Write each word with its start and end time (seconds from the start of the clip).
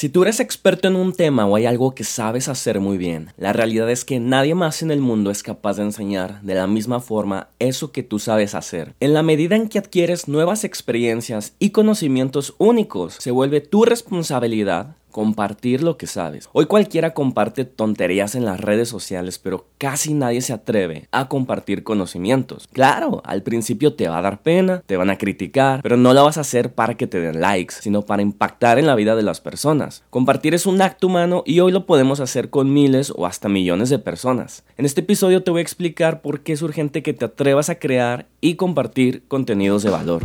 Si 0.00 0.08
tú 0.08 0.22
eres 0.22 0.40
experto 0.40 0.88
en 0.88 0.96
un 0.96 1.12
tema 1.12 1.44
o 1.44 1.56
hay 1.56 1.66
algo 1.66 1.94
que 1.94 2.04
sabes 2.04 2.48
hacer 2.48 2.80
muy 2.80 2.96
bien, 2.96 3.34
la 3.36 3.52
realidad 3.52 3.90
es 3.90 4.06
que 4.06 4.18
nadie 4.18 4.54
más 4.54 4.80
en 4.80 4.90
el 4.90 5.00
mundo 5.00 5.30
es 5.30 5.42
capaz 5.42 5.76
de 5.76 5.82
enseñar 5.82 6.40
de 6.40 6.54
la 6.54 6.66
misma 6.66 7.00
forma 7.00 7.48
eso 7.58 7.92
que 7.92 8.02
tú 8.02 8.18
sabes 8.18 8.54
hacer. 8.54 8.94
En 9.00 9.12
la 9.12 9.22
medida 9.22 9.56
en 9.56 9.68
que 9.68 9.78
adquieres 9.78 10.26
nuevas 10.26 10.64
experiencias 10.64 11.52
y 11.58 11.68
conocimientos 11.68 12.54
únicos, 12.56 13.16
se 13.18 13.30
vuelve 13.30 13.60
tu 13.60 13.84
responsabilidad 13.84 14.96
compartir 15.10 15.82
lo 15.82 15.96
que 15.96 16.06
sabes. 16.06 16.48
Hoy 16.52 16.66
cualquiera 16.66 17.14
comparte 17.14 17.64
tonterías 17.64 18.34
en 18.34 18.44
las 18.44 18.60
redes 18.60 18.88
sociales, 18.88 19.38
pero 19.38 19.66
casi 19.78 20.14
nadie 20.14 20.40
se 20.40 20.52
atreve 20.52 21.08
a 21.12 21.28
compartir 21.28 21.82
conocimientos. 21.82 22.68
Claro, 22.72 23.22
al 23.24 23.42
principio 23.42 23.94
te 23.94 24.08
va 24.08 24.18
a 24.18 24.22
dar 24.22 24.42
pena, 24.42 24.82
te 24.86 24.96
van 24.96 25.10
a 25.10 25.18
criticar, 25.18 25.80
pero 25.82 25.96
no 25.96 26.14
lo 26.14 26.24
vas 26.24 26.38
a 26.38 26.42
hacer 26.42 26.72
para 26.72 26.94
que 26.94 27.06
te 27.06 27.20
den 27.20 27.40
likes, 27.40 27.76
sino 27.80 28.02
para 28.02 28.22
impactar 28.22 28.78
en 28.78 28.86
la 28.86 28.94
vida 28.94 29.16
de 29.16 29.22
las 29.22 29.40
personas. 29.40 30.02
Compartir 30.10 30.54
es 30.54 30.66
un 30.66 30.80
acto 30.82 31.08
humano 31.08 31.42
y 31.44 31.60
hoy 31.60 31.72
lo 31.72 31.86
podemos 31.86 32.20
hacer 32.20 32.50
con 32.50 32.72
miles 32.72 33.12
o 33.14 33.26
hasta 33.26 33.48
millones 33.48 33.90
de 33.90 33.98
personas. 33.98 34.64
En 34.76 34.86
este 34.86 35.00
episodio 35.00 35.42
te 35.42 35.50
voy 35.50 35.60
a 35.60 35.62
explicar 35.62 36.22
por 36.22 36.40
qué 36.40 36.52
es 36.52 36.62
urgente 36.62 37.02
que 37.02 37.12
te 37.12 37.24
atrevas 37.24 37.70
a 37.70 37.78
crear 37.78 38.26
y 38.40 38.54
compartir 38.54 39.22
contenidos 39.28 39.82
de 39.82 39.90
valor. 39.90 40.22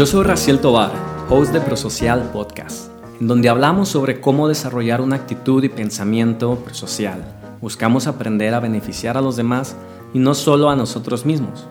Yo 0.00 0.06
soy 0.06 0.24
Raciel 0.24 0.60
Tobar, 0.60 0.92
host 1.28 1.52
de 1.52 1.60
Prosocial 1.60 2.30
Podcast, 2.32 2.90
en 3.20 3.26
donde 3.26 3.50
hablamos 3.50 3.90
sobre 3.90 4.18
cómo 4.18 4.48
desarrollar 4.48 5.02
una 5.02 5.16
actitud 5.16 5.62
y 5.62 5.68
pensamiento 5.68 6.54
prosocial. 6.64 7.22
Buscamos 7.60 8.06
aprender 8.06 8.54
a 8.54 8.60
beneficiar 8.60 9.18
a 9.18 9.20
los 9.20 9.36
demás 9.36 9.76
y 10.14 10.18
no 10.18 10.32
solo 10.32 10.70
a 10.70 10.74
nosotros 10.74 11.26
mismos. 11.26 11.66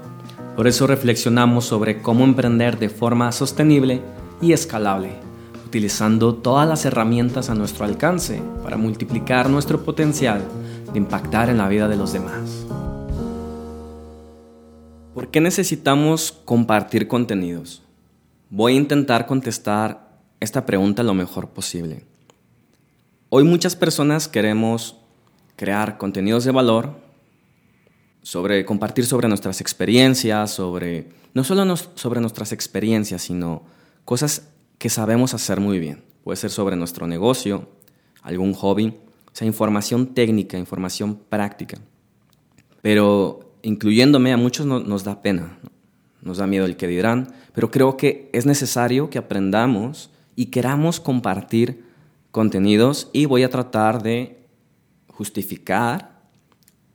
Por 0.56 0.68
eso 0.68 0.86
reflexionamos 0.86 1.66
sobre 1.66 2.04
cómo 2.04 2.24
emprender 2.24 2.78
de 2.78 2.90
forma 2.90 3.32
sostenible 3.32 4.00
y 4.44 4.54
escalable, 4.54 5.14
utilizando 5.66 6.36
todas 6.36 6.70
las 6.70 6.86
herramientas 6.86 7.50
a 7.50 7.56
nuestro 7.56 7.86
alcance 7.86 8.44
para 8.62 8.78
multiplicar 8.78 9.50
nuestro 9.50 9.84
potencial 9.84 10.44
de 10.94 11.00
impactar 11.00 11.50
en 11.50 11.58
la 11.58 11.68
vida 11.68 11.88
de 11.88 11.98
los 11.98 12.14
demás. 12.14 12.68
¿Por 15.16 15.30
qué 15.32 15.42
necesitamos 15.42 16.32
compartir 16.46 17.08
contenidos? 17.08 17.89
Voy 18.52 18.74
a 18.74 18.78
intentar 18.78 19.28
contestar 19.28 20.10
esta 20.40 20.66
pregunta 20.66 21.04
lo 21.04 21.14
mejor 21.14 21.50
posible. 21.50 22.04
Hoy 23.30 23.44
muchas 23.44 23.76
personas 23.76 24.28
queremos 24.28 24.96
crear 25.56 26.00
contenidos 26.00 26.46
de 26.46 26.52
valor, 26.52 26.96
sobre 28.24 28.66
compartir 28.66 29.06
sobre 29.06 29.28
nuestras 29.28 29.62
experiencias, 29.62 30.50
sobre 30.50 31.10
no 31.36 31.44
solo 31.44 31.78
sobre 31.78 32.22
nuestras 32.22 32.52
experiencias, 32.52 33.22
sino 33.22 33.62
cosas 34.04 34.48
que 34.80 34.90
sabemos 34.90 35.36
hacer 35.36 35.60
muy 35.60 35.78
bien. 35.78 36.04
Puede 36.24 36.38
ser 36.38 36.50
sobre 36.50 36.76
nuestro 36.76 37.06
negocio, 37.06 37.70
algún 38.24 38.54
hobby, 38.54 38.88
o 39.32 39.32
sea, 39.36 39.46
información 39.46 40.16
técnica, 40.16 40.58
información 40.58 41.20
práctica. 41.30 41.78
Pero 42.82 43.54
incluyéndome 43.62 44.34
a 44.34 44.38
muchos 44.38 44.66
nos 44.66 45.04
da 45.04 45.22
pena 45.22 45.60
nos 46.22 46.38
da 46.38 46.48
miedo 46.48 46.66
el 46.66 46.78
que 46.78 46.88
dirán, 46.88 47.34
pero 47.54 47.72
creo 47.72 47.98
que 47.98 48.30
es 48.34 48.46
necesario 48.46 49.10
que 49.10 49.18
aprendamos 49.18 50.12
y 50.36 50.48
queramos 50.48 51.00
compartir 51.00 51.86
contenidos 52.32 53.10
y 53.14 53.26
voy 53.26 53.44
a 53.44 53.50
tratar 53.50 54.04
de 54.04 54.48
justificar, 55.08 56.20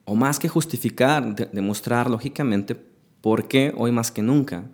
o 0.04 0.14
más 0.14 0.38
que 0.38 0.48
justificar, 0.48 1.34
demostrar 1.52 2.10
lógicamente 2.10 2.74
por 3.20 3.48
qué 3.48 3.72
hoy 3.76 3.90
más 3.90 4.10
que 4.10 4.22
nunca 4.22 4.64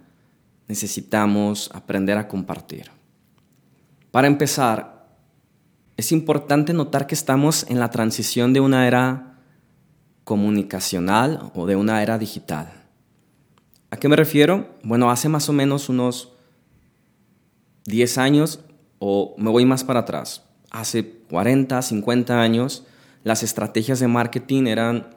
necesitamos 0.68 1.70
aprender 1.72 2.16
a 2.18 2.28
compartir. 2.28 2.90
Para 4.10 4.26
empezar, 4.26 5.08
es 5.96 6.12
importante 6.12 6.72
notar 6.72 7.06
que 7.06 7.14
estamos 7.14 7.66
en 7.68 7.78
la 7.78 7.90
transición 7.90 8.52
de 8.52 8.60
una 8.60 8.86
era 8.86 9.38
comunicacional 10.24 11.50
o 11.54 11.66
de 11.66 11.76
una 11.76 12.02
era 12.02 12.18
digital. 12.18 12.79
¿A 13.90 13.96
qué 13.96 14.08
me 14.08 14.16
refiero? 14.16 14.68
Bueno, 14.84 15.10
hace 15.10 15.28
más 15.28 15.48
o 15.48 15.52
menos 15.52 15.88
unos 15.88 16.32
10 17.86 18.18
años, 18.18 18.60
o 19.00 19.34
me 19.36 19.50
voy 19.50 19.64
más 19.64 19.82
para 19.82 20.00
atrás, 20.00 20.44
hace 20.70 21.04
40, 21.28 21.82
50 21.82 22.40
años, 22.40 22.86
las 23.24 23.42
estrategias 23.42 23.98
de 23.98 24.06
marketing 24.06 24.66
eran 24.66 25.08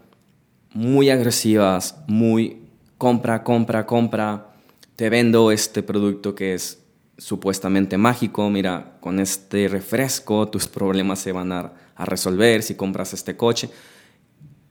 muy 0.73 1.11
agresivas, 1.11 1.97
muy 2.07 2.63
compra, 2.97 3.43
compra, 3.43 3.85
compra, 3.85 4.55
te 4.95 5.09
vendo 5.09 5.51
este 5.51 5.83
producto 5.83 6.33
que 6.33 6.55
es 6.55 6.83
supuestamente 7.19 7.97
mágico, 7.97 8.49
mira, 8.49 8.97
con 9.01 9.19
este 9.19 9.67
refresco 9.67 10.47
tus 10.47 10.67
problemas 10.67 11.19
se 11.19 11.31
van 11.31 11.51
a, 11.51 11.73
a 11.95 12.05
resolver 12.05 12.63
si 12.63 12.73
compras 12.73 13.13
este 13.13 13.37
coche. 13.37 13.69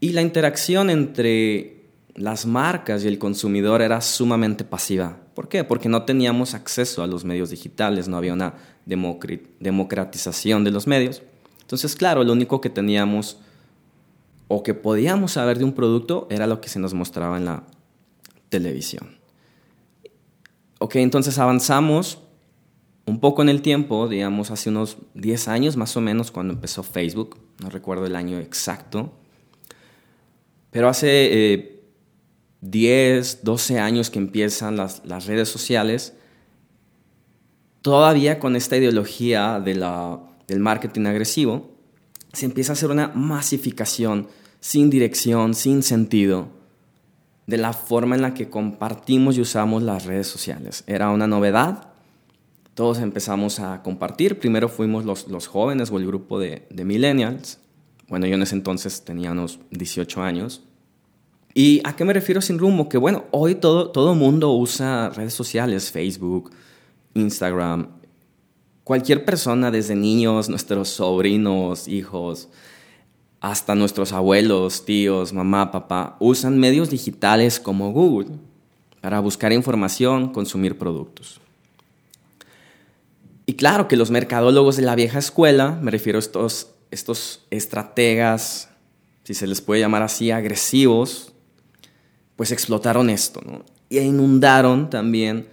Y 0.01 0.11
la 0.11 0.23
interacción 0.23 0.91
entre 0.91 1.82
las 2.15 2.47
marcas 2.47 3.05
y 3.05 3.09
el 3.09 3.19
consumidor 3.19 3.83
era 3.83 4.01
sumamente 4.01 4.65
pasiva. 4.65 5.19
¿Por 5.35 5.49
qué? 5.49 5.65
Porque 5.65 5.89
no 5.89 6.05
teníamos 6.05 6.55
acceso 6.55 7.03
a 7.03 7.07
los 7.07 7.25
medios 7.25 7.51
digitales, 7.51 8.09
no 8.09 8.17
había 8.17 8.35
una 8.35 8.55
democratización 8.85 10.65
de 10.65 10.71
los 10.71 10.87
medios. 10.87 11.23
Entonces, 11.61 11.97
claro, 11.97 12.23
lo 12.25 12.33
único 12.33 12.61
que 12.61 12.69
teníamos 12.69 13.39
o 14.49 14.63
que 14.63 14.75
podíamos 14.75 15.33
saber 15.33 15.59
de 15.59 15.65
un 15.65 15.73
producto 15.73 16.27
era 16.31 16.47
lo 16.47 16.61
que 16.61 16.69
se 16.69 16.79
nos 16.79 16.93
mostraba 16.93 17.39
en 17.39 17.47
la 17.47 17.65
televisión. 18.51 19.17
Ok, 20.79 20.97
entonces 20.97 21.39
avanzamos 21.39 22.19
un 23.07 23.19
poco 23.21 23.43
en 23.43 23.49
el 23.49 23.63
tiempo, 23.63 24.09
digamos 24.09 24.51
hace 24.51 24.69
unos 24.69 24.99
10 25.15 25.49
años 25.49 25.77
más 25.77 25.97
o 25.97 26.01
menos 26.01 26.31
cuando 26.31 26.53
empezó 26.53 26.83
Facebook, 26.83 27.39
no 27.63 27.71
recuerdo 27.71 28.05
el 28.05 28.15
año 28.15 28.39
exacto, 28.39 29.13
pero 30.71 30.89
hace 30.89 31.53
eh, 31.55 31.82
10, 32.63 33.41
12 33.43 33.81
años 33.81 34.09
que 34.09 34.19
empiezan 34.19 34.77
las, 34.77 35.03
redes 35.27 35.49
sociales, 35.49 36.15
todavía 37.83 38.39
con 38.39 38.57
esta 38.57 38.77
ideología 38.77 39.61
de 39.61 39.75
la, 39.75 40.21
del 40.47 40.61
marketing 40.61 41.07
agresivo, 41.07 41.71
se 42.33 42.47
empieza 42.47 42.73
a 42.73 42.75
hacer 42.75 42.91
una 42.91 43.09
masificación 43.09 44.29
sin 44.61 44.91
dirección, 44.91 45.55
sin 45.55 45.83
sentido, 45.83 46.49
de 47.49 47.59
la 47.59 47.73
forma 47.73 48.15
en 48.15 48.23
la 48.23 48.33
que 48.33 48.49
compartimos 48.49 49.37
y 49.37 49.41
usamos 49.41 49.83
las 49.83 50.07
redes 50.07 50.29
sociales. 50.29 50.85
Era 50.87 51.11
una 51.11 51.27
novedad, 51.27 51.89
todos 52.75 53.01
empezamos 53.01 53.59
a 53.59 53.83
compartir, 53.83 54.39
primero 54.39 54.69
fuimos 54.69 55.05
los, 55.05 55.27
los 55.27 55.49
jóvenes 55.49 55.91
o 55.91 55.99
el 55.99 56.07
grupo 56.07 56.39
de, 56.39 56.67
de 56.71 56.85
millennials, 56.85 57.59
bueno, 58.09 58.27
yo 58.27 58.35
en 58.35 58.43
ese 58.43 58.55
entonces 58.55 59.05
tenía 59.05 59.33
unos 59.33 59.59
18 59.71 60.23
años, 60.23 60.63
¿Y 61.55 61.81
a 61.85 61.95
qué 61.95 62.05
me 62.05 62.13
refiero 62.13 62.41
sin 62.41 62.59
rumbo? 62.59 62.89
Que 62.89 62.99
bueno, 62.99 63.25
hoy 63.31 63.55
todo, 63.55 63.91
todo 63.91 64.15
mundo 64.15 64.53
usa 64.53 65.11
redes 65.11 65.35
sociales, 65.35 65.91
Facebook, 65.91 66.51
Instagram. 67.15 67.89
Cualquier 68.85 69.25
persona, 69.25 69.71
desde 69.71 69.95
niños, 69.95 70.49
nuestros 70.49 70.89
sobrinos, 70.89 71.89
hijos, 71.89 72.49
hasta 73.41 73.75
nuestros 73.75 74.13
abuelos, 74.13 74.85
tíos, 74.85 75.33
mamá, 75.33 75.71
papá, 75.71 76.17
usan 76.21 76.59
medios 76.59 76.91
digitales 76.91 77.61
como 77.61 77.93
Google 77.93 78.31
para 79.01 79.21
buscar 79.21 79.53
información, 79.53 80.33
consumir 80.33 80.79
productos. 80.79 81.41
Y 83.45 83.55
claro 83.55 83.89
que 83.89 83.97
los 83.97 84.11
mercadólogos 84.11 84.77
de 84.77 84.83
la 84.83 84.95
vieja 84.95 85.19
escuela, 85.19 85.79
me 85.83 85.91
refiero 85.91 86.19
a 86.19 86.21
estos, 86.21 86.69
estos 86.91 87.45
estrategas, 87.51 88.71
si 89.25 89.35
se 89.35 89.47
les 89.47 89.61
puede 89.61 89.81
llamar 89.81 90.03
así, 90.03 90.31
agresivos, 90.31 91.32
pues 92.43 92.51
explotaron 92.51 93.09
esto, 93.09 93.41
¿no? 93.47 93.65
Y 93.89 94.01
inundaron 94.01 94.91
también 94.91 95.47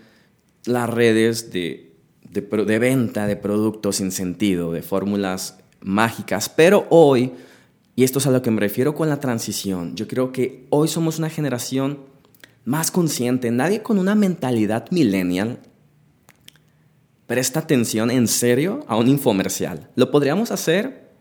las 0.66 0.90
redes 0.90 1.52
de, 1.52 1.94
de, 2.32 2.80
venta 2.80 3.28
de 3.28 3.36
productos 3.36 3.98
sin 3.98 4.12
sentido, 4.12 4.72
de 4.72 4.82
fórmulas 4.82 5.60
mágicas. 5.82 6.50
Pero 6.50 6.88
hoy, 6.90 7.34
y 7.96 8.04
esto 8.04 8.18
es 8.18 8.26
a 8.26 8.32
lo 8.32 8.42
que 8.42 8.50
me 8.50 8.60
refiero 8.60 8.96
con 8.96 9.08
la 9.08 9.20
transición, 9.20 9.96
yo 9.96 10.08
creo 10.08 10.32
que 10.32 10.66
hoy 10.72 10.88
somos 10.88 11.20
una 11.20 11.30
generación 11.30 12.00
más 12.66 12.90
consciente. 12.90 13.52
Nadie 13.52 13.84
con 13.84 14.00
una 14.00 14.16
mentalidad 14.16 14.90
millennial 14.90 15.60
presta 17.28 17.60
atención 17.60 18.10
en 18.10 18.28
serio 18.28 18.84
a 18.88 18.96
un 18.96 19.08
infomercial. 19.08 19.92
Lo 19.94 20.10
podríamos 20.10 20.50
hacer 20.50 21.12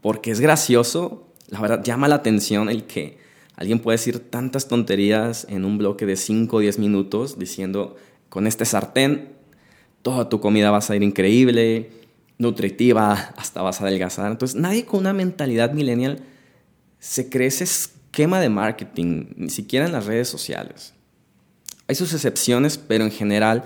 porque 0.00 0.32
es 0.32 0.40
gracioso, 0.40 1.32
la 1.46 1.60
verdad 1.60 1.84
llama 1.84 2.08
la 2.08 2.16
atención 2.16 2.68
el 2.68 2.88
que 2.88 3.24
Alguien 3.56 3.78
puede 3.80 3.96
decir 3.96 4.18
tantas 4.18 4.68
tonterías 4.68 5.46
en 5.48 5.64
un 5.64 5.78
bloque 5.78 6.06
de 6.06 6.16
5 6.16 6.56
o 6.56 6.60
10 6.60 6.78
minutos 6.78 7.38
diciendo, 7.38 7.96
con 8.28 8.46
este 8.46 8.64
sartén, 8.64 9.30
toda 10.02 10.28
tu 10.28 10.40
comida 10.40 10.70
va 10.70 10.78
a 10.78 10.82
ser 10.82 11.02
increíble, 11.02 11.90
nutritiva, 12.38 13.12
hasta 13.36 13.62
vas 13.62 13.80
a 13.80 13.84
adelgazar. 13.84 14.30
Entonces, 14.30 14.60
nadie 14.60 14.84
con 14.84 15.00
una 15.00 15.14
mentalidad 15.14 15.72
millennial 15.72 16.20
se 16.98 17.30
cree 17.30 17.48
ese 17.48 17.64
esquema 17.64 18.40
de 18.40 18.50
marketing, 18.50 19.26
ni 19.36 19.50
siquiera 19.50 19.86
en 19.86 19.92
las 19.92 20.06
redes 20.06 20.28
sociales. 20.28 20.92
Hay 21.88 21.94
sus 21.94 22.12
excepciones, 22.12 22.78
pero 22.78 23.04
en 23.04 23.10
general 23.10 23.64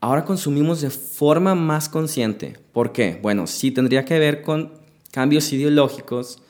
ahora 0.00 0.24
consumimos 0.24 0.80
de 0.80 0.90
forma 0.90 1.54
más 1.54 1.88
consciente. 1.88 2.58
¿Por 2.72 2.92
qué? 2.92 3.18
Bueno, 3.22 3.46
sí 3.46 3.70
tendría 3.70 4.04
que 4.04 4.18
ver 4.18 4.42
con 4.42 4.74
cambios 5.10 5.52
ideológicos, 5.52 6.42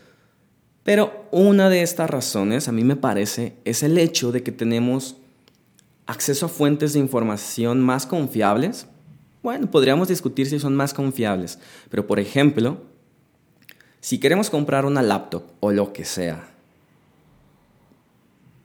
pero 0.85 1.27
una 1.31 1.71
de 1.71 1.83
estas 1.83 2.11
razones, 2.11 2.69
a 2.69 2.73
mí 2.73 2.85
me 2.85 2.95
parece, 2.95 3.57
es 3.65 3.83
el 3.83 3.97
hecho 3.97 4.33
de 4.33 4.43
que 4.43 4.53
tenemos 4.53 5.17
acceso 6.07 6.47
a 6.47 6.51
fuentes 6.51 6.93
de 6.93 6.99
información 6.99 7.81
más 7.81 8.05
confiables. 8.05 8.87
Bueno, 9.43 9.71
podríamos 9.71 10.09
discutir 10.09 10.47
si 10.47 10.59
son 10.59 10.77
más 10.77 10.93
confiables, 10.93 11.59
pero 11.89 12.07
por 12.07 12.21
ejemplo, 12.21 12.83
si 14.01 14.19
queremos 14.19 14.51
comprar 14.51 14.85
una 14.85 15.03
laptop 15.03 15.45
o 15.61 15.73
lo 15.73 15.95
que 15.95 16.05
sea, 16.05 16.51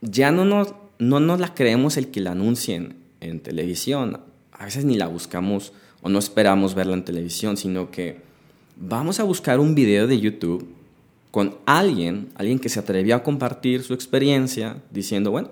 ya 0.01 0.31
no 0.31 0.43
nos, 0.43 0.75
no 0.97 1.21
nos 1.21 1.39
la 1.39 1.53
creemos 1.53 1.95
el 1.95 2.11
que 2.11 2.19
la 2.19 2.31
anuncien 2.31 2.97
en 3.21 3.39
televisión. 3.39 4.19
A 4.51 4.65
veces 4.65 4.83
ni 4.83 4.97
la 4.97 5.07
buscamos 5.07 5.71
o 6.01 6.09
no 6.09 6.19
esperamos 6.19 6.75
verla 6.75 6.95
en 6.95 7.05
televisión, 7.05 7.55
sino 7.55 7.91
que 7.91 8.21
vamos 8.75 9.21
a 9.21 9.23
buscar 9.23 9.61
un 9.61 9.75
video 9.75 10.05
de 10.07 10.19
YouTube 10.19 10.78
con 11.31 11.57
alguien, 11.65 12.29
alguien 12.35 12.59
que 12.59 12.69
se 12.69 12.79
atrevió 12.79 13.15
a 13.15 13.23
compartir 13.23 13.83
su 13.83 13.93
experiencia 13.93 14.81
diciendo, 14.91 15.31
bueno, 15.31 15.51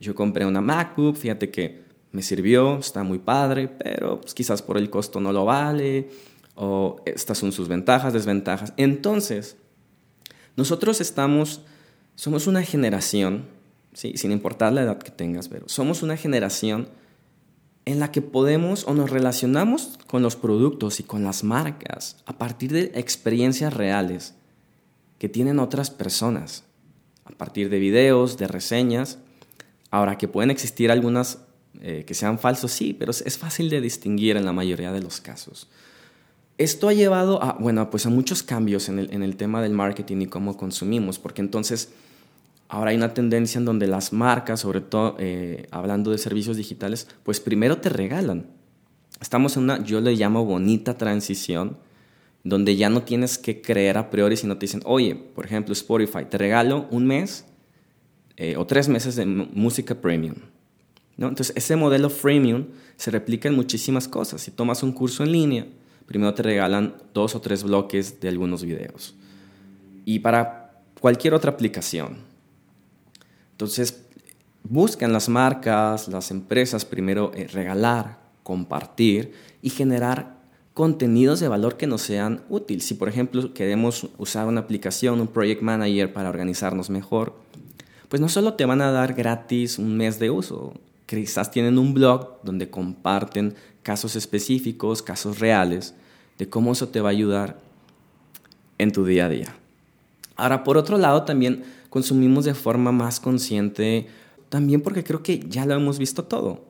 yo 0.00 0.14
compré 0.14 0.46
una 0.46 0.60
MacBook, 0.60 1.16
fíjate 1.16 1.50
que 1.50 1.82
me 2.12 2.22
sirvió, 2.22 2.78
está 2.78 3.02
muy 3.02 3.18
padre, 3.18 3.68
pero 3.68 4.20
pues, 4.20 4.34
quizás 4.34 4.62
por 4.62 4.78
el 4.78 4.88
costo 4.90 5.20
no 5.20 5.32
lo 5.32 5.44
vale, 5.44 6.08
o 6.54 6.96
estas 7.04 7.38
son 7.38 7.52
sus 7.52 7.68
ventajas, 7.68 8.12
desventajas. 8.12 8.72
Entonces, 8.76 9.56
nosotros 10.56 11.00
estamos, 11.00 11.62
somos 12.14 12.46
una 12.46 12.62
generación, 12.62 13.44
¿sí? 13.92 14.14
sin 14.16 14.32
importar 14.32 14.72
la 14.72 14.82
edad 14.82 14.98
que 14.98 15.10
tengas, 15.10 15.48
pero 15.48 15.68
somos 15.68 16.02
una 16.02 16.16
generación 16.16 16.88
en 17.84 18.00
la 18.00 18.10
que 18.10 18.22
podemos 18.22 18.84
o 18.86 18.94
nos 18.94 19.10
relacionamos 19.10 19.98
con 20.06 20.22
los 20.22 20.36
productos 20.36 21.00
y 21.00 21.02
con 21.02 21.24
las 21.24 21.44
marcas 21.44 22.16
a 22.26 22.36
partir 22.36 22.72
de 22.72 22.92
experiencias 22.94 23.72
reales 23.74 24.34
que 25.20 25.28
tienen 25.28 25.58
otras 25.58 25.90
personas, 25.90 26.64
a 27.26 27.30
partir 27.32 27.68
de 27.68 27.78
videos, 27.78 28.38
de 28.38 28.48
reseñas. 28.48 29.18
Ahora, 29.90 30.16
que 30.16 30.28
pueden 30.28 30.50
existir 30.50 30.90
algunas 30.90 31.44
eh, 31.82 32.04
que 32.06 32.14
sean 32.14 32.38
falsos, 32.38 32.72
sí, 32.72 32.94
pero 32.94 33.12
es 33.12 33.38
fácil 33.38 33.68
de 33.68 33.82
distinguir 33.82 34.38
en 34.38 34.46
la 34.46 34.54
mayoría 34.54 34.92
de 34.92 35.02
los 35.02 35.20
casos. 35.20 35.68
Esto 36.56 36.88
ha 36.88 36.94
llevado 36.94 37.42
a, 37.42 37.58
bueno, 37.60 37.90
pues 37.90 38.06
a 38.06 38.08
muchos 38.08 38.42
cambios 38.42 38.88
en 38.88 38.98
el, 38.98 39.12
en 39.12 39.22
el 39.22 39.36
tema 39.36 39.60
del 39.60 39.72
marketing 39.72 40.22
y 40.22 40.26
cómo 40.26 40.56
consumimos, 40.56 41.18
porque 41.18 41.42
entonces 41.42 41.92
ahora 42.68 42.92
hay 42.92 42.96
una 42.96 43.12
tendencia 43.12 43.58
en 43.58 43.66
donde 43.66 43.86
las 43.86 44.14
marcas, 44.14 44.60
sobre 44.60 44.80
todo 44.80 45.16
eh, 45.18 45.66
hablando 45.70 46.10
de 46.12 46.18
servicios 46.18 46.56
digitales, 46.56 47.08
pues 47.24 47.40
primero 47.40 47.76
te 47.76 47.90
regalan. 47.90 48.46
Estamos 49.20 49.58
en 49.58 49.64
una, 49.64 49.84
yo 49.84 50.00
le 50.00 50.14
llamo 50.14 50.46
bonita 50.46 50.96
transición, 50.96 51.76
donde 52.42 52.76
ya 52.76 52.88
no 52.88 53.02
tienes 53.02 53.38
que 53.38 53.60
creer 53.60 53.98
a 53.98 54.10
priori, 54.10 54.36
sino 54.36 54.56
te 54.56 54.64
dicen, 54.64 54.82
oye, 54.84 55.14
por 55.14 55.44
ejemplo, 55.44 55.72
Spotify, 55.72 56.24
te 56.28 56.38
regalo 56.38 56.86
un 56.90 57.06
mes 57.06 57.44
eh, 58.36 58.56
o 58.56 58.66
tres 58.66 58.88
meses 58.88 59.16
de 59.16 59.26
música 59.26 59.94
premium. 59.94 60.36
Entonces, 61.18 61.52
ese 61.54 61.76
modelo 61.76 62.08
freemium 62.08 62.68
se 62.96 63.10
replica 63.10 63.48
en 63.48 63.54
muchísimas 63.54 64.08
cosas. 64.08 64.40
Si 64.40 64.50
tomas 64.50 64.82
un 64.82 64.92
curso 64.92 65.22
en 65.22 65.32
línea, 65.32 65.66
primero 66.06 66.32
te 66.32 66.42
regalan 66.42 66.94
dos 67.12 67.34
o 67.34 67.40
tres 67.42 67.62
bloques 67.62 68.20
de 68.20 68.28
algunos 68.28 68.64
videos. 68.64 69.14
Y 70.06 70.20
para 70.20 70.82
cualquier 70.98 71.34
otra 71.34 71.50
aplicación. 71.50 72.18
Entonces, 73.52 74.02
buscan 74.62 75.12
las 75.12 75.28
marcas, 75.28 76.08
las 76.08 76.30
empresas 76.30 76.86
primero 76.86 77.32
eh, 77.34 77.46
regalar, 77.46 78.18
compartir 78.42 79.32
y 79.60 79.68
generar 79.68 80.39
contenidos 80.80 81.40
de 81.40 81.48
valor 81.48 81.76
que 81.76 81.86
nos 81.86 82.00
sean 82.00 82.40
útiles. 82.48 82.86
Si, 82.86 82.94
por 82.94 83.10
ejemplo, 83.10 83.52
queremos 83.52 84.08
usar 84.16 84.46
una 84.46 84.62
aplicación, 84.62 85.20
un 85.20 85.26
project 85.26 85.60
manager 85.60 86.10
para 86.10 86.30
organizarnos 86.30 86.88
mejor, 86.88 87.34
pues 88.08 88.18
no 88.18 88.30
solo 88.30 88.54
te 88.54 88.64
van 88.64 88.80
a 88.80 88.90
dar 88.90 89.12
gratis 89.12 89.78
un 89.78 89.94
mes 89.98 90.18
de 90.18 90.30
uso, 90.30 90.72
quizás 91.04 91.50
tienen 91.50 91.76
un 91.76 91.92
blog 91.92 92.38
donde 92.44 92.70
comparten 92.70 93.56
casos 93.82 94.16
específicos, 94.16 95.02
casos 95.02 95.38
reales, 95.38 95.94
de 96.38 96.48
cómo 96.48 96.72
eso 96.72 96.88
te 96.88 97.02
va 97.02 97.10
a 97.10 97.12
ayudar 97.12 97.60
en 98.78 98.90
tu 98.90 99.04
día 99.04 99.26
a 99.26 99.28
día. 99.28 99.54
Ahora, 100.34 100.64
por 100.64 100.78
otro 100.78 100.96
lado, 100.96 101.24
también 101.24 101.62
consumimos 101.90 102.46
de 102.46 102.54
forma 102.54 102.90
más 102.90 103.20
consciente, 103.20 104.06
también 104.48 104.80
porque 104.80 105.04
creo 105.04 105.22
que 105.22 105.40
ya 105.46 105.66
lo 105.66 105.74
hemos 105.74 105.98
visto 105.98 106.24
todo 106.24 106.69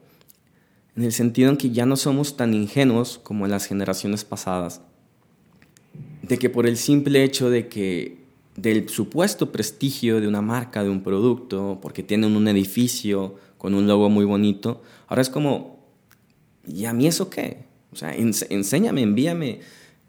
en 0.96 1.04
el 1.04 1.12
sentido 1.12 1.50
en 1.50 1.56
que 1.56 1.70
ya 1.70 1.86
no 1.86 1.96
somos 1.96 2.36
tan 2.36 2.54
ingenuos 2.54 3.18
como 3.22 3.44
en 3.44 3.52
las 3.52 3.66
generaciones 3.66 4.24
pasadas, 4.24 4.82
de 6.22 6.38
que 6.38 6.50
por 6.50 6.66
el 6.66 6.76
simple 6.76 7.24
hecho 7.24 7.50
de 7.50 7.68
que 7.68 8.20
del 8.56 8.88
supuesto 8.88 9.52
prestigio 9.52 10.20
de 10.20 10.28
una 10.28 10.42
marca, 10.42 10.82
de 10.82 10.90
un 10.90 11.02
producto, 11.02 11.78
porque 11.80 12.02
tienen 12.02 12.36
un 12.36 12.48
edificio 12.48 13.36
con 13.58 13.74
un 13.74 13.86
logo 13.86 14.10
muy 14.10 14.24
bonito, 14.24 14.82
ahora 15.06 15.22
es 15.22 15.30
como, 15.30 15.78
¿y 16.66 16.84
a 16.84 16.92
mí 16.92 17.06
eso 17.06 17.30
qué? 17.30 17.64
O 17.92 17.96
sea, 17.96 18.14
enséñame, 18.14 19.02
envíame, 19.02 19.60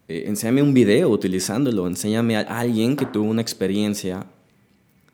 eh, 0.08 0.24
enséñame 0.28 0.62
un 0.62 0.74
video 0.74 1.10
utilizándolo, 1.10 1.88
enséñame 1.88 2.36
a 2.36 2.42
alguien 2.42 2.96
que 2.96 3.06
tuvo 3.06 3.30
una 3.30 3.42
experiencia, 3.42 4.26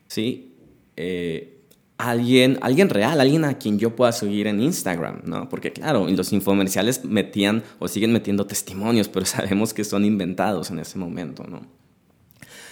¿sí? 0.07 0.55
Eh, 0.95 1.56
alguien, 1.97 2.59
alguien 2.61 2.89
real, 2.89 3.19
alguien 3.19 3.43
a 3.45 3.57
quien 3.57 3.79
yo 3.79 3.95
pueda 3.95 4.11
seguir 4.11 4.47
en 4.47 4.61
Instagram, 4.61 5.21
¿no? 5.25 5.49
Porque 5.49 5.73
claro, 5.73 6.07
los 6.07 6.31
infomerciales 6.31 7.03
metían 7.05 7.63
o 7.79 7.87
siguen 7.87 8.13
metiendo 8.13 8.45
testimonios, 8.45 9.09
pero 9.09 9.25
sabemos 9.25 9.73
que 9.73 9.83
son 9.83 10.05
inventados 10.05 10.69
en 10.71 10.79
ese 10.79 10.97
momento, 10.97 11.43
¿no? 11.43 11.61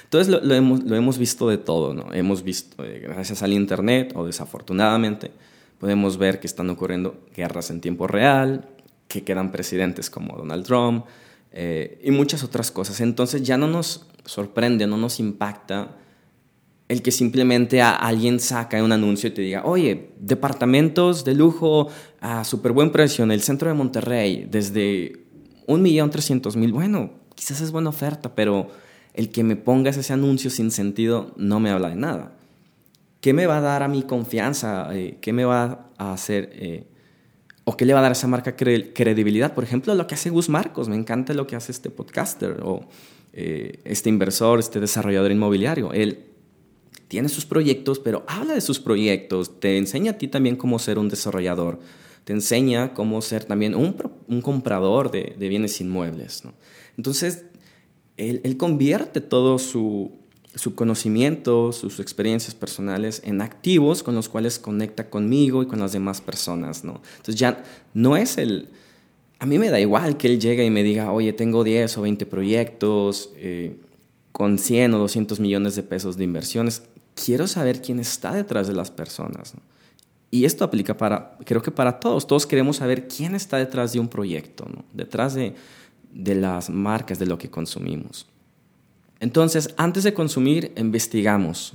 Entonces 0.04 0.27
lo, 0.31 0.54
hemos, 0.54 0.83
lo 0.83 0.95
hemos, 0.95 1.18
visto 1.18 1.50
de 1.50 1.57
todo, 1.57 1.94
¿no? 1.94 2.13
Hemos 2.13 2.44
visto, 2.44 2.86
eh, 2.86 3.00
gracias 3.00 3.42
al 3.42 3.54
Internet 3.54 4.13
o 4.16 4.25
desafortunadamente, 4.25 5.31
podemos 5.80 6.18
ver 6.18 6.39
que 6.39 6.45
están 6.45 6.69
ocurriendo 6.69 7.25
guerras 7.36 7.71
en 7.71 7.81
tiempo 7.81 8.06
real, 8.06 8.69
que 9.07 9.24
quedan 9.24 9.51
presidentes 9.51 10.12
como 10.12 10.38
Donald 10.38 10.63
Trump 10.63 11.06
eh, 11.51 12.00
y 12.04 12.12
muchas 12.12 12.44
otras 12.44 12.69
cosas. 12.69 13.01
Entonces 13.01 13.42
ya 13.42 13.57
no 13.57 13.68
nos 13.68 14.06
sorprende, 14.25 14.86
no 14.86 14.98
nos 14.98 15.19
impacta 15.19 15.98
el 16.88 17.02
que 17.02 17.12
simplemente 17.12 17.82
a 17.82 17.92
alguien 17.92 18.40
saca 18.40 18.84
un 18.84 18.92
anuncio 18.92 19.30
y 19.30 19.34
te 19.34 19.42
diga, 19.42 19.64
oye, 19.66 20.12
departamentos 20.20 21.26
de 21.26 21.34
lujo 21.34 21.88
a 22.22 22.44
súper 22.44 22.74
buen 22.74 22.92
precio 22.92 23.24
en 23.24 23.32
el 23.32 23.42
centro 23.42 23.70
de 23.70 23.74
Monterrey, 23.74 24.48
desde 24.50 25.26
un 25.66 25.81
millón 25.81 26.12
trescientos 26.12 26.56
mil, 26.56 26.71
bueno, 26.71 27.12
quizás 27.33 27.62
es 27.62 27.71
buena 27.71 27.90
oferta, 27.90 28.36
pero 28.36 28.69
el 29.14 29.30
que 29.30 29.44
me 29.44 29.56
pongas 29.56 29.98
ese 29.98 30.14
anuncio 30.14 30.50
sin 30.50 30.69
sentido 30.71 31.33
no 31.38 31.59
me 31.59 31.71
habla 31.71 31.90
de 31.90 31.95
nada. 31.95 32.38
¿Qué 33.19 33.33
me 33.33 33.48
va 33.48 33.57
a 33.57 33.62
dar 33.62 33.81
a 33.81 33.88
mi 33.88 34.04
confianza? 34.04 34.90
Eh, 34.94 35.18
¿Qué 35.21 35.33
me 35.33 35.45
va 35.45 35.90
a 35.98 36.14
hacer? 36.14 36.52
Eh, 36.54 36.86
¿O 37.64 37.76
qué 37.76 37.86
le 37.86 37.94
va 37.94 38.00
a 38.00 38.02
dar 38.04 38.12
a 38.12 38.14
esa 38.14 38.28
marca 38.28 38.56
credibilidad? 38.56 39.56
Por 39.56 39.64
ejemplo, 39.64 39.95
lo 39.95 40.06
que 40.06 40.14
hace 40.14 40.30
Gus 40.30 40.50
Marcos, 40.50 40.88
me 40.88 40.95
encanta 40.95 41.33
lo 41.33 41.48
que 41.48 41.56
hace 41.56 41.71
este 41.71 41.90
podcaster 41.90 42.59
o 42.62 42.81
eh, 43.33 43.80
este 43.86 44.09
inversor, 44.09 44.59
este 44.59 44.80
desarrollador 44.80 45.31
inmobiliario. 45.31 45.92
Él 45.92 46.34
tiene 47.07 47.30
sus 47.30 47.45
proyectos, 47.45 48.00
pero 48.00 48.24
habla 48.28 48.54
de 48.54 48.62
sus 48.62 48.80
proyectos, 48.80 49.59
te 49.59 49.78
enseña 49.78 50.12
a 50.12 50.18
ti 50.18 50.28
también 50.28 50.56
cómo 50.56 50.80
ser 50.80 50.97
un 50.97 51.09
desarrollador, 51.09 51.80
te 52.24 52.33
enseña 52.33 52.94
cómo 52.94 53.21
ser 53.21 53.45
también 53.45 53.76
un, 53.76 54.42
comprador 54.42 55.12
de, 55.12 55.35
bienes 55.38 55.80
inmuebles. 55.80 56.44
Entonces, 56.97 57.45
él, 58.18 58.57
convierte 58.57 59.21
todo 59.21 59.59
su, 59.59 60.12
conocimiento, 60.74 61.71
sus 61.71 62.00
experiencias 62.00 62.56
personales 62.56 63.21
en 63.24 63.42
activos 63.42 64.02
con 64.02 64.16
los 64.16 64.28
cuales 64.28 64.57
conecta 64.57 65.09
conmigo 65.09 65.62
y 65.62 65.68
con 65.68 65.80
las 65.80 65.94
demás 65.94 66.21
personas. 66.21 66.83
Entonces, 66.83 67.35
ya 67.35 67.64
no 67.94 68.18
es 68.18 68.38
el... 68.38 68.69
A 69.38 69.45
mí 69.45 69.59
me 69.59 69.69
da 69.69 69.80
igual 69.80 70.18
que 70.18 70.28
él 70.28 70.40
llegue 70.40 70.66
y 70.66 70.71
me 70.71 70.81
diga, 70.81 71.12
oye, 71.12 71.33
tengo 71.33 71.64
10 71.64 71.97
o 71.97 72.02
20 72.02 72.26
proyectos 72.26 73.31
eh, 73.35 73.76
con 74.31 74.57
100 74.57 74.94
o 74.94 74.97
200 74.97 75.40
millones 75.42 75.76
de 75.76 75.83
pesos 75.83 76.18
de 76.18 76.24
inversiones 76.24 76.83
quiero 77.16 77.48
saber 77.48 77.81
quién 77.81 78.00
está 78.00 78.34
detrás 78.34 78.68
de 78.68 78.74
las 78.74 78.92
personas. 78.92 79.54
Y 80.30 80.45
esto 80.45 80.66
aplica 80.66 80.98
para, 80.98 81.38
creo 81.45 81.62
que 81.62 81.72
para 81.72 82.00
todos. 82.00 82.28
Todos 82.28 82.45
queremos 82.45 82.78
saber 82.78 83.07
quién 83.07 83.36
está 83.36 83.57
detrás 83.57 83.94
de 83.94 84.00
un 84.00 84.10
proyecto, 84.10 84.68
detrás 84.94 85.34
de, 85.34 85.56
de 86.12 86.36
las 86.36 86.69
marcas, 86.69 87.19
de 87.19 87.26
lo 87.26 87.38
que 87.38 87.50
consumimos. 87.50 88.28
Entonces, 89.19 89.74
antes 89.78 90.04
de 90.04 90.14
consumir, 90.14 90.74
investigamos. 90.76 91.74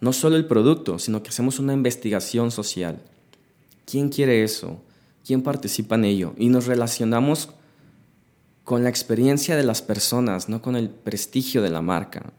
No 0.00 0.12
solo 0.12 0.36
el 0.36 0.46
producto, 0.46 0.98
sino 0.98 1.22
que 1.22 1.30
hacemos 1.30 1.60
una 1.60 1.74
investigación 1.74 2.50
social. 2.50 3.00
¿Quién 3.86 4.08
quiere 4.08 4.42
eso? 4.42 4.82
¿Quién 5.24 5.42
participa 5.42 5.94
en 5.94 6.04
ello? 6.04 6.34
Y 6.36 6.48
nos 6.48 6.66
relacionamos 6.66 7.50
con 8.64 8.82
la 8.82 8.88
experiencia 8.88 9.56
de 9.56 9.62
las 9.62 9.82
personas, 9.82 10.48
no 10.48 10.60
con 10.60 10.74
el 10.74 10.90
prestigio 10.90 11.62
de 11.62 11.70
la 11.70 11.82
marca. 11.82 12.32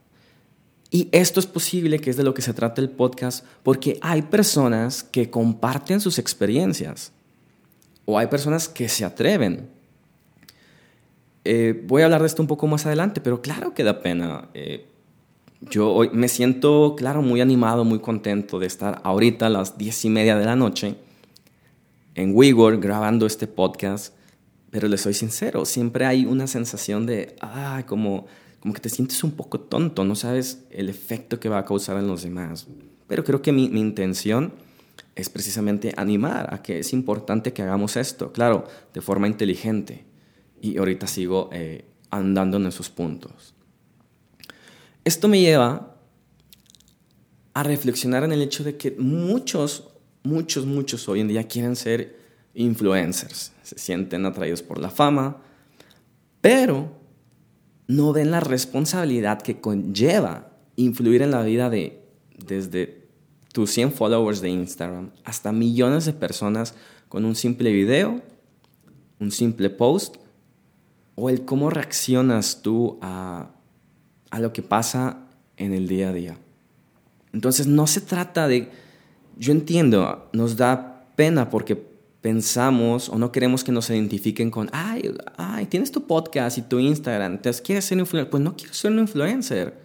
Y 0.93 1.09
esto 1.11 1.39
es 1.39 1.47
posible, 1.47 1.97
que 1.97 2.11
es 2.11 2.17
de 2.17 2.23
lo 2.23 2.35
que 2.35 2.43
se 2.43 2.53
trata 2.53 2.79
el 2.79 2.91
podcast, 2.91 3.43
porque 3.63 3.97
hay 4.01 4.21
personas 4.21 5.01
que 5.01 5.31
comparten 5.31 5.99
sus 5.99 6.19
experiencias 6.19 7.11
o 8.05 8.19
hay 8.19 8.27
personas 8.27 8.69
que 8.69 8.87
se 8.87 9.03
atreven. 9.03 9.67
Eh, 11.45 11.83
voy 11.87 12.03
a 12.03 12.05
hablar 12.05 12.21
de 12.21 12.27
esto 12.27 12.43
un 12.43 12.47
poco 12.47 12.67
más 12.67 12.85
adelante, 12.85 13.21
pero 13.21 13.41
claro 13.41 13.73
que 13.73 13.83
da 13.83 14.03
pena. 14.03 14.49
Eh, 14.53 14.85
yo 15.61 15.91
hoy 15.91 16.11
me 16.13 16.27
siento, 16.27 16.93
claro, 16.95 17.23
muy 17.23 17.41
animado, 17.41 17.83
muy 17.85 17.97
contento 17.97 18.59
de 18.59 18.67
estar 18.67 19.01
ahorita 19.03 19.47
a 19.47 19.49
las 19.49 19.79
diez 19.79 20.05
y 20.05 20.09
media 20.11 20.37
de 20.37 20.45
la 20.45 20.55
noche 20.55 20.93
en 22.13 22.35
WeWork 22.35 22.79
grabando 22.79 23.25
este 23.25 23.47
podcast, 23.47 24.13
pero 24.69 24.87
le 24.87 24.99
soy 24.99 25.15
sincero, 25.15 25.65
siempre 25.65 26.05
hay 26.05 26.27
una 26.27 26.45
sensación 26.45 27.07
de, 27.07 27.35
ah, 27.41 27.81
como, 27.87 28.27
como 28.63 28.73
que 28.73 28.79
te 28.79 28.87
sientes 28.87 29.21
un 29.25 29.31
poco 29.31 29.59
tonto, 29.59 30.05
no 30.05 30.15
sabes 30.15 30.63
el 30.71 30.87
efecto 30.87 31.37
que 31.37 31.49
va 31.49 31.57
a 31.57 31.65
causar 31.65 31.97
en 31.97 32.07
los 32.07 32.23
demás. 32.23 32.65
Pero 33.07 33.25
creo 33.25 33.41
que 33.41 33.51
mi, 33.51 33.67
mi 33.67 33.81
intención 33.81 34.53
es 35.15 35.27
precisamente 35.27 35.93
animar 35.97 36.53
a 36.53 36.63
que 36.63 36.79
es 36.79 36.93
importante 36.93 37.51
que 37.51 37.61
hagamos 37.61 37.97
esto, 37.97 38.31
claro, 38.31 38.65
de 38.93 39.01
forma 39.01 39.27
inteligente. 39.27 40.05
Y 40.61 40.77
ahorita 40.77 41.07
sigo 41.07 41.49
eh, 41.51 41.83
andando 42.09 42.55
en 42.55 42.67
esos 42.67 42.89
puntos. 42.89 43.53
Esto 45.03 45.27
me 45.27 45.41
lleva 45.41 45.97
a 47.53 47.63
reflexionar 47.63 48.23
en 48.23 48.31
el 48.31 48.41
hecho 48.41 48.63
de 48.63 48.77
que 48.77 48.91
muchos, 48.91 49.89
muchos, 50.23 50.65
muchos 50.65 51.09
hoy 51.09 51.19
en 51.19 51.27
día 51.27 51.49
quieren 51.49 51.75
ser 51.75 52.17
influencers, 52.53 53.51
se 53.61 53.77
sienten 53.77 54.25
atraídos 54.25 54.61
por 54.63 54.79
la 54.79 54.89
fama, 54.89 55.41
pero 56.39 57.02
no 57.87 58.13
ven 58.13 58.31
la 58.31 58.39
responsabilidad 58.39 59.41
que 59.41 59.59
conlleva 59.59 60.49
influir 60.75 61.21
en 61.21 61.31
la 61.31 61.43
vida 61.43 61.69
de 61.69 62.01
desde 62.45 63.07
tus 63.51 63.71
100 63.71 63.91
followers 63.91 64.41
de 64.41 64.49
Instagram 64.49 65.11
hasta 65.23 65.51
millones 65.51 66.05
de 66.05 66.13
personas 66.13 66.73
con 67.07 67.25
un 67.25 67.35
simple 67.35 67.71
video, 67.71 68.21
un 69.19 69.31
simple 69.31 69.69
post 69.69 70.17
o 71.15 71.29
el 71.29 71.45
cómo 71.45 71.69
reaccionas 71.69 72.61
tú 72.63 72.97
a, 73.01 73.51
a 74.31 74.39
lo 74.39 74.51
que 74.51 74.63
pasa 74.63 75.27
en 75.57 75.73
el 75.73 75.87
día 75.87 76.09
a 76.09 76.13
día. 76.13 76.37
Entonces 77.33 77.67
no 77.67 77.85
se 77.85 78.01
trata 78.01 78.47
de, 78.47 78.71
yo 79.37 79.51
entiendo, 79.51 80.29
nos 80.33 80.57
da 80.57 81.05
pena 81.15 81.49
porque 81.49 81.92
pensamos 82.23 83.09
o 83.09 83.17
no 83.17 83.33
queremos 83.33 83.65
que 83.65 83.73
nos 83.73 83.89
identifiquen 83.89 84.49
con, 84.49 84.69
ay, 84.71 85.13
ay, 85.35 85.65
tienes 85.65 85.91
tu 85.91 86.07
podcast 86.07 86.57
y 86.57 86.61
tu 86.61 86.79
Instagram, 86.79 87.33
entonces 87.33 87.61
quieres 87.61 87.83
ser 87.83 87.99
influencer. 87.99 88.29
Pues 88.29 88.41
no 88.41 88.55
quiero 88.55 88.73
ser 88.73 88.93
un 88.93 88.99
influencer. 88.99 89.77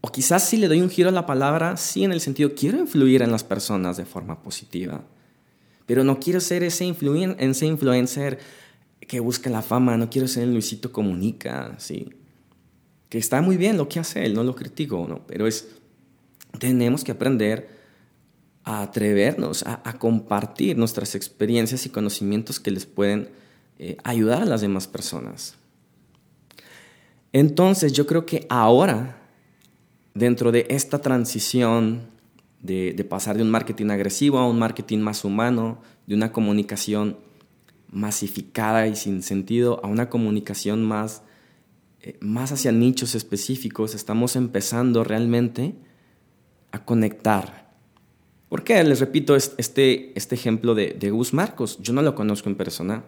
O 0.00 0.10
quizás 0.10 0.48
si 0.48 0.56
le 0.56 0.66
doy 0.66 0.80
un 0.80 0.88
giro 0.88 1.10
a 1.10 1.12
la 1.12 1.26
palabra, 1.26 1.76
sí 1.76 2.04
en 2.04 2.12
el 2.12 2.22
sentido, 2.22 2.54
quiero 2.54 2.78
influir 2.78 3.20
en 3.20 3.30
las 3.30 3.44
personas 3.44 3.98
de 3.98 4.06
forma 4.06 4.42
positiva. 4.42 5.04
Pero 5.84 6.04
no 6.04 6.18
quiero 6.18 6.40
ser 6.40 6.62
ese, 6.62 6.88
ese 7.38 7.66
influencer 7.66 8.38
que 9.00 9.20
busca 9.20 9.50
la 9.50 9.60
fama, 9.60 9.98
no 9.98 10.08
quiero 10.08 10.26
ser 10.26 10.44
el 10.44 10.52
Luisito 10.52 10.90
Comunica, 10.90 11.74
¿sí? 11.76 12.08
que 13.10 13.18
está 13.18 13.42
muy 13.42 13.58
bien 13.58 13.76
lo 13.76 13.90
que 13.90 14.00
hace 14.00 14.24
él, 14.24 14.32
no 14.32 14.42
lo 14.42 14.54
critico, 14.54 15.04
¿no? 15.06 15.26
pero 15.26 15.46
es, 15.46 15.68
tenemos 16.58 17.04
que 17.04 17.12
aprender 17.12 17.73
a 18.64 18.82
atrevernos 18.82 19.62
a, 19.66 19.98
compartir 19.98 20.76
nuestras 20.76 21.14
experiencias 21.14 21.84
y 21.86 21.90
conocimientos 21.90 22.60
que 22.60 22.70
les 22.70 22.86
pueden 22.86 23.28
eh, 23.78 23.96
ayudar 24.04 24.42
a 24.42 24.46
las 24.46 24.62
demás 24.62 24.88
personas. 24.88 25.54
Entonces 27.32 27.92
yo 27.92 28.06
creo 28.06 28.24
que 28.24 28.46
ahora, 28.48 29.18
dentro 30.14 30.50
de 30.50 30.66
esta 30.70 31.00
transición 31.00 32.02
de, 32.62 33.06
pasar 33.08 33.36
de 33.36 33.42
un 33.42 33.50
marketing 33.50 33.90
agresivo 33.90 34.38
a 34.38 34.48
un 34.48 34.58
marketing 34.58 34.98
más 34.98 35.24
humano, 35.24 35.82
de 36.06 36.14
una 36.14 36.32
comunicación 36.32 37.18
masificada 37.90 38.86
y 38.86 38.96
sin 38.96 39.22
sentido 39.22 39.80
a 39.84 39.88
una 39.88 40.08
comunicación 40.08 40.82
más 40.84 41.22
eh, 42.06 42.18
más 42.20 42.52
hacia 42.52 42.70
nichos 42.70 43.14
específicos, 43.14 43.94
estamos 43.94 44.36
empezando 44.36 45.04
realmente 45.04 45.74
a 46.70 46.84
conectar. 46.84 47.63
¿Por 48.54 48.62
qué? 48.62 48.84
Les 48.84 49.00
repito 49.00 49.34
este, 49.34 50.12
este 50.14 50.36
ejemplo 50.36 50.76
de, 50.76 50.94
de 50.96 51.10
Gus 51.10 51.34
Marcos. 51.34 51.76
Yo 51.80 51.92
no 51.92 52.02
lo 52.02 52.14
conozco 52.14 52.48
en 52.48 52.54
persona, 52.54 53.02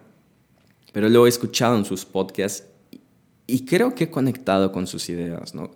pero 0.91 1.07
lo 1.07 1.25
he 1.25 1.29
escuchado 1.29 1.77
en 1.77 1.85
sus 1.85 2.03
podcasts 2.03 2.65
y 3.45 3.63
creo 3.63 3.95
que 3.95 4.03
he 4.03 4.09
conectado 4.09 4.73
con 4.73 4.87
sus 4.87 5.07
ideas. 5.07 5.55
No, 5.55 5.71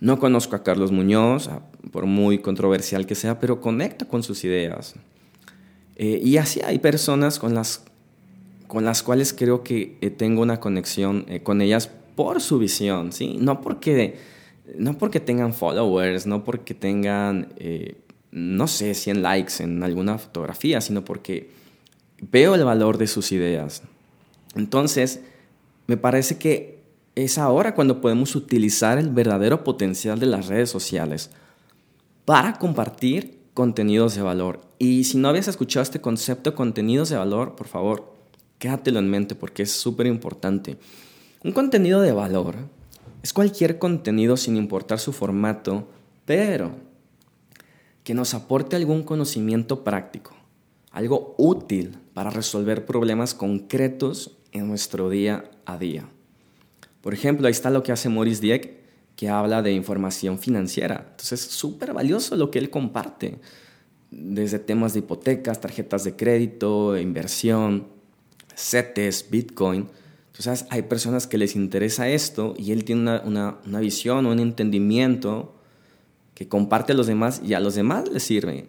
no 0.00 0.18
conozco 0.18 0.56
a 0.56 0.64
Carlos 0.64 0.90
Muñoz, 0.90 1.48
por 1.92 2.06
muy 2.06 2.40
controversial 2.40 3.06
que 3.06 3.14
sea, 3.14 3.38
pero 3.38 3.60
conecto 3.60 4.08
con 4.08 4.24
sus 4.24 4.42
ideas. 4.42 4.96
Eh, 5.94 6.20
y 6.24 6.38
así 6.38 6.60
hay 6.62 6.80
personas 6.80 7.38
con 7.38 7.54
las, 7.54 7.84
con 8.66 8.84
las 8.84 9.04
cuales 9.04 9.32
creo 9.32 9.62
que 9.62 9.98
eh, 10.00 10.10
tengo 10.10 10.42
una 10.42 10.58
conexión 10.58 11.26
con 11.44 11.60
ellas 11.60 11.88
por 12.16 12.40
su 12.40 12.58
visión, 12.58 13.12
¿sí? 13.12 13.36
No 13.38 13.60
porque, 13.60 14.16
no 14.76 14.98
porque 14.98 15.20
tengan 15.20 15.54
followers, 15.54 16.26
no 16.26 16.42
porque 16.42 16.74
tengan, 16.74 17.52
eh, 17.58 17.98
no 18.36 18.68
sé, 18.68 18.92
100 18.92 19.22
likes 19.22 19.62
en 19.62 19.82
alguna 19.82 20.18
fotografía, 20.18 20.82
sino 20.82 21.02
porque 21.02 21.48
veo 22.20 22.54
el 22.54 22.64
valor 22.64 22.98
de 22.98 23.06
sus 23.06 23.32
ideas. 23.32 23.82
Entonces, 24.54 25.22
me 25.86 25.96
parece 25.96 26.36
que 26.36 26.82
es 27.14 27.38
ahora 27.38 27.74
cuando 27.74 28.02
podemos 28.02 28.36
utilizar 28.36 28.98
el 28.98 29.08
verdadero 29.08 29.64
potencial 29.64 30.20
de 30.20 30.26
las 30.26 30.48
redes 30.48 30.68
sociales 30.68 31.30
para 32.26 32.58
compartir 32.58 33.38
contenidos 33.54 34.16
de 34.16 34.20
valor. 34.20 34.60
Y 34.78 35.04
si 35.04 35.16
no 35.16 35.28
habías 35.28 35.48
escuchado 35.48 35.82
este 35.82 36.02
concepto 36.02 36.54
contenidos 36.54 37.08
de 37.08 37.16
valor, 37.16 37.56
por 37.56 37.68
favor, 37.68 38.12
quédatelo 38.58 38.98
en 38.98 39.08
mente 39.08 39.34
porque 39.34 39.62
es 39.62 39.72
súper 39.72 40.06
importante. 40.06 40.76
Un 41.42 41.52
contenido 41.52 42.02
de 42.02 42.12
valor 42.12 42.56
es 43.22 43.32
cualquier 43.32 43.78
contenido 43.78 44.36
sin 44.36 44.58
importar 44.58 44.98
su 44.98 45.14
formato, 45.14 45.88
pero 46.26 46.85
que 48.06 48.14
nos 48.14 48.34
aporte 48.34 48.76
algún 48.76 49.02
conocimiento 49.02 49.82
práctico, 49.82 50.36
algo 50.92 51.34
útil 51.38 51.98
para 52.14 52.30
resolver 52.30 52.86
problemas 52.86 53.34
concretos 53.34 54.38
en 54.52 54.68
nuestro 54.68 55.10
día 55.10 55.50
a 55.64 55.76
día. 55.76 56.08
Por 57.00 57.14
ejemplo, 57.14 57.48
ahí 57.48 57.50
está 57.50 57.68
lo 57.68 57.82
que 57.82 57.90
hace 57.90 58.08
Maurice 58.08 58.40
Dieck, 58.40 58.76
que 59.16 59.28
habla 59.28 59.60
de 59.60 59.72
información 59.72 60.38
financiera. 60.38 61.08
Entonces 61.10 61.46
es 61.46 61.50
súper 61.50 61.94
valioso 61.94 62.36
lo 62.36 62.52
que 62.52 62.60
él 62.60 62.70
comparte, 62.70 63.40
desde 64.12 64.60
temas 64.60 64.92
de 64.92 65.00
hipotecas, 65.00 65.60
tarjetas 65.60 66.04
de 66.04 66.14
crédito, 66.14 66.96
inversión, 66.96 67.88
CETES, 68.54 69.26
Bitcoin 69.32 69.88
entonces 70.38 70.66
hay 70.68 70.82
personas 70.82 71.26
que 71.26 71.38
les 71.38 71.56
interesa 71.56 72.10
esto 72.10 72.52
y 72.58 72.72
él 72.72 72.84
tiene 72.84 73.00
una, 73.00 73.22
una, 73.22 73.58
una 73.64 73.80
visión, 73.80 74.26
un 74.26 74.38
entendimiento 74.38 75.55
que 76.36 76.46
comparte 76.46 76.92
a 76.92 76.94
los 76.94 77.06
demás 77.06 77.40
y 77.42 77.54
a 77.54 77.60
los 77.60 77.74
demás 77.74 78.08
les 78.12 78.22
sirve. 78.22 78.68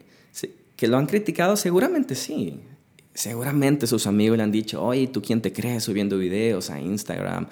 ¿Que 0.78 0.88
lo 0.88 0.98
han 0.98 1.06
criticado? 1.06 1.58
Seguramente 1.58 2.16
sí. 2.16 2.62
Seguramente 3.14 3.88
sus 3.88 4.08
amigos 4.08 4.38
le 4.38 4.44
han 4.44 4.54
dicho, 4.54 4.82
oye, 4.82 5.08
¿tú 5.08 5.22
quién 5.22 5.42
te 5.42 5.52
crees 5.52 5.84
subiendo 5.84 6.18
videos 6.18 6.70
a 6.70 6.80
Instagram, 6.80 7.48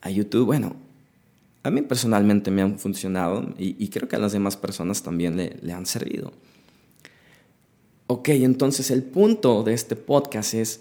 a 0.00 0.10
YouTube? 0.10 0.46
Bueno, 0.46 0.74
a 1.62 1.70
mí 1.70 1.82
personalmente 1.82 2.50
me 2.50 2.62
han 2.62 2.80
funcionado 2.80 3.54
y, 3.58 3.88
creo 3.90 4.08
que 4.08 4.16
a 4.16 4.18
las 4.18 4.32
demás 4.32 4.56
personas 4.56 5.04
también 5.04 5.36
le, 5.36 5.56
le 5.62 5.72
han 5.72 5.86
servido. 5.86 6.32
Ok, 8.08 8.30
entonces 8.30 8.90
el 8.90 9.04
punto 9.04 9.62
de 9.62 9.74
este 9.74 9.94
podcast 9.94 10.54
es 10.54 10.80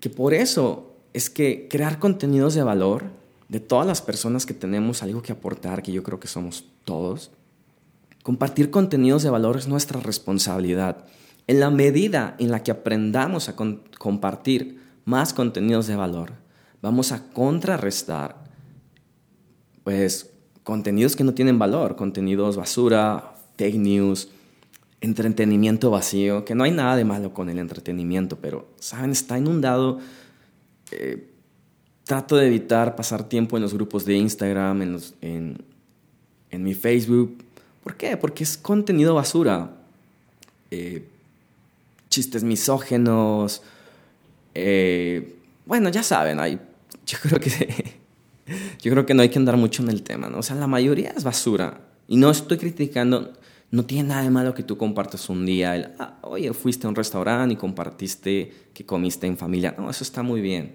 que 0.00 0.10
por 0.10 0.34
eso 0.34 0.92
es 1.14 1.30
que 1.30 1.66
crear 1.70 1.98
contenidos 1.98 2.54
de 2.54 2.62
valor 2.62 3.04
de 3.48 3.60
todas 3.60 3.86
las 3.86 4.02
personas 4.02 4.44
que 4.44 4.52
tenemos 4.52 5.02
algo 5.02 5.22
que 5.22 5.32
aportar, 5.32 5.82
que 5.82 5.92
yo 5.92 6.02
creo 6.02 6.20
que 6.20 6.28
somos 6.28 6.64
todos, 6.84 7.30
compartir 8.26 8.72
contenidos 8.72 9.22
de 9.22 9.30
valor 9.30 9.56
es 9.56 9.68
nuestra 9.68 10.00
responsabilidad. 10.00 11.04
En 11.46 11.60
la 11.60 11.70
medida 11.70 12.34
en 12.40 12.50
la 12.50 12.64
que 12.64 12.72
aprendamos 12.72 13.48
a 13.48 13.54
compartir 13.54 14.80
más 15.04 15.32
contenidos 15.32 15.86
de 15.86 15.94
valor, 15.94 16.32
vamos 16.82 17.12
a 17.12 17.28
contrarrestar 17.30 18.42
pues 19.84 20.32
contenidos 20.64 21.14
que 21.14 21.22
no 21.22 21.34
tienen 21.34 21.60
valor, 21.60 21.94
contenidos 21.94 22.56
basura, 22.56 23.36
fake 23.58 23.76
news, 23.76 24.28
entretenimiento 25.00 25.92
vacío, 25.92 26.44
que 26.44 26.56
no 26.56 26.64
hay 26.64 26.72
nada 26.72 26.96
de 26.96 27.04
malo 27.04 27.32
con 27.32 27.48
el 27.48 27.60
entretenimiento, 27.60 28.40
pero 28.40 28.66
saben, 28.80 29.12
está 29.12 29.38
inundado 29.38 30.00
eh, 30.90 31.32
trato 32.02 32.34
de 32.34 32.48
evitar 32.48 32.96
pasar 32.96 33.28
tiempo 33.28 33.56
en 33.56 33.62
los 33.62 33.72
grupos 33.72 34.04
de 34.04 34.16
Instagram, 34.16 34.82
en, 34.82 35.58
en, 36.50 36.64
mi 36.64 36.74
Facebook. 36.74 37.45
¿Por 37.86 37.96
qué? 37.96 38.16
Porque 38.16 38.42
es 38.42 38.58
contenido 38.58 39.14
basura. 39.14 39.70
Eh, 40.72 41.06
chistes 42.10 42.42
misógenos. 42.42 43.62
Eh, 44.54 45.36
bueno, 45.64 45.88
ya 45.90 46.02
saben, 46.02 46.40
hay, 46.40 46.58
yo 47.06 47.18
creo 47.22 47.38
que 47.38 48.00
yo 48.82 48.90
creo 48.90 49.06
que 49.06 49.14
no 49.14 49.22
hay 49.22 49.28
que 49.28 49.38
andar 49.38 49.56
mucho 49.56 49.84
en 49.84 49.90
el 49.90 50.02
tema, 50.02 50.28
¿no? 50.28 50.38
O 50.38 50.42
sea, 50.42 50.56
la 50.56 50.66
mayoría 50.66 51.12
es 51.16 51.22
basura. 51.22 51.80
Y 52.08 52.16
no 52.16 52.28
estoy 52.28 52.58
criticando, 52.58 53.34
no 53.70 53.84
tiene 53.84 54.08
nada 54.08 54.22
de 54.24 54.30
malo 54.30 54.52
que 54.52 54.64
tú 54.64 54.76
compartas 54.76 55.28
un 55.28 55.46
día, 55.46 55.94
ah, 56.00 56.18
oye, 56.22 56.52
fuiste 56.54 56.88
a 56.88 56.90
un 56.90 56.96
restaurante 56.96 57.54
y 57.54 57.56
compartiste 57.56 58.52
que 58.74 58.84
comiste 58.84 59.28
en 59.28 59.36
familia. 59.36 59.76
No, 59.78 59.88
eso 59.88 60.02
está 60.02 60.24
muy 60.24 60.40
bien. 60.40 60.74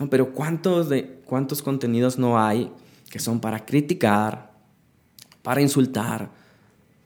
No, 0.00 0.10
pero 0.10 0.32
¿cuántos, 0.32 0.88
de, 0.88 1.20
¿cuántos 1.24 1.62
contenidos 1.62 2.18
no 2.18 2.36
hay 2.36 2.68
que 3.10 3.20
son 3.20 3.38
para 3.38 3.64
criticar, 3.64 4.57
para 5.42 5.60
insultar, 5.60 6.30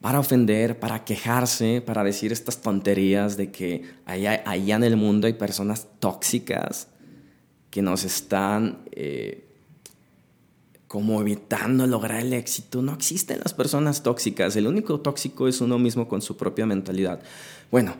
para 0.00 0.18
ofender, 0.18 0.80
para 0.80 1.04
quejarse, 1.04 1.80
para 1.80 2.02
decir 2.02 2.32
estas 2.32 2.60
tonterías 2.60 3.36
de 3.36 3.50
que 3.50 3.84
allá, 4.04 4.42
allá 4.46 4.76
en 4.76 4.84
el 4.84 4.96
mundo 4.96 5.26
hay 5.26 5.34
personas 5.34 5.86
tóxicas 6.00 6.88
que 7.70 7.82
nos 7.82 8.04
están 8.04 8.80
eh, 8.90 9.48
como 10.88 11.20
evitando 11.22 11.86
lograr 11.86 12.20
el 12.20 12.34
éxito. 12.34 12.82
No 12.82 12.92
existen 12.92 13.40
las 13.40 13.54
personas 13.54 14.02
tóxicas, 14.02 14.56
el 14.56 14.66
único 14.66 15.00
tóxico 15.00 15.48
es 15.48 15.60
uno 15.60 15.78
mismo 15.78 16.06
con 16.08 16.20
su 16.20 16.36
propia 16.36 16.66
mentalidad. 16.66 17.22
Bueno, 17.70 17.94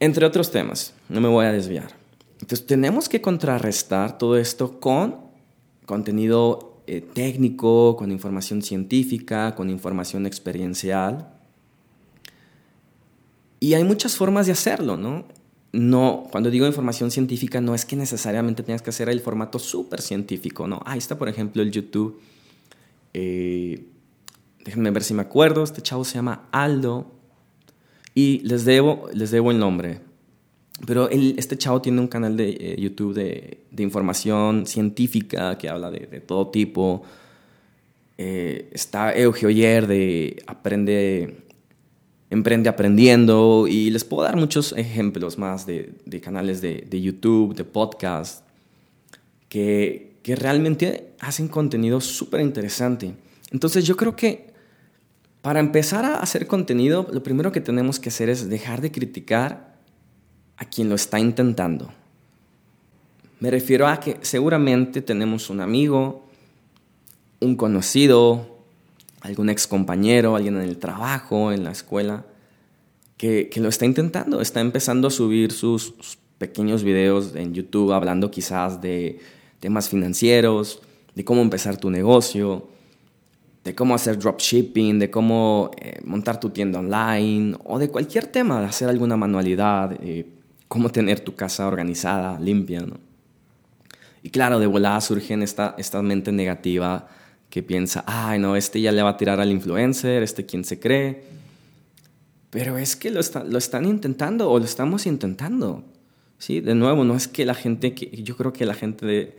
entre 0.00 0.26
otros 0.26 0.50
temas, 0.50 0.92
no 1.08 1.20
me 1.20 1.28
voy 1.28 1.46
a 1.46 1.52
desviar. 1.52 1.92
Entonces 2.40 2.66
tenemos 2.66 3.08
que 3.08 3.22
contrarrestar 3.22 4.18
todo 4.18 4.36
esto 4.36 4.80
con 4.80 5.16
contenido 5.86 6.69
eh, 6.92 7.02
técnico, 7.02 7.94
con 7.94 8.10
información 8.10 8.62
científica, 8.62 9.54
con 9.54 9.70
información 9.70 10.26
experiencial. 10.26 11.32
Y 13.60 13.74
hay 13.74 13.84
muchas 13.84 14.16
formas 14.16 14.46
de 14.46 14.52
hacerlo, 14.52 14.96
¿no? 14.96 15.24
No, 15.70 16.26
cuando 16.32 16.50
digo 16.50 16.66
información 16.66 17.12
científica, 17.12 17.60
no 17.60 17.76
es 17.76 17.84
que 17.84 17.94
necesariamente 17.94 18.64
tengas 18.64 18.82
que 18.82 18.90
hacer 18.90 19.08
el 19.08 19.20
formato 19.20 19.60
súper 19.60 20.02
científico, 20.02 20.66
¿no? 20.66 20.82
Ahí 20.84 20.98
está, 20.98 21.16
por 21.16 21.28
ejemplo, 21.28 21.62
el 21.62 21.70
YouTube. 21.70 22.20
Eh, 23.14 23.86
déjenme 24.64 24.90
ver 24.90 25.04
si 25.04 25.14
me 25.14 25.22
acuerdo. 25.22 25.62
Este 25.62 25.82
chavo 25.82 26.04
se 26.04 26.16
llama 26.16 26.48
Aldo. 26.50 27.06
Y 28.16 28.40
les 28.40 28.64
debo, 28.64 29.08
les 29.14 29.30
debo 29.30 29.52
el 29.52 29.60
nombre. 29.60 30.00
Pero 30.86 31.10
este 31.10 31.58
chavo 31.58 31.82
tiene 31.82 32.00
un 32.00 32.08
canal 32.08 32.36
de 32.36 32.50
eh, 32.50 32.76
YouTube 32.78 33.14
de, 33.14 33.58
información 33.82 34.66
científica 34.66 35.56
que 35.58 35.68
habla 35.68 35.90
de, 35.90 36.20
todo 36.20 36.48
tipo. 36.48 37.02
Eh, 38.16 38.70
está 38.72 39.14
Eugeo 39.14 39.48
Oyer 39.48 39.86
de 39.86 40.42
Aprende, 40.46 41.44
Emprende 42.30 42.68
Aprendiendo 42.68 43.66
y 43.68 43.90
les 43.90 44.04
puedo 44.04 44.22
dar 44.22 44.36
muchos 44.36 44.72
ejemplos 44.76 45.38
más 45.38 45.66
de, 45.66 45.92
canales 46.22 46.60
de, 46.60 47.00
YouTube, 47.00 47.54
de 47.54 47.64
podcast, 47.64 48.46
que, 49.48 50.14
que 50.22 50.36
realmente 50.36 51.12
hacen 51.20 51.48
contenido 51.48 52.00
súper 52.00 52.40
interesante. 52.40 53.14
Entonces 53.50 53.84
yo 53.84 53.96
creo 53.96 54.16
que 54.16 54.50
para 55.42 55.60
empezar 55.60 56.04
a 56.04 56.16
hacer 56.16 56.46
contenido, 56.46 57.06
lo 57.12 57.22
primero 57.22 57.52
que 57.52 57.60
tenemos 57.60 57.98
que 57.98 58.10
hacer 58.10 58.28
es 58.28 58.48
dejar 58.48 58.80
de 58.80 58.92
criticar 58.92 59.69
a 60.60 60.66
quien 60.66 60.88
lo 60.88 60.94
está 60.94 61.18
intentando. 61.18 61.90
Me 63.40 63.50
refiero 63.50 63.88
a 63.88 63.98
que 63.98 64.18
seguramente 64.20 65.02
tenemos 65.02 65.50
un 65.50 65.60
amigo, 65.60 66.26
un 67.40 67.56
conocido, 67.56 68.58
algún 69.22 69.48
ex 69.48 69.66
compañero, 69.66 70.36
alguien 70.36 70.56
en 70.56 70.62
el 70.62 70.76
trabajo, 70.76 71.50
en 71.50 71.64
la 71.64 71.72
escuela, 71.72 72.24
que, 73.16 73.48
que, 73.48 73.60
lo 73.60 73.68
está 73.68 73.86
intentando, 73.86 74.40
está 74.40 74.60
empezando 74.60 75.08
a 75.08 75.10
subir 75.10 75.52
sus, 75.52 75.94
pequeños 76.40 76.84
videos 76.84 77.34
en 77.36 77.52
YouTube 77.52 77.92
hablando 77.92 78.30
quizás 78.30 78.80
de 78.80 79.20
temas 79.60 79.90
financieros, 79.90 80.80
de 81.14 81.22
cómo 81.22 81.42
empezar 81.42 81.76
tu 81.76 81.90
negocio, 81.90 82.66
de 83.62 83.74
cómo 83.74 83.94
hacer 83.94 84.18
dropshipping, 84.18 84.98
de 84.98 85.10
cómo 85.10 85.70
eh, 85.78 86.00
montar 86.02 86.40
tu 86.40 86.48
tienda 86.48 86.78
online 86.78 87.56
o 87.64 87.78
de 87.78 87.90
cualquier 87.90 88.26
tema, 88.26 88.58
de 88.60 88.66
hacer 88.66 88.88
alguna 88.88 89.18
manualidad. 89.18 89.98
Eh, 90.02 90.39
cómo 90.70 90.88
tener 90.92 91.18
tu 91.18 91.34
casa 91.34 91.66
organizada, 91.66 92.38
limpia, 92.38 92.82
¿no? 92.82 92.98
Y 94.22 94.30
claro, 94.30 94.60
de 94.60 94.68
volada 94.68 95.00
surge 95.00 95.34
esta, 95.42 95.74
esta 95.78 96.00
mente 96.00 96.30
negativa 96.30 97.08
que 97.48 97.60
piensa, 97.60 98.04
ay, 98.06 98.38
no, 98.38 98.54
este 98.54 98.80
ya 98.80 98.92
le 98.92 99.02
va 99.02 99.10
a 99.10 99.16
tirar 99.16 99.40
al 99.40 99.50
influencer, 99.50 100.22
este 100.22 100.46
quién 100.46 100.62
se 100.62 100.78
cree. 100.78 101.24
Pero 102.50 102.78
es 102.78 102.94
que 102.94 103.10
lo, 103.10 103.20
lo 103.48 103.58
están 103.58 103.84
intentando 103.84 104.48
o 104.48 104.60
lo 104.60 104.64
estamos 104.64 105.06
intentando. 105.06 105.82
¿sí? 106.38 106.60
De 106.60 106.76
nuevo, 106.76 107.02
no 107.04 107.16
es 107.16 107.26
que 107.26 107.44
la 107.44 107.54
gente, 107.54 107.92
que, 107.92 108.22
yo 108.22 108.36
creo 108.36 108.52
que 108.52 108.64
la 108.64 108.74
gente 108.74 109.36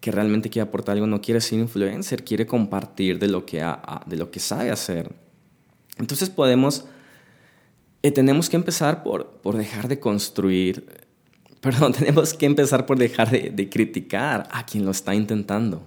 que 0.00 0.10
realmente 0.10 0.50
quiere 0.50 0.68
aportar 0.68 0.94
algo 0.94 1.06
no 1.06 1.20
quiere 1.20 1.40
ser 1.40 1.60
influencer, 1.60 2.24
quiere 2.24 2.44
compartir 2.44 3.20
de 3.20 3.28
lo 3.28 3.46
que, 3.46 3.64
de 4.06 4.16
lo 4.16 4.32
que 4.32 4.40
sabe 4.40 4.72
hacer. 4.72 5.12
Entonces 5.98 6.28
podemos 6.28 6.86
eh, 8.02 8.10
tenemos 8.10 8.50
que 8.50 8.56
empezar 8.56 9.02
por, 9.02 9.26
por 9.42 9.56
dejar 9.56 9.88
de 9.88 10.00
construir, 10.00 10.86
perdón, 11.60 11.92
tenemos 11.98 12.34
que 12.34 12.46
empezar 12.46 12.86
por 12.86 12.98
dejar 12.98 13.30
de, 13.30 13.68
criticar 13.70 14.48
a 14.50 14.66
quien 14.66 14.84
lo 14.84 14.90
está 14.90 15.14
intentando. 15.14 15.82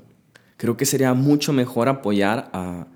Creo 0.57 0.77
que 0.77 0.85
sería 0.85 1.13
mucho 1.13 1.51
mejor 1.51 1.89
apoyar 1.89 2.49
a, 2.53 2.87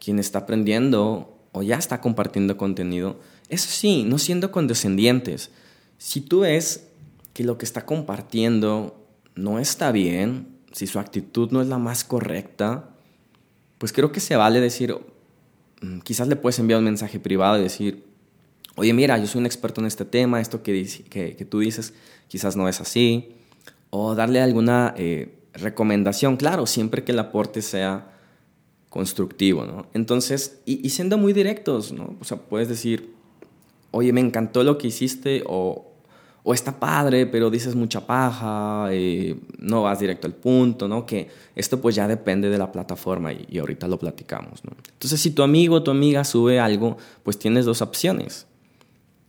quien 0.00 0.18
está 0.18 0.40
aprendiendo 0.40 1.38
o 1.52 1.62
ya 1.62 1.76
está 1.76 2.00
compartiendo 2.00 2.56
contenido. 2.56 3.18
Eso 3.48 3.68
sí, 3.68 4.04
no 4.04 4.18
siendo 4.18 4.52
condescendientes. 4.52 5.50
Si 5.96 6.20
tú 6.20 6.40
ves 6.40 6.88
que 7.32 7.42
lo 7.42 7.58
que 7.58 7.64
está 7.64 7.84
compartiendo 7.84 9.04
no 9.34 9.58
está 9.58 9.90
bien, 9.90 10.48
si 10.72 10.86
su 10.86 10.98
actitud 10.98 11.50
no 11.50 11.62
es 11.62 11.68
la 11.68 11.78
más 11.78 12.04
correcta, 12.04 12.90
pues 13.78 13.92
creo 13.92 14.12
que 14.12 14.20
se 14.20 14.36
vale 14.36 14.60
decir, 14.60 14.96
mm, 15.80 16.00
quizás 16.00 16.28
le 16.28 16.36
puedes 16.36 16.58
enviar 16.58 16.78
un 16.78 16.84
mensaje 16.84 17.18
privado 17.18 17.58
y 17.58 17.62
decir, 17.62 18.07
oye, 18.78 18.92
mira, 18.92 19.18
yo 19.18 19.26
soy 19.26 19.40
un 19.40 19.46
experto 19.46 19.80
en 19.80 19.88
este 19.88 20.04
tema, 20.04 20.40
esto 20.40 20.62
que, 20.62 20.86
que, 21.10 21.44
tú 21.44 21.58
dices 21.58 21.94
quizás 22.28 22.56
no 22.56 22.68
es 22.68 22.80
así, 22.80 23.30
o 23.90 24.14
darle 24.14 24.40
alguna 24.40 24.94
eh, 24.96 25.34
recomendación, 25.54 26.36
claro, 26.36 26.66
siempre 26.66 27.02
que 27.02 27.12
el 27.12 27.18
aporte 27.18 27.60
sea 27.60 28.12
constructivo, 28.88 29.64
¿no? 29.64 29.86
Entonces, 29.94 30.60
y, 30.64 30.88
siendo 30.90 31.18
muy 31.18 31.32
directos, 31.32 31.92
¿no? 31.92 32.16
O 32.20 32.24
sea, 32.24 32.38
puedes 32.38 32.68
decir, 32.68 33.14
oye, 33.90 34.12
me 34.12 34.20
encantó 34.20 34.62
lo 34.62 34.78
que 34.78 34.86
hiciste, 34.86 35.42
o, 35.46 35.86
o 36.44 36.54
está 36.54 36.78
padre, 36.78 37.26
pero 37.26 37.50
dices 37.50 37.74
mucha 37.74 38.06
paja, 38.06 38.88
eh, 38.92 39.36
no 39.58 39.82
vas 39.82 39.98
directo 39.98 40.26
al 40.26 40.34
punto, 40.34 40.86
¿no? 40.86 41.04
Que 41.04 41.28
esto 41.56 41.80
pues 41.80 41.96
ya 41.96 42.06
depende 42.06 42.48
de 42.48 42.58
la 42.58 42.70
plataforma 42.70 43.32
y, 43.32 43.44
y 43.50 43.58
ahorita 43.58 43.88
lo 43.88 43.98
platicamos, 43.98 44.64
¿no? 44.64 44.72
Entonces, 44.92 45.20
si 45.20 45.32
tu 45.32 45.42
amigo 45.42 45.76
o 45.76 45.82
tu 45.82 45.90
amiga 45.90 46.22
sube 46.24 46.60
algo, 46.60 46.96
pues 47.24 47.38
tienes 47.38 47.64
dos 47.64 47.82
opciones. 47.82 48.46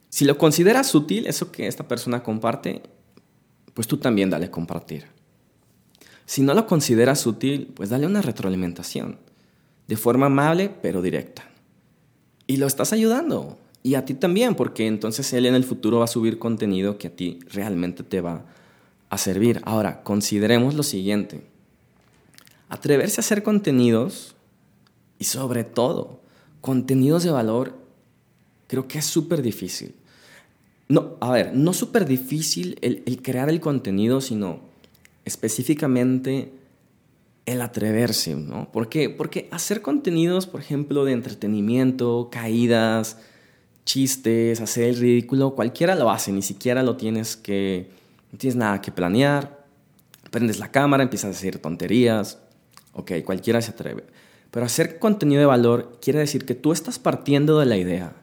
Si 0.09 0.25
lo 0.25 0.37
consideras 0.37 0.87
sutil, 0.87 1.27
eso 1.27 1.51
que 1.51 1.67
esta 1.67 1.87
persona 1.87 2.23
comparte, 2.23 2.81
pues 3.73 3.87
tú 3.87 3.97
también 3.97 4.29
dale 4.29 4.49
compartir. 4.49 5.05
Si 6.25 6.41
no 6.41 6.53
lo 6.53 6.67
consideras 6.67 7.19
sutil, 7.19 7.71
pues 7.75 7.89
dale 7.89 8.05
una 8.05 8.21
retroalimentación, 8.21 9.17
de 9.87 9.97
forma 9.97 10.27
amable 10.27 10.69
pero 10.81 11.01
directa. 11.01 11.49
Y 12.47 12.57
lo 12.57 12.67
estás 12.67 12.93
ayudando. 12.93 13.57
Y 13.81 13.95
a 13.95 14.05
ti 14.05 14.13
también, 14.13 14.55
porque 14.55 14.87
entonces 14.87 15.31
él 15.33 15.45
en 15.45 15.55
el 15.55 15.63
futuro 15.63 15.99
va 15.99 16.05
a 16.05 16.07
subir 16.07 16.37
contenido 16.37 16.97
que 16.97 17.07
a 17.07 17.15
ti 17.15 17.39
realmente 17.49 18.03
te 18.03 18.21
va 18.21 18.45
a 19.09 19.17
servir. 19.17 19.61
Ahora, 19.63 20.03
consideremos 20.03 20.73
lo 20.73 20.83
siguiente. 20.83 21.43
Atreverse 22.67 23.21
a 23.21 23.23
hacer 23.23 23.41
contenidos 23.41 24.35
y 25.17 25.25
sobre 25.25 25.63
todo 25.63 26.19
contenidos 26.61 27.23
de 27.23 27.31
valor, 27.31 27.77
creo 28.67 28.87
que 28.87 28.99
es 28.99 29.05
súper 29.05 29.41
difícil. 29.41 29.95
No, 30.91 31.17
a 31.21 31.31
ver, 31.31 31.55
no 31.55 31.71
súper 31.73 32.07
difícil 32.07 32.79
el, 32.81 33.21
crear 33.21 33.47
el 33.49 33.59
contenido, 33.59 34.21
sino 34.21 34.61
específicamente 35.23 36.51
el 37.45 37.61
atreverse, 37.61 38.33
¿no? 38.35 38.71
Porque 38.71 39.47
hacer 39.51 39.83
contenidos, 39.83 40.47
por 40.47 40.61
ejemplo, 40.61 41.05
de 41.05 41.11
entretenimiento, 41.11 42.29
caídas, 42.31 43.17
chistes, 43.85 44.61
hacer 44.61 44.85
el 44.85 44.97
ridículo, 44.97 45.53
cualquiera 45.53 45.93
lo 45.93 46.09
hace, 46.09 46.31
ni 46.31 46.41
siquiera 46.41 46.81
lo 46.81 46.97
tienes 46.97 47.37
que, 47.37 47.91
no 48.31 48.39
tienes 48.39 48.55
nada 48.55 48.81
que 48.81 48.91
planear, 48.91 49.63
prendes 50.31 50.57
la 50.57 50.71
cámara, 50.71 51.03
empiezas 51.03 51.25
a 51.25 51.33
decir 51.33 51.59
tonterías, 51.59 52.39
ok, 52.93 53.11
cualquiera 53.23 53.61
se 53.61 53.71
atreve. 53.71 54.05
Pero 54.49 54.65
hacer 54.65 54.97
contenido 54.97 55.39
de 55.39 55.45
valor 55.45 55.99
quiere 56.01 56.17
decir 56.17 56.45
que 56.45 56.55
tú 56.55 56.71
estás 56.71 56.97
partiendo 56.97 57.59
de 57.59 57.67
la 57.67 57.77
idea 57.77 58.15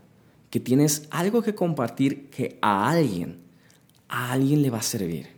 que 0.50 0.60
tienes 0.60 1.08
algo 1.10 1.42
que 1.42 1.54
compartir 1.54 2.30
que 2.30 2.58
a 2.62 2.88
alguien, 2.88 3.38
a 4.08 4.32
alguien 4.32 4.62
le 4.62 4.70
va 4.70 4.78
a 4.78 4.82
servir. 4.82 5.28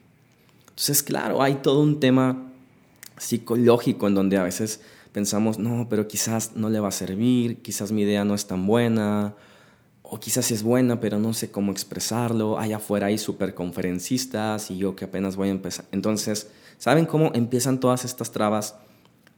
Entonces, 0.68 1.02
claro, 1.02 1.42
hay 1.42 1.56
todo 1.56 1.80
un 1.82 2.00
tema 2.00 2.52
psicológico 3.16 4.06
en 4.06 4.14
donde 4.14 4.36
a 4.36 4.42
veces 4.42 4.80
pensamos, 5.12 5.58
no, 5.58 5.88
pero 5.88 6.06
quizás 6.06 6.54
no 6.54 6.70
le 6.70 6.80
va 6.80 6.88
a 6.88 6.92
servir, 6.92 7.62
quizás 7.62 7.90
mi 7.90 8.02
idea 8.02 8.24
no 8.24 8.34
es 8.34 8.46
tan 8.46 8.66
buena, 8.66 9.34
o 10.02 10.18
quizás 10.20 10.50
es 10.50 10.62
buena, 10.62 11.00
pero 11.00 11.18
no 11.18 11.34
sé 11.34 11.50
cómo 11.50 11.72
expresarlo. 11.72 12.58
Allá 12.58 12.76
afuera 12.76 13.08
hay 13.08 13.18
super 13.18 13.54
conferencistas 13.54 14.70
y 14.70 14.78
yo 14.78 14.96
que 14.96 15.04
apenas 15.04 15.36
voy 15.36 15.48
a 15.48 15.50
empezar. 15.50 15.84
Entonces, 15.92 16.48
¿saben 16.78 17.04
cómo 17.04 17.32
empiezan 17.34 17.80
todas 17.80 18.04
estas 18.04 18.30
trabas 18.30 18.76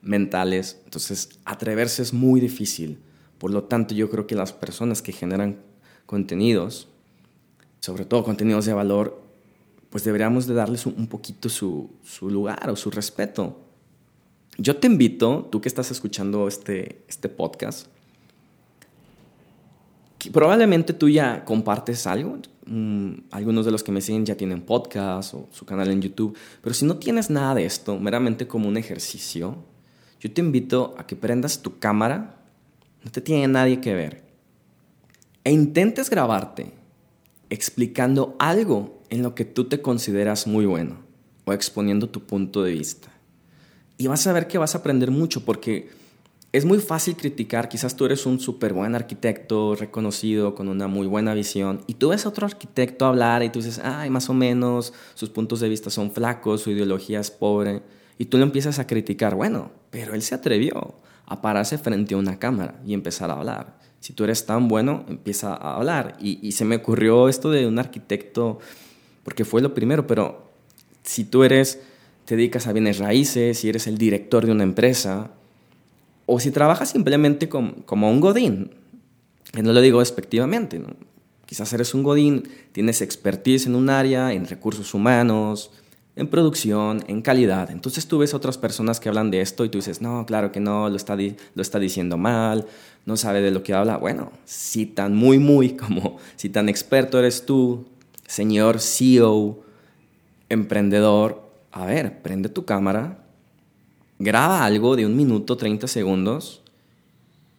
mentales? 0.00 0.80
Entonces, 0.84 1.40
atreverse 1.44 2.02
es 2.02 2.12
muy 2.12 2.40
difícil. 2.40 3.00
Por 3.40 3.50
lo 3.50 3.64
tanto, 3.64 3.94
yo 3.94 4.08
creo 4.10 4.28
que 4.28 4.36
las 4.36 4.52
personas 4.52 5.02
que 5.02 5.10
generan 5.10 5.56
contenidos, 6.06 6.88
sobre 7.80 8.04
todo 8.04 8.22
contenidos 8.22 8.66
de 8.66 8.74
valor, 8.74 9.20
pues 9.88 10.04
deberíamos 10.04 10.46
de 10.46 10.54
darles 10.54 10.86
un 10.86 11.08
poquito 11.08 11.48
su, 11.48 11.90
su 12.04 12.30
lugar 12.30 12.70
o 12.70 12.76
su 12.76 12.92
respeto. 12.92 13.56
Yo 14.58 14.76
te 14.76 14.86
invito, 14.86 15.48
tú 15.50 15.60
que 15.60 15.68
estás 15.68 15.90
escuchando 15.90 16.46
este, 16.46 17.02
este 17.08 17.28
podcast, 17.30 17.88
probablemente 20.32 20.92
tú 20.92 21.08
ya 21.08 21.44
compartes 21.46 22.06
algo. 22.06 22.38
Mm, 22.66 23.12
algunos 23.30 23.64
de 23.64 23.72
los 23.72 23.82
que 23.82 23.90
me 23.90 24.02
siguen 24.02 24.26
ya 24.26 24.36
tienen 24.36 24.60
podcast 24.60 25.32
o 25.32 25.48
su 25.50 25.64
canal 25.64 25.90
en 25.90 26.02
YouTube. 26.02 26.36
Pero 26.60 26.74
si 26.74 26.84
no 26.84 26.98
tienes 26.98 27.30
nada 27.30 27.54
de 27.54 27.64
esto, 27.64 27.98
meramente 27.98 28.46
como 28.46 28.68
un 28.68 28.76
ejercicio, 28.76 29.56
yo 30.20 30.30
te 30.30 30.42
invito 30.42 30.94
a 30.98 31.06
que 31.06 31.16
prendas 31.16 31.62
tu 31.62 31.78
cámara. 31.78 32.39
No 33.04 33.10
te 33.10 33.20
tiene 33.20 33.48
nadie 33.48 33.80
que 33.80 33.94
ver. 33.94 34.22
E 35.44 35.52
intentes 35.52 36.10
grabarte 36.10 36.72
explicando 37.50 38.36
algo 38.38 39.02
en 39.10 39.22
lo 39.22 39.34
que 39.34 39.44
tú 39.44 39.64
te 39.64 39.82
consideras 39.82 40.46
muy 40.46 40.66
bueno 40.66 40.98
o 41.44 41.52
exponiendo 41.52 42.08
tu 42.08 42.20
punto 42.20 42.62
de 42.62 42.72
vista. 42.72 43.08
Y 43.98 44.06
vas 44.06 44.26
a 44.26 44.32
ver 44.32 44.46
que 44.46 44.58
vas 44.58 44.74
a 44.74 44.78
aprender 44.78 45.10
mucho 45.10 45.44
porque 45.44 45.90
es 46.52 46.64
muy 46.64 46.78
fácil 46.78 47.16
criticar, 47.16 47.68
quizás 47.68 47.94
tú 47.94 48.06
eres 48.06 48.26
un 48.26 48.40
súper 48.40 48.72
buen 48.72 48.94
arquitecto, 48.94 49.76
reconocido, 49.76 50.54
con 50.54 50.68
una 50.68 50.88
muy 50.88 51.06
buena 51.06 51.32
visión, 51.32 51.82
y 51.86 51.94
tú 51.94 52.08
ves 52.08 52.26
a 52.26 52.28
otro 52.28 52.46
arquitecto 52.46 53.06
hablar 53.06 53.44
y 53.44 53.50
tú 53.50 53.60
dices, 53.60 53.80
ay, 53.84 54.10
más 54.10 54.28
o 54.30 54.34
menos, 54.34 54.92
sus 55.14 55.30
puntos 55.30 55.60
de 55.60 55.68
vista 55.68 55.90
son 55.90 56.10
flacos, 56.10 56.62
su 56.62 56.70
ideología 56.70 57.20
es 57.20 57.30
pobre, 57.30 57.82
y 58.18 58.24
tú 58.24 58.36
lo 58.36 58.42
empiezas 58.42 58.80
a 58.80 58.86
criticar, 58.88 59.36
bueno, 59.36 59.70
pero 59.90 60.14
él 60.14 60.22
se 60.22 60.34
atrevió 60.34 60.96
a 61.30 61.40
pararse 61.40 61.78
frente 61.78 62.14
a 62.14 62.18
una 62.18 62.38
cámara 62.38 62.74
y 62.84 62.92
empezar 62.92 63.30
a 63.30 63.34
hablar. 63.34 63.78
Si 64.00 64.12
tú 64.12 64.24
eres 64.24 64.46
tan 64.46 64.66
bueno, 64.66 65.04
empieza 65.08 65.54
a 65.54 65.76
hablar. 65.76 66.16
Y, 66.20 66.52
se 66.52 66.64
me 66.64 66.76
ocurrió 66.76 67.28
esto 67.28 67.50
de 67.52 67.68
un 67.68 67.78
arquitecto, 67.78 68.58
porque 69.22 69.44
fue 69.44 69.62
lo 69.62 69.72
primero, 69.72 70.08
pero 70.08 70.50
si 71.04 71.24
tú 71.24 71.44
eres, 71.44 71.80
te 72.24 72.34
dedicas 72.34 72.66
a 72.66 72.72
bienes 72.72 72.98
raíces, 72.98 73.60
si 73.60 73.68
eres 73.68 73.86
el 73.86 73.96
director 73.96 74.44
de 74.44 74.50
una 74.50 74.64
empresa, 74.64 75.30
o 76.26 76.40
si 76.40 76.50
trabajas 76.50 76.90
simplemente 76.90 77.48
como, 77.48 78.10
un 78.10 78.20
godín, 78.20 78.72
y 79.56 79.62
no 79.62 79.72
lo 79.72 79.80
digo 79.80 80.00
despectivamente, 80.00 80.82
quizás 81.46 81.72
eres 81.72 81.94
un 81.94 82.02
godín, 82.02 82.48
tienes 82.72 83.02
expertise 83.02 83.66
en 83.66 83.76
un 83.76 83.88
área, 83.88 84.32
en 84.32 84.48
recursos 84.48 84.94
humanos, 84.94 85.70
en 86.16 86.28
producción, 86.28 87.04
en 87.06 87.22
calidad. 87.22 87.70
Entonces 87.70 88.06
tú 88.06 88.18
ves 88.18 88.34
otras 88.34 88.58
personas 88.58 89.00
que 89.00 89.08
hablan 89.08 89.30
de 89.30 89.40
esto 89.40 89.64
y 89.64 89.68
tú 89.68 89.78
dices, 89.78 90.00
no, 90.00 90.26
claro 90.26 90.52
que 90.52 90.60
no, 90.60 90.88
lo 90.88 90.96
está, 90.96 91.16
lo 91.16 91.62
está 91.62 91.78
diciendo 91.78 92.18
mal, 92.18 92.66
no 93.06 93.16
sabe 93.16 93.40
de 93.40 93.50
lo 93.50 93.62
que 93.62 93.74
habla. 93.74 93.96
Bueno, 93.96 94.32
si 94.44 94.86
tan 94.86 95.14
muy, 95.14 95.38
muy 95.38 95.70
como, 95.76 96.18
si 96.36 96.48
tan 96.48 96.68
experto 96.68 97.18
eres 97.18 97.46
tú, 97.46 97.86
señor 98.26 98.80
CEO, 98.80 99.60
emprendedor, 100.48 101.48
a 101.72 101.86
ver, 101.86 102.22
prende 102.22 102.48
tu 102.48 102.64
cámara, 102.64 103.18
graba 104.18 104.64
algo 104.64 104.96
de 104.96 105.06
un 105.06 105.16
minuto, 105.16 105.56
30 105.56 105.86
segundos 105.86 106.62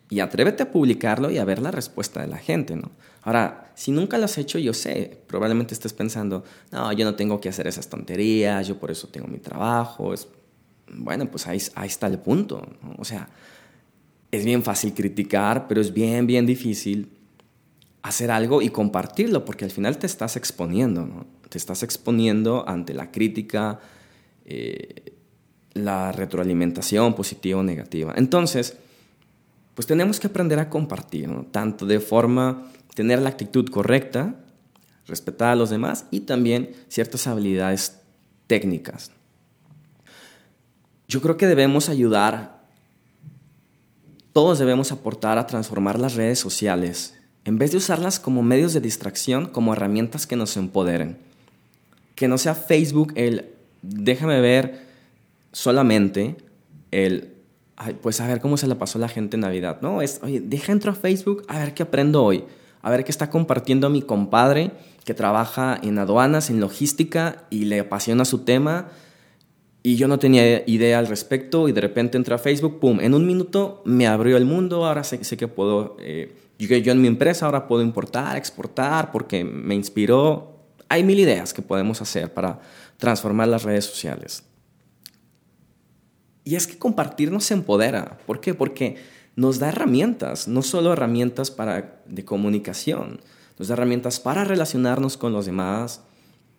y 0.09 0.19
atrévete 0.19 0.63
a 0.63 0.71
publicarlo 0.71 1.31
y 1.31 1.37
a 1.37 1.45
ver 1.45 1.59
la 1.59 1.71
respuesta 1.71 2.21
de 2.21 2.27
la 2.27 2.37
gente, 2.37 2.75
¿no? 2.75 2.91
Ahora, 3.23 3.70
si 3.81 3.89
nunca 3.89 4.19
lo 4.19 4.25
has 4.25 4.37
hecho, 4.37 4.59
yo 4.59 4.75
sé, 4.75 5.23
probablemente 5.25 5.73
estés 5.73 5.91
pensando, 5.91 6.43
no, 6.71 6.93
yo 6.93 7.03
no 7.03 7.15
tengo 7.15 7.41
que 7.41 7.49
hacer 7.49 7.65
esas 7.65 7.89
tonterías, 7.89 8.67
yo 8.67 8.77
por 8.77 8.91
eso 8.91 9.07
tengo 9.07 9.27
mi 9.27 9.39
trabajo. 9.39 10.13
Es... 10.13 10.27
Bueno, 10.93 11.25
pues 11.25 11.47
ahí, 11.47 11.59
ahí 11.73 11.87
está 11.87 12.05
el 12.05 12.19
punto, 12.19 12.61
O 12.99 13.03
sea, 13.03 13.27
es 14.29 14.45
bien 14.45 14.61
fácil 14.61 14.93
criticar, 14.93 15.67
pero 15.67 15.81
es 15.81 15.91
bien, 15.91 16.27
bien 16.27 16.45
difícil 16.45 17.09
hacer 18.03 18.29
algo 18.29 18.61
y 18.61 18.69
compartirlo, 18.69 19.45
porque 19.45 19.65
al 19.65 19.71
final 19.71 19.97
te 19.97 20.05
estás 20.05 20.37
exponiendo, 20.37 21.07
¿no? 21.07 21.25
Te 21.49 21.57
estás 21.57 21.81
exponiendo 21.81 22.63
ante 22.69 22.93
la 22.93 23.09
crítica, 23.09 23.79
eh, 24.45 25.15
la 25.73 26.11
retroalimentación 26.11 27.15
positiva 27.15 27.61
o 27.61 27.63
negativa. 27.63 28.13
Entonces, 28.15 28.77
pues 29.73 29.87
tenemos 29.87 30.19
que 30.19 30.27
aprender 30.27 30.59
a 30.59 30.69
compartir, 30.69 31.29
tanto 31.49 31.87
de 31.87 31.99
forma, 31.99 32.67
tener 32.95 33.21
la 33.21 33.29
actitud 33.29 33.69
correcta, 33.69 34.35
respetar 35.07 35.49
a 35.49 35.55
los 35.55 35.69
demás 35.69 36.05
y 36.11 36.21
también 36.21 36.75
ciertas 36.87 37.27
habilidades 37.27 37.97
técnicas. 38.47 39.11
Yo 41.07 41.21
creo 41.21 41.37
que 41.37 41.47
debemos 41.47 41.89
ayudar, 41.89 42.61
todos 44.33 44.59
debemos 44.59 44.91
aportar 44.91 45.37
a 45.37 45.47
transformar 45.47 45.99
las 45.99 46.15
redes 46.15 46.39
sociales, 46.39 47.15
en 47.43 47.57
vez 47.57 47.71
de 47.71 47.77
usarlas 47.77 48.19
como 48.19 48.43
medios 48.43 48.73
de 48.73 48.81
distracción, 48.81 49.47
como 49.47 49.73
herramientas 49.73 50.27
que 50.27 50.35
nos 50.35 50.55
empoderen. 50.57 51.17
Que 52.15 52.27
no 52.27 52.37
sea 52.37 52.53
Facebook 52.53 53.13
el 53.15 53.45
déjame 53.81 54.39
ver 54.41 54.85
solamente 55.51 56.37
el, 56.91 57.33
pues 58.01 58.21
a 58.21 58.27
ver 58.27 58.41
cómo 58.41 58.57
se 58.57 58.67
la 58.67 58.75
pasó 58.75 58.99
la 58.99 59.09
gente 59.09 59.37
en 59.37 59.41
Navidad. 59.41 59.79
No, 59.81 60.01
es, 60.01 60.19
oye, 60.23 60.39
deja 60.39 60.71
entro 60.71 60.91
a 60.91 60.95
Facebook 60.95 61.43
a 61.47 61.59
ver 61.59 61.73
qué 61.73 61.83
aprendo 61.83 62.23
hoy, 62.23 62.43
a 62.81 62.89
ver 62.89 63.03
qué 63.03 63.11
está 63.11 63.29
compartiendo 63.29 63.89
mi 63.89 64.01
compadre 64.01 64.71
que 65.05 65.13
trabaja 65.13 65.79
en 65.81 65.99
aduanas, 65.99 66.49
en 66.49 66.59
logística 66.59 67.45
y 67.49 67.65
le 67.65 67.79
apasiona 67.79 68.25
su 68.25 68.39
tema 68.39 68.89
y 69.83 69.95
yo 69.95 70.07
no 70.07 70.19
tenía 70.19 70.63
idea 70.67 70.99
al 70.99 71.07
respecto 71.07 71.67
y 71.67 71.71
de 71.71 71.81
repente 71.81 72.17
entré 72.17 72.35
a 72.35 72.37
Facebook, 72.37 72.79
pum, 72.79 72.99
en 72.99 73.15
un 73.15 73.25
minuto 73.25 73.81
me 73.85 74.05
abrió 74.07 74.37
el 74.37 74.45
mundo, 74.45 74.85
ahora 74.85 75.03
sé, 75.03 75.19
que 75.19 75.47
puedo, 75.47 75.97
eh, 75.99 76.35
yo, 76.59 76.75
yo 76.77 76.91
en 76.91 77.01
mi 77.01 77.07
empresa 77.07 77.47
ahora 77.47 77.67
puedo 77.67 77.81
importar, 77.81 78.37
exportar 78.37 79.11
porque 79.11 79.43
me 79.43 79.73
inspiró. 79.73 80.49
Hay 80.87 81.03
mil 81.03 81.19
ideas 81.19 81.53
que 81.53 81.63
podemos 81.63 82.01
hacer 82.01 82.31
para 82.31 82.59
transformar 82.97 83.47
las 83.47 83.63
redes 83.63 83.85
sociales. 83.85 84.43
Y 86.43 86.55
es 86.55 86.67
que 86.67 86.77
compartir 86.77 87.31
nos 87.31 87.49
empodera. 87.49 88.19
¿Por 88.25 88.39
qué? 88.39 88.53
Porque 88.53 88.97
nos 89.35 89.59
da 89.59 89.69
herramientas, 89.69 90.47
no 90.47 90.61
solo 90.61 90.93
herramientas 90.93 91.51
para, 91.51 92.01
de 92.05 92.25
comunicación, 92.25 93.21
nos 93.57 93.67
da 93.67 93.73
herramientas 93.73 94.19
para 94.19 94.43
relacionarnos 94.43 95.17
con 95.17 95.33
los 95.33 95.45
demás, 95.45 96.01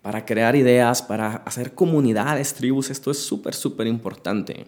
para 0.03 0.25
crear 0.25 0.57
ideas, 0.57 1.03
para 1.03 1.37
hacer 1.37 1.75
comunidades, 1.75 2.55
tribus. 2.55 2.91
Esto 2.91 3.11
es 3.11 3.19
súper, 3.19 3.55
súper 3.55 3.87
importante. 3.87 4.67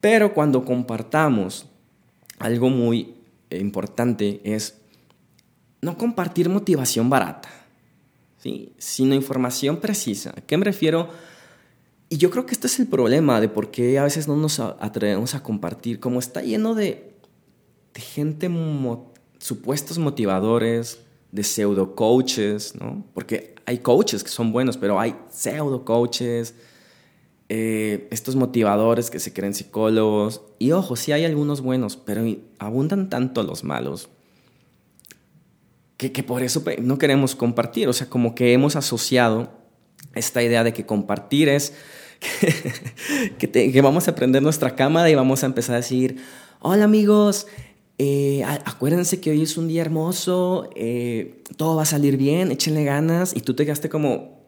Pero 0.00 0.34
cuando 0.34 0.64
compartamos, 0.64 1.66
algo 2.38 2.68
muy 2.68 3.14
importante 3.50 4.40
es 4.44 4.78
no 5.80 5.96
compartir 5.96 6.48
motivación 6.48 7.08
barata, 7.08 7.48
¿sí? 8.38 8.72
sino 8.78 9.14
información 9.14 9.78
precisa. 9.78 10.34
¿A 10.36 10.40
qué 10.40 10.56
me 10.56 10.64
refiero? 10.64 11.08
Y 12.08 12.18
yo 12.18 12.30
creo 12.30 12.46
que 12.46 12.54
este 12.54 12.68
es 12.68 12.78
el 12.78 12.86
problema 12.86 13.40
de 13.40 13.48
por 13.48 13.70
qué 13.70 13.98
a 13.98 14.04
veces 14.04 14.28
no 14.28 14.36
nos 14.36 14.60
atrevemos 14.60 15.34
a 15.34 15.42
compartir, 15.42 15.98
como 15.98 16.20
está 16.20 16.40
lleno 16.40 16.74
de, 16.74 17.14
gente, 17.94 18.48
supuestos 19.38 19.98
motivadores, 19.98 21.00
de 21.32 21.42
pseudo 21.42 21.96
coaches, 21.96 22.74
¿no? 22.76 23.04
Porque 23.12 23.56
hay 23.66 23.78
coaches 23.78 24.22
que 24.22 24.30
son 24.30 24.52
buenos, 24.52 24.76
pero 24.76 25.00
hay 25.00 25.16
pseudo 25.30 25.84
coaches, 25.84 26.54
eh, 27.48 28.06
estos 28.10 28.36
motivadores 28.36 29.10
que 29.10 29.18
se 29.18 29.32
creen 29.32 29.54
psicólogos. 29.54 30.42
Y 30.60 30.70
ojo, 30.70 30.94
sí 30.94 31.10
hay 31.10 31.24
algunos 31.24 31.60
buenos, 31.60 31.96
pero 31.96 32.24
abundan 32.58 33.10
tanto 33.10 33.42
los 33.42 33.64
malos 33.64 34.08
que, 35.96 36.12
que 36.12 36.22
por 36.22 36.42
eso 36.42 36.62
no 36.80 36.98
queremos 36.98 37.34
compartir. 37.34 37.88
O 37.88 37.92
sea, 37.92 38.08
como 38.08 38.34
que 38.36 38.52
hemos 38.52 38.76
asociado 38.76 39.50
esta 40.14 40.42
idea 40.42 40.64
de 40.64 40.72
que 40.72 40.86
compartir 40.86 41.48
es 41.48 41.74
que, 43.38 43.80
vamos 43.82 44.08
a 44.08 44.14
prender 44.14 44.42
nuestra 44.42 44.74
cámara 44.74 45.10
y 45.10 45.14
vamos 45.14 45.42
a 45.42 45.46
empezar 45.46 45.74
a 45.74 45.78
decir, 45.78 46.16
hola 46.60 46.84
amigos, 46.84 47.46
eh, 47.98 48.44
acuérdense 48.44 49.20
que 49.20 49.30
hoy 49.30 49.42
es 49.42 49.56
un 49.56 49.68
día 49.68 49.82
hermoso, 49.82 50.70
eh, 50.74 51.42
todo 51.56 51.76
va 51.76 51.82
a 51.82 51.86
salir 51.86 52.16
bien, 52.16 52.50
échenle 52.50 52.84
ganas 52.84 53.34
y 53.34 53.40
tú 53.40 53.54
te 53.54 53.64
quedaste 53.64 53.88
como, 53.88 54.40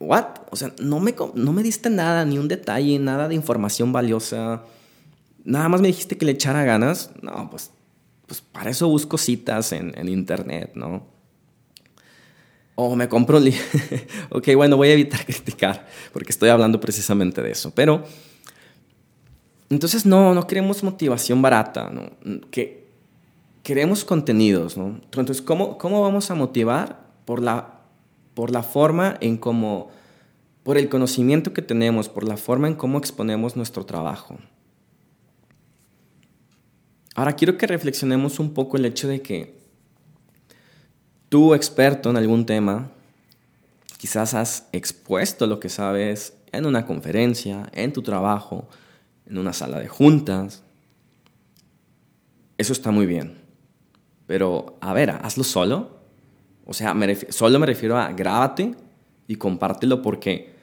¿what? 0.00 0.26
O 0.50 0.56
sea, 0.56 0.72
no 0.80 1.00
me, 1.00 1.14
no 1.34 1.52
me 1.52 1.62
diste 1.62 1.90
nada, 1.90 2.24
ni 2.24 2.38
un 2.38 2.48
detalle, 2.48 2.98
nada 2.98 3.28
de 3.28 3.34
información 3.34 3.92
valiosa, 3.92 4.62
nada 5.44 5.68
más 5.68 5.80
me 5.80 5.88
dijiste 5.88 6.16
que 6.16 6.26
le 6.26 6.32
echara 6.32 6.64
ganas, 6.64 7.10
no, 7.22 7.50
pues, 7.50 7.70
pues 8.26 8.40
para 8.40 8.70
eso 8.70 8.88
busco 8.88 9.18
citas 9.18 9.72
en, 9.72 9.96
en 9.98 10.08
internet, 10.08 10.72
¿no? 10.74 11.13
O 12.74 12.96
me 12.96 13.08
compro 13.08 13.38
un 13.38 13.44
libro. 13.44 13.60
ok, 14.30 14.48
bueno, 14.56 14.76
voy 14.76 14.88
a 14.88 14.92
evitar 14.92 15.24
criticar 15.26 15.86
porque 16.12 16.32
estoy 16.32 16.48
hablando 16.48 16.80
precisamente 16.80 17.42
de 17.42 17.52
eso. 17.52 17.72
Pero, 17.74 18.04
entonces 19.70 20.06
no, 20.06 20.34
no 20.34 20.46
queremos 20.46 20.82
motivación 20.82 21.42
barata, 21.42 21.90
¿no? 21.90 22.10
Que 22.50 22.84
queremos 23.62 24.04
contenidos, 24.04 24.76
¿no? 24.76 25.00
Entonces, 25.04 25.42
¿cómo, 25.42 25.78
cómo 25.78 26.02
vamos 26.02 26.30
a 26.30 26.34
motivar? 26.34 27.04
Por 27.24 27.42
la, 27.42 27.80
por 28.34 28.50
la 28.50 28.62
forma 28.62 29.16
en 29.20 29.38
cómo, 29.38 29.88
por 30.62 30.76
el 30.76 30.90
conocimiento 30.90 31.54
que 31.54 31.62
tenemos, 31.62 32.08
por 32.10 32.24
la 32.24 32.36
forma 32.36 32.68
en 32.68 32.74
cómo 32.74 32.98
exponemos 32.98 33.56
nuestro 33.56 33.86
trabajo. 33.86 34.36
Ahora 37.14 37.34
quiero 37.34 37.56
que 37.56 37.66
reflexionemos 37.66 38.38
un 38.38 38.52
poco 38.52 38.76
el 38.76 38.84
hecho 38.84 39.08
de 39.08 39.22
que 39.22 39.63
tú, 41.34 41.52
experto 41.52 42.10
en 42.10 42.16
algún 42.16 42.46
tema, 42.46 42.92
quizás 43.98 44.34
has 44.34 44.68
expuesto 44.70 45.48
lo 45.48 45.58
que 45.58 45.68
sabes 45.68 46.34
en 46.52 46.64
una 46.64 46.86
conferencia, 46.86 47.68
en 47.72 47.92
tu 47.92 48.02
trabajo, 48.02 48.68
en 49.26 49.38
una 49.38 49.52
sala 49.52 49.80
de 49.80 49.88
juntas. 49.88 50.62
Eso 52.56 52.72
está 52.72 52.92
muy 52.92 53.06
bien. 53.06 53.38
Pero, 54.28 54.78
a 54.80 54.92
ver, 54.92 55.10
hazlo 55.10 55.42
solo. 55.42 55.98
O 56.66 56.72
sea, 56.72 56.94
solo 57.30 57.58
me 57.58 57.66
refiero 57.66 57.98
a 57.98 58.12
grábate 58.12 58.76
y 59.26 59.34
compártelo 59.34 60.02
porque 60.02 60.54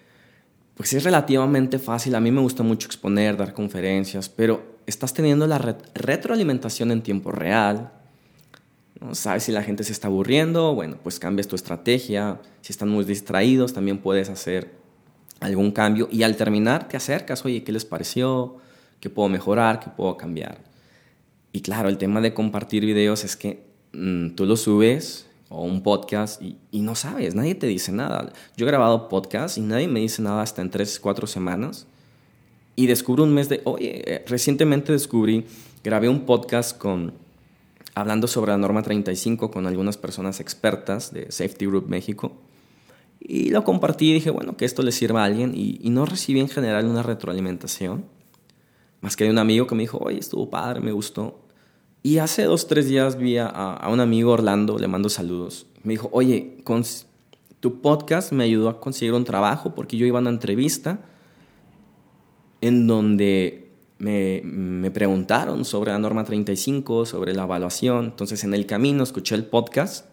pues 0.75 0.93
es 0.93 1.03
relativamente 1.03 1.79
fácil. 1.79 2.15
A 2.15 2.21
mí 2.21 2.31
me 2.31 2.39
gusta 2.39 2.63
mucho 2.63 2.87
exponer, 2.87 3.35
dar 3.35 3.53
conferencias, 3.53 4.29
pero 4.29 4.77
estás 4.85 5.13
teniendo 5.13 5.47
la 5.47 5.57
retroalimentación 5.57 6.91
en 6.91 7.01
tiempo 7.01 7.33
real. 7.33 7.91
Sabes 9.13 9.43
si 9.43 9.51
la 9.51 9.63
gente 9.63 9.83
se 9.83 9.91
está 9.91 10.07
aburriendo, 10.07 10.75
bueno, 10.75 10.97
pues 11.01 11.19
cambias 11.19 11.47
tu 11.47 11.55
estrategia. 11.55 12.39
Si 12.61 12.71
están 12.71 12.89
muy 12.89 13.03
distraídos, 13.03 13.73
también 13.73 13.97
puedes 13.97 14.29
hacer 14.29 14.71
algún 15.39 15.71
cambio. 15.71 16.07
Y 16.11 16.23
al 16.23 16.35
terminar, 16.35 16.87
te 16.87 16.97
acercas, 16.97 17.43
oye, 17.43 17.63
¿qué 17.63 17.71
les 17.71 17.83
pareció? 17.83 18.57
¿Qué 18.99 19.09
puedo 19.09 19.27
mejorar? 19.27 19.79
¿Qué 19.79 19.89
puedo 19.89 20.17
cambiar? 20.17 20.59
Y 21.51 21.61
claro, 21.61 21.89
el 21.89 21.97
tema 21.97 22.21
de 22.21 22.33
compartir 22.33 22.85
videos 22.85 23.23
es 23.23 23.35
que 23.35 23.65
mm, 23.93 24.29
tú 24.35 24.45
lo 24.45 24.55
subes 24.55 25.27
o 25.49 25.63
un 25.63 25.83
podcast 25.83 26.41
y, 26.41 26.57
y, 26.71 26.81
no 26.81 26.95
sabes, 26.95 27.35
nadie 27.35 27.55
te 27.55 27.67
dice 27.67 27.91
nada. 27.91 28.31
Yo 28.55 28.65
he 28.65 28.69
grabado 28.69 29.09
podcast 29.09 29.57
y 29.57 29.61
nadie 29.61 29.87
me 29.87 29.99
dice 29.99 30.21
nada 30.21 30.43
hasta 30.43 30.61
en 30.61 30.69
tres, 30.69 30.99
cuatro 30.99 31.27
semanas 31.27 31.87
y 32.75 32.87
descubro 32.87 33.23
un 33.23 33.33
mes 33.33 33.49
de, 33.49 33.61
oye, 33.65 34.01
eh, 34.05 34.25
recientemente 34.27 34.91
descubrí, 34.91 35.45
grabé 35.83 36.09
un 36.09 36.21
podcast 36.21 36.77
con, 36.77 37.13
hablando 37.95 38.27
sobre 38.27 38.51
la 38.51 38.57
norma 38.57 38.81
35 38.81 39.51
con 39.51 39.67
algunas 39.67 39.97
personas 39.97 40.39
expertas 40.39 41.13
de 41.13 41.31
Safety 41.31 41.65
Group 41.65 41.87
México. 41.87 42.33
Y 43.19 43.49
lo 43.49 43.63
compartí 43.63 44.11
y 44.11 44.13
dije, 44.13 44.29
bueno, 44.29 44.57
que 44.57 44.65
esto 44.65 44.81
le 44.81 44.91
sirva 44.91 45.21
a 45.21 45.25
alguien. 45.25 45.53
Y, 45.55 45.79
y 45.81 45.89
no 45.89 46.05
recibí 46.05 46.39
en 46.39 46.49
general 46.49 46.85
una 46.87 47.03
retroalimentación. 47.03 48.05
Más 49.01 49.15
que 49.15 49.25
de 49.25 49.29
un 49.29 49.37
amigo 49.37 49.67
que 49.67 49.75
me 49.75 49.83
dijo, 49.83 49.97
oye, 49.99 50.19
estuvo 50.19 50.49
padre, 50.49 50.79
me 50.79 50.91
gustó. 50.91 51.39
Y 52.03 52.17
hace 52.17 52.43
dos, 52.43 52.67
tres 52.67 52.87
días 52.87 53.17
vi 53.17 53.37
a, 53.37 53.47
a 53.47 53.89
un 53.89 53.99
amigo 53.99 54.31
Orlando, 54.31 54.77
le 54.77 54.87
mando 54.87 55.09
saludos. 55.09 55.67
Me 55.83 55.93
dijo, 55.93 56.09
oye, 56.11 56.57
con, 56.63 56.83
tu 57.61 57.79
podcast 57.79 58.31
me 58.33 58.43
ayudó 58.43 58.69
a 58.69 58.79
conseguir 58.79 59.13
un 59.13 59.23
trabajo 59.23 59.75
porque 59.75 59.95
yo 59.95 60.05
iba 60.05 60.17
a 60.17 60.21
una 60.21 60.31
entrevista 60.31 60.99
en 62.59 62.87
donde 62.87 63.60
me, 64.01 64.41
me, 64.43 64.89
preguntaron 64.89 65.63
sobre 65.63 65.91
la 65.91 65.99
norma 65.99 66.23
35, 66.23 67.05
sobre 67.05 67.35
la 67.35 67.43
evaluación. 67.43 68.05
Entonces 68.05 68.43
en 68.43 68.55
el 68.55 68.65
camino 68.65 69.03
escuché 69.03 69.35
el 69.35 69.45
podcast 69.45 70.07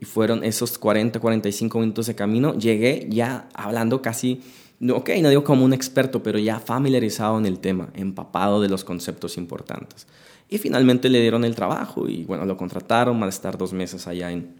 y 0.00 0.06
fueron 0.06 0.42
esos 0.44 0.78
40, 0.78 1.20
45 1.20 1.78
minutos 1.78 2.06
de 2.06 2.14
camino. 2.14 2.54
Llegué 2.54 3.06
ya 3.10 3.50
hablando 3.52 4.00
casi, 4.00 4.40
ok, 4.80 5.10
no 5.20 5.28
digo 5.28 5.44
como 5.44 5.64
un 5.64 5.74
experto, 5.74 6.22
pero 6.22 6.38
ya 6.38 6.58
familiarizado 6.58 7.38
en 7.38 7.44
el 7.44 7.58
tema, 7.58 7.90
empapado 7.94 8.62
de 8.62 8.70
los 8.70 8.82
conceptos 8.82 9.36
importantes. 9.36 10.06
Y 10.48 10.56
finalmente 10.56 11.10
le 11.10 11.20
dieron 11.20 11.44
el 11.44 11.54
trabajo 11.54 12.08
y 12.08 12.24
bueno, 12.24 12.46
lo 12.46 12.56
contrataron, 12.56 13.20
va 13.20 13.26
a 13.26 13.28
estar 13.28 13.58
dos 13.58 13.74
meses 13.74 14.06
allá 14.06 14.32
en, 14.32 14.54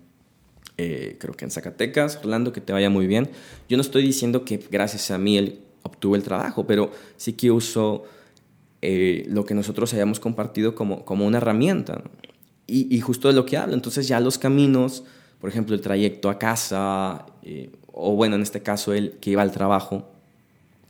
eh, 0.77 1.17
creo 1.19 1.35
que 1.35 1.47
en 1.47 1.51
Zacatecas. 1.51 2.19
Orlando, 2.19 2.53
que 2.53 2.61
te 2.61 2.75
vaya 2.75 2.91
muy 2.91 3.07
bien. 3.07 3.31
Yo 3.67 3.79
no 3.79 3.81
estoy 3.81 4.03
diciendo 4.03 4.45
que 4.45 4.63
gracias 4.71 5.11
a 5.11 5.17
mí 5.17 5.39
él 5.39 5.61
obtuvo 5.83 6.17
el 6.17 6.23
trabajo, 6.23 6.67
pero 6.67 6.91
sí 7.17 7.33
que 7.33 7.51
usó 7.51 8.05
eh, 8.83 9.25
lo 9.29 9.45
que 9.45 9.55
nosotros 9.55 9.95
hayamos 9.95 10.21
compartido 10.21 10.75
como, 10.75 11.05
como 11.05 11.27
una 11.27 11.39
herramienta. 11.39 12.03
Y, 12.67 13.01
justo 13.01 13.29
de 13.29 13.35
lo 13.35 13.45
que 13.45 13.59
hablo. 13.59 13.75
Entonces 13.75 14.09
ya 14.09 14.19
los 14.19 14.39
caminos, 14.39 15.05
por 15.41 15.51
ejemplo, 15.51 15.75
el 15.75 15.83
trayecto 15.83 16.31
a 16.31 16.39
casa, 16.39 17.27
eh, 17.43 17.71
o 17.93 18.15
bueno, 18.15 18.37
en 18.37 18.43
este 18.43 18.63
caso 18.63 18.95
él 18.95 19.19
que 19.21 19.31
iba 19.31 19.43
al 19.43 19.53
trabajo, 19.53 20.09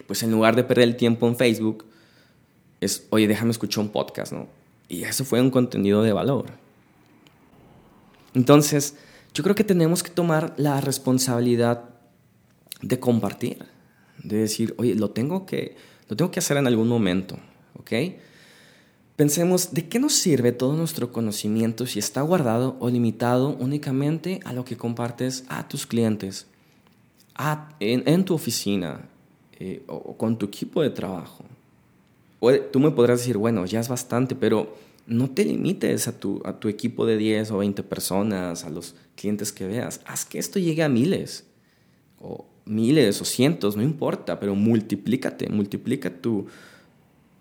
pues 0.07 0.23
en 0.23 0.31
lugar 0.31 0.55
de 0.55 0.63
perder 0.63 0.85
el 0.85 0.97
tiempo 0.97 1.27
en 1.27 1.37
Facebook, 1.37 1.85
es, 2.81 3.07
oye, 3.11 3.27
déjame 3.27 3.51
escuchar 3.51 3.83
un 3.83 3.91
podcast, 3.91 4.33
¿no? 4.33 4.47
Y 4.89 5.03
eso 5.03 5.25
fue 5.25 5.41
un 5.41 5.51
contenido 5.51 6.03
de 6.03 6.13
valor. 6.13 6.47
Entonces, 8.35 8.97
yo 9.35 9.43
creo 9.43 9.57
que 9.57 9.65
tenemos 9.65 10.05
que 10.05 10.11
tomar 10.11 10.55
la 10.57 10.81
responsabilidad 10.81 11.85
de 12.81 13.01
compartir 13.01 13.67
de 14.23 14.39
decir, 14.39 14.75
oye, 14.79 14.95
lo 14.95 15.11
tengo 15.11 15.47
que, 15.47 15.77
lo 16.09 16.17
tengo 16.17 16.31
que 16.31 16.39
hacer 16.39 16.57
en 16.57 16.67
algún 16.67 16.89
momento, 16.89 17.39
¿ok? 17.83 17.93
Pensemos, 19.17 19.75
¿de 19.75 19.89
qué 19.89 19.99
nos 19.99 20.15
sirve 20.15 20.53
todo 20.53 20.75
nuestro 20.75 21.13
conocimiento 21.13 21.87
si 21.87 21.99
está 21.99 22.23
guardado 22.23 22.77
o 22.81 22.89
limitado 22.89 23.51
únicamente 23.61 24.41
a 24.45 24.53
lo 24.53 24.65
que 24.65 24.77
compartes 24.77 25.45
a 25.49 25.69
tus 25.69 25.87
clientes, 25.87 26.47
a, 27.35 27.77
en, 27.79 28.25
tu 28.25 28.35
oficina 28.35 29.09
eh, 29.61 29.83
o, 29.87 30.17
con 30.17 30.39
tu 30.39 30.47
equipo 30.47 30.83
de 30.83 30.91
trabajo? 30.91 31.45
O, 32.41 32.53
tú 32.53 32.81
me 32.81 32.91
podrás 32.91 33.21
decir, 33.21 33.37
bueno, 33.37 33.67
ya 33.67 33.81
es 33.81 33.89
bastante, 33.89 34.35
pero 34.35 34.75
no 35.07 35.31
te 35.31 35.45
limites 35.45 36.09
a 36.09 36.19
tu, 36.19 36.41
a 36.45 36.59
tu 36.59 36.69
equipo 36.69 37.05
de 37.05 37.17
10 37.19 37.51
o 37.51 37.59
20 37.59 37.83
personas, 37.83 38.65
a 38.65 38.71
los 38.71 38.95
clientes 39.15 39.53
que 39.53 39.67
veas. 39.67 40.01
Haz 40.07 40.25
que 40.25 40.39
esto 40.39 40.59
llegue 40.59 40.83
a 40.83 40.89
miles 40.89 41.45
o, 42.19 42.47
miles 42.65 43.21
o 43.21 43.25
cientos, 43.25 43.77
no 43.77 43.83
importa, 43.83 44.41
pero 44.41 44.55
multiplícate, 44.55 45.49
multiplica 45.51 46.11
tu, 46.11 46.47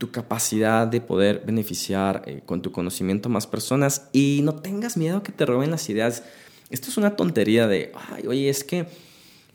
tu 0.02 0.10
capacidad 0.10 0.88
de 0.88 1.00
poder 1.00 1.44
beneficiar 1.46 2.24
eh, 2.26 2.42
con 2.44 2.64
tu 2.64 2.72
conocimiento 2.72 3.30
a 3.30 3.32
más 3.32 3.46
personas 3.46 4.10
y 4.12 4.42
no 4.42 4.56
tengas 4.56 4.98
miedo 4.98 5.18
a 5.18 5.24
que 5.24 5.32
te 5.32 5.46
roben 5.46 5.70
las 5.70 5.88
ideas. 5.92 6.24
Esto 6.72 6.90
es 6.90 6.98
una 6.98 7.16
tontería 7.16 7.68
de, 7.68 7.92
ay, 8.10 8.26
oye, 8.26 8.50
es 8.50 8.64
que 8.64 8.88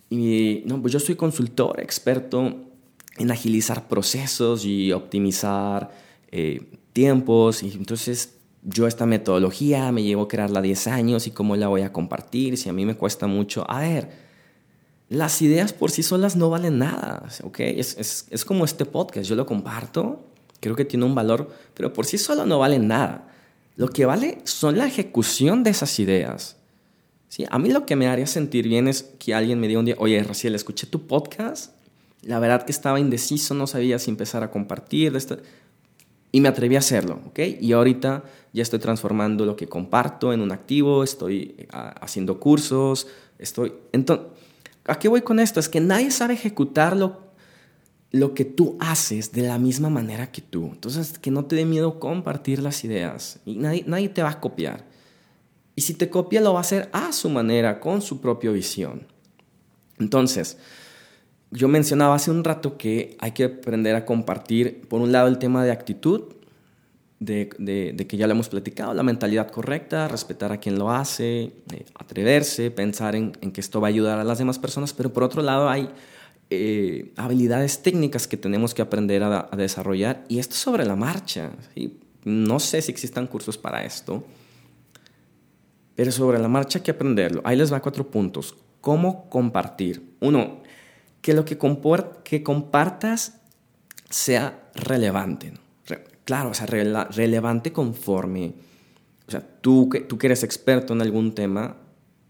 y, 0.09 0.62
no, 0.64 0.80
pues 0.80 0.92
yo 0.92 1.00
soy 1.00 1.16
consultor, 1.16 1.80
experto 1.80 2.54
en 3.18 3.30
agilizar 3.32 3.88
procesos 3.88 4.64
y 4.64 4.92
optimizar 4.92 5.90
eh, 6.30 6.62
tiempos 6.92 7.64
y 7.64 7.72
entonces 7.72 8.37
yo 8.62 8.87
esta 8.87 9.04
metodología 9.04 9.90
me 9.90 10.04
llevo 10.04 10.22
a 10.22 10.28
crearla 10.28 10.62
10 10.62 10.87
años 10.87 11.26
y 11.26 11.32
cómo 11.32 11.56
la 11.56 11.66
voy 11.66 11.82
a 11.82 11.92
compartir 11.92 12.56
si 12.56 12.68
a 12.68 12.72
mí 12.72 12.87
me 12.87 12.94
cuesta 12.94 13.26
mucho. 13.26 13.68
A 13.68 13.80
ver, 13.80 14.11
las 15.09 15.42
ideas 15.42 15.72
por 15.72 15.90
sí 15.90 16.04
solas 16.04 16.37
no 16.37 16.50
valen 16.50 16.78
nada, 16.78 17.28
¿ok? 17.42 17.59
Es, 17.59 17.96
es, 17.98 18.28
es, 18.30 18.44
como 18.44 18.64
este 18.64 18.85
podcast, 18.85 19.28
yo 19.28 19.35
lo 19.35 19.44
comparto, 19.44 20.24
creo 20.61 20.77
que 20.77 20.85
tiene 20.85 21.05
un 21.05 21.14
valor, 21.14 21.51
pero 21.75 21.92
por 21.92 22.07
sí 22.07 22.19
solo 22.19 22.47
no 22.47 22.59
vale 22.59 22.79
nada. 22.79 23.29
Lo 23.77 23.88
que 23.88 24.07
vale 24.07 24.38
son 24.45 24.79
la 24.79 24.87
ejecución 24.87 25.62
de 25.62 25.71
esas 25.71 25.99
ideas. 25.99 26.57
¿sí? 27.29 27.45
A 27.51 27.59
mí 27.59 27.71
lo 27.71 27.87
que 27.87 27.97
me 27.97 28.09
haría 28.09 28.27
sentir 28.27 28.69
bien 28.69 28.88
es 28.88 29.03
que 29.19 29.35
alguien 29.35 29.61
me 29.61 29.69
diga 29.69 29.81
un 29.81 29.87
día, 29.87 29.97
oye, 29.99 30.23
Raciel, 30.23 30.55
escuché 30.55 30.87
tu 30.87 31.07
podcast, 31.07 31.73
la 32.23 32.38
verdad 32.38 32.64
que 32.64 32.73
estaba 32.73 32.99
indeciso, 32.99 33.55
no 33.55 33.66
sabía 33.66 33.99
si 33.99 34.11
empezar 34.11 34.42
a 34.42 34.51
compartir, 34.51 35.14
esto, 35.14 35.38
y 36.33 36.40
me 36.40 36.49
atreví 36.49 36.77
a 36.77 36.81
hacerlo, 36.81 37.21
¿ok? 37.27 37.40
Y 37.61 37.73
ahorita 37.73 38.25
ya 38.53 38.62
estoy 38.62 38.79
transformando 38.79 39.45
lo 39.45 39.57
que 39.57 39.69
comparto 39.69 40.33
en 40.33 40.40
un 40.40 40.53
activo, 40.53 41.05
estoy 41.05 41.55
eh, 41.59 41.69
haciendo 41.71 42.40
cursos, 42.40 43.07
estoy... 43.38 43.75
Entonces, 43.92 44.27
¿A 44.88 44.99
qué 44.99 45.09
voy 45.09 45.23
con 45.23 45.40
esto? 45.40 45.59
Es 45.59 45.69
que 45.69 45.81
nadie 45.81 46.11
sabe 46.11 46.35
ejecutar 46.35 46.97
lo, 46.97 47.26
lo 48.16 48.35
que 48.35 48.44
tú 48.44 48.76
haces 48.81 49.33
de 49.33 49.42
la 49.42 49.59
misma 49.59 49.90
manera 49.90 50.31
que 50.31 50.42
tú. 50.42 50.70
Entonces, 50.72 51.18
que 51.18 51.31
no 51.31 51.44
te 51.44 51.57
dé 51.57 51.64
miedo 51.64 52.00
compartir 52.00 52.61
las 52.61 52.85
ideas. 52.85 53.40
Y 53.44 53.57
nadie, 53.57 53.85
nadie 53.87 54.09
te 54.09 54.22
va 54.22 54.31
a 54.31 54.40
copiar. 54.40 54.85
Y 55.74 55.83
si 55.83 55.94
te 55.94 56.09
copia, 56.09 56.40
lo 56.40 56.55
va 56.55 56.61
a 56.61 56.62
hacer 56.62 56.88
a 56.92 57.12
su 57.12 57.29
manera, 57.29 57.81
con 57.81 58.02
su 58.02 58.20
propia 58.20 58.50
visión. 58.50 59.07
Entonces, 59.98 60.59
yo 61.50 61.68
mencionaba 61.68 62.14
hace 62.14 62.31
un 62.31 62.44
rato 62.44 62.76
que 62.76 63.16
hay 63.20 63.33
que 63.33 63.44
aprender 63.44 63.94
a 63.94 64.05
compartir, 64.05 64.83
por 64.88 65.00
un 65.00 65.12
lado, 65.12 65.29
el 65.29 65.38
tema 65.38 65.64
de 65.64 65.70
actitud, 65.70 66.37
de, 67.18 68.07
que 68.09 68.16
ya 68.16 68.26
lo 68.26 68.33
hemos 68.33 68.48
platicado, 68.48 68.92
la 68.92 69.02
mentalidad 69.02 69.50
correcta, 69.50 70.09
respetar 70.09 70.52
a 70.52 70.59
quien 70.59 70.79
lo 70.79 70.90
hace, 70.90 71.52
eh, 71.72 71.87
atreverse, 71.94 72.70
pensar 72.70 73.16
en, 73.16 73.33
que 73.33 73.61
esto 73.61 73.81
va 73.81 73.88
a 73.88 73.90
ayudar 73.90 74.18
a 74.18 74.24
las 74.24 74.38
demás 74.38 74.59
personas, 74.59 74.92
pero 74.92 75.12
por 75.12 75.22
otro 75.22 75.42
lado 75.42 75.68
hay 75.68 75.88
eh, 76.48 77.12
habilidades 77.16 77.82
técnicas 77.82 78.28
que 78.28 78.37
tenemos 78.37 78.72
que 78.72 78.82
aprender 78.82 79.22
a, 79.22 79.48
desarrollar 79.56 80.24
y 80.28 80.38
esto 80.38 80.54
sobre 80.54 80.85
la 80.85 80.94
marcha. 80.94 81.50
No 82.24 82.61
sé 82.61 82.82
si 82.82 82.92
existan 82.92 83.26
cursos 83.26 83.59
para 83.59 83.85
esto, 83.85 84.24
pero 85.96 86.12
sobre 86.12 86.38
la 86.38 86.48
marcha 86.48 86.78
hay 86.78 86.85
que 86.85 86.92
aprenderlo. 86.92 87.42
Ahí 87.44 87.56
les 87.56 87.72
va 87.72 87.80
cuatro 87.80 88.11
puntos. 88.11 88.56
¿Cómo 88.80 89.28
compartir? 89.28 90.14
Uno, 90.20 90.62
que 91.20 91.35
lo 91.35 91.44
que, 91.44 91.59
que 92.22 92.42
compartas 92.44 93.40
sea 94.09 94.70
relevante. 94.74 95.52
Claro, 96.24 96.50
o 96.50 96.54
sea, 96.54 96.66
relevante 96.66 97.72
conforme, 97.72 98.54
O 99.26 99.30
sea, 99.30 99.40
tú 99.61 99.88
que, 99.88 100.00
tú 100.00 100.18
que 100.18 100.26
eres 100.26 100.42
experto 100.42 100.92
en 100.92 101.02
algún 101.02 101.35
tema 101.35 101.76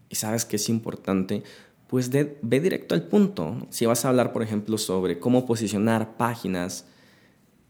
y 0.09 0.15
sabes 0.15 0.45
que 0.45 0.55
es 0.55 0.69
importante, 0.69 1.43
pues 1.87 2.09
ve 2.09 2.59
directo 2.59 2.95
al 2.95 3.03
punto. 3.03 3.67
Si 3.69 3.85
vas 3.85 4.03
a 4.03 4.09
hablar, 4.09 4.33
por 4.33 4.43
ejemplo, 4.43 4.77
sobre 4.77 5.19
cómo 5.19 5.45
posicionar 5.45 6.17
páginas 6.17 6.85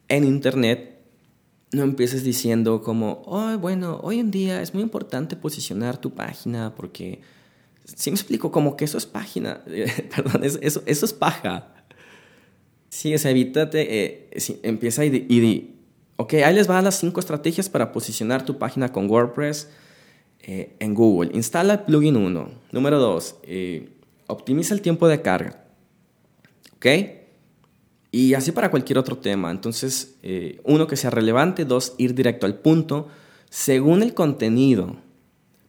en 0.08 0.24
Internet, 0.24 0.98
no 1.72 1.84
empieces 1.84 2.24
diciendo 2.24 2.82
como, 2.82 3.24
oh, 3.26 3.58
bueno, 3.58 4.00
hoy 4.02 4.20
en 4.20 4.32
día 4.32 4.62
es 4.62 4.74
muy 4.74 4.84
importante 4.84 5.36
posicionar 5.36 5.98
tu 5.98 6.14
página 6.14 6.74
porque, 6.76 7.22
si 7.84 8.10
me 8.10 8.16
explico, 8.16 8.52
como 8.52 8.78
que 8.78 8.86
eso 8.86 8.98
es 8.98 9.06
página, 9.06 9.62
perdón, 10.16 10.44
eso, 10.44 10.82
es 10.86 11.14
paja. 11.14 11.74
Sí, 12.90 13.14
o 13.14 13.20
sea, 13.20 13.32
evítate, 13.32 14.04
eh, 14.04 14.30
empieza 14.64 15.04
y 15.04 15.10
di, 15.10 15.76
ok, 16.16 16.36
ahí 16.36 16.56
les 16.56 16.68
van 16.68 16.86
las 16.86 17.00
cinco 17.00 17.20
estrategias 17.20 17.70
para 17.70 17.92
posicionar 17.92 18.46
tu 18.46 18.58
página 18.58 18.92
con 18.94 19.10
WordPress 19.10 19.70
eh, 20.40 20.76
en 20.80 20.94
Google. 20.94 21.32
Instala 21.34 21.74
el 21.74 21.80
plugin 21.82 22.16
1. 22.16 22.50
Número 22.72 23.00
2, 23.00 23.36
eh, 23.44 23.90
optimiza 24.28 24.74
el 24.74 24.82
tiempo 24.82 25.08
de 25.08 25.22
carga. 25.22 25.64
¿Ok? 26.76 26.86
Y 28.12 28.34
así 28.34 28.52
para 28.52 28.72
cualquier 28.72 28.98
otro 28.98 29.18
tema. 29.18 29.52
Entonces, 29.52 30.16
eh, 30.24 30.62
uno, 30.64 30.88
que 30.88 30.96
sea 30.96 31.10
relevante. 31.10 31.66
Dos, 31.66 31.96
ir 31.98 32.14
directo 32.14 32.46
al 32.46 32.56
punto. 32.56 33.08
Según 33.50 34.04
el 34.04 34.14
contenido, 34.14 34.98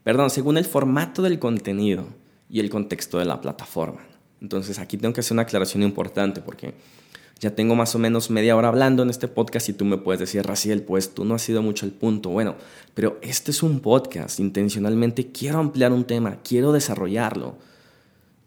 perdón, 0.03 0.31
según 0.31 0.59
el 0.59 0.65
formato 0.65 1.23
del 1.23 1.39
contenido 1.39 2.07
y 2.51 2.61
el 2.61 2.71
contexto 2.71 3.19
de 3.19 3.25
la 3.25 3.41
plataforma. 3.41 4.01
Entonces, 4.41 4.79
aquí 4.79 4.97
tengo 4.97 5.15
que 5.15 5.21
hacer 5.21 5.35
una 5.35 5.43
aclaración 5.43 5.83
importante 5.83 6.41
porque 6.41 6.75
ya 7.41 7.55
tengo 7.55 7.75
más 7.77 7.95
o 7.95 7.99
menos 7.99 8.31
media 8.31 8.57
hora 8.57 8.69
hablando 8.69 9.03
en 9.03 9.11
este 9.11 9.29
podcast 9.29 9.69
y 9.69 9.73
tú 9.73 9.85
me 9.85 9.97
puedes 9.97 10.21
decir, 10.21 10.45
Raciel, 10.45 10.83
pues 10.83 11.15
tú 11.15 11.25
no 11.25 11.35
has 11.35 11.49
ido 11.49 11.63
mucho 11.63 11.87
al 11.87 11.93
punto. 11.93 12.31
Bueno, 12.31 12.57
pero 12.95 13.19
este 13.23 13.51
es 13.51 13.63
un 13.63 13.81
podcast. 13.81 14.41
Intencionalmente 14.41 15.31
quiero 15.31 15.59
ampliar 15.59 15.93
un 15.93 16.05
tema, 16.05 16.39
quiero 16.43 16.73
desarrollarlo 16.73 17.68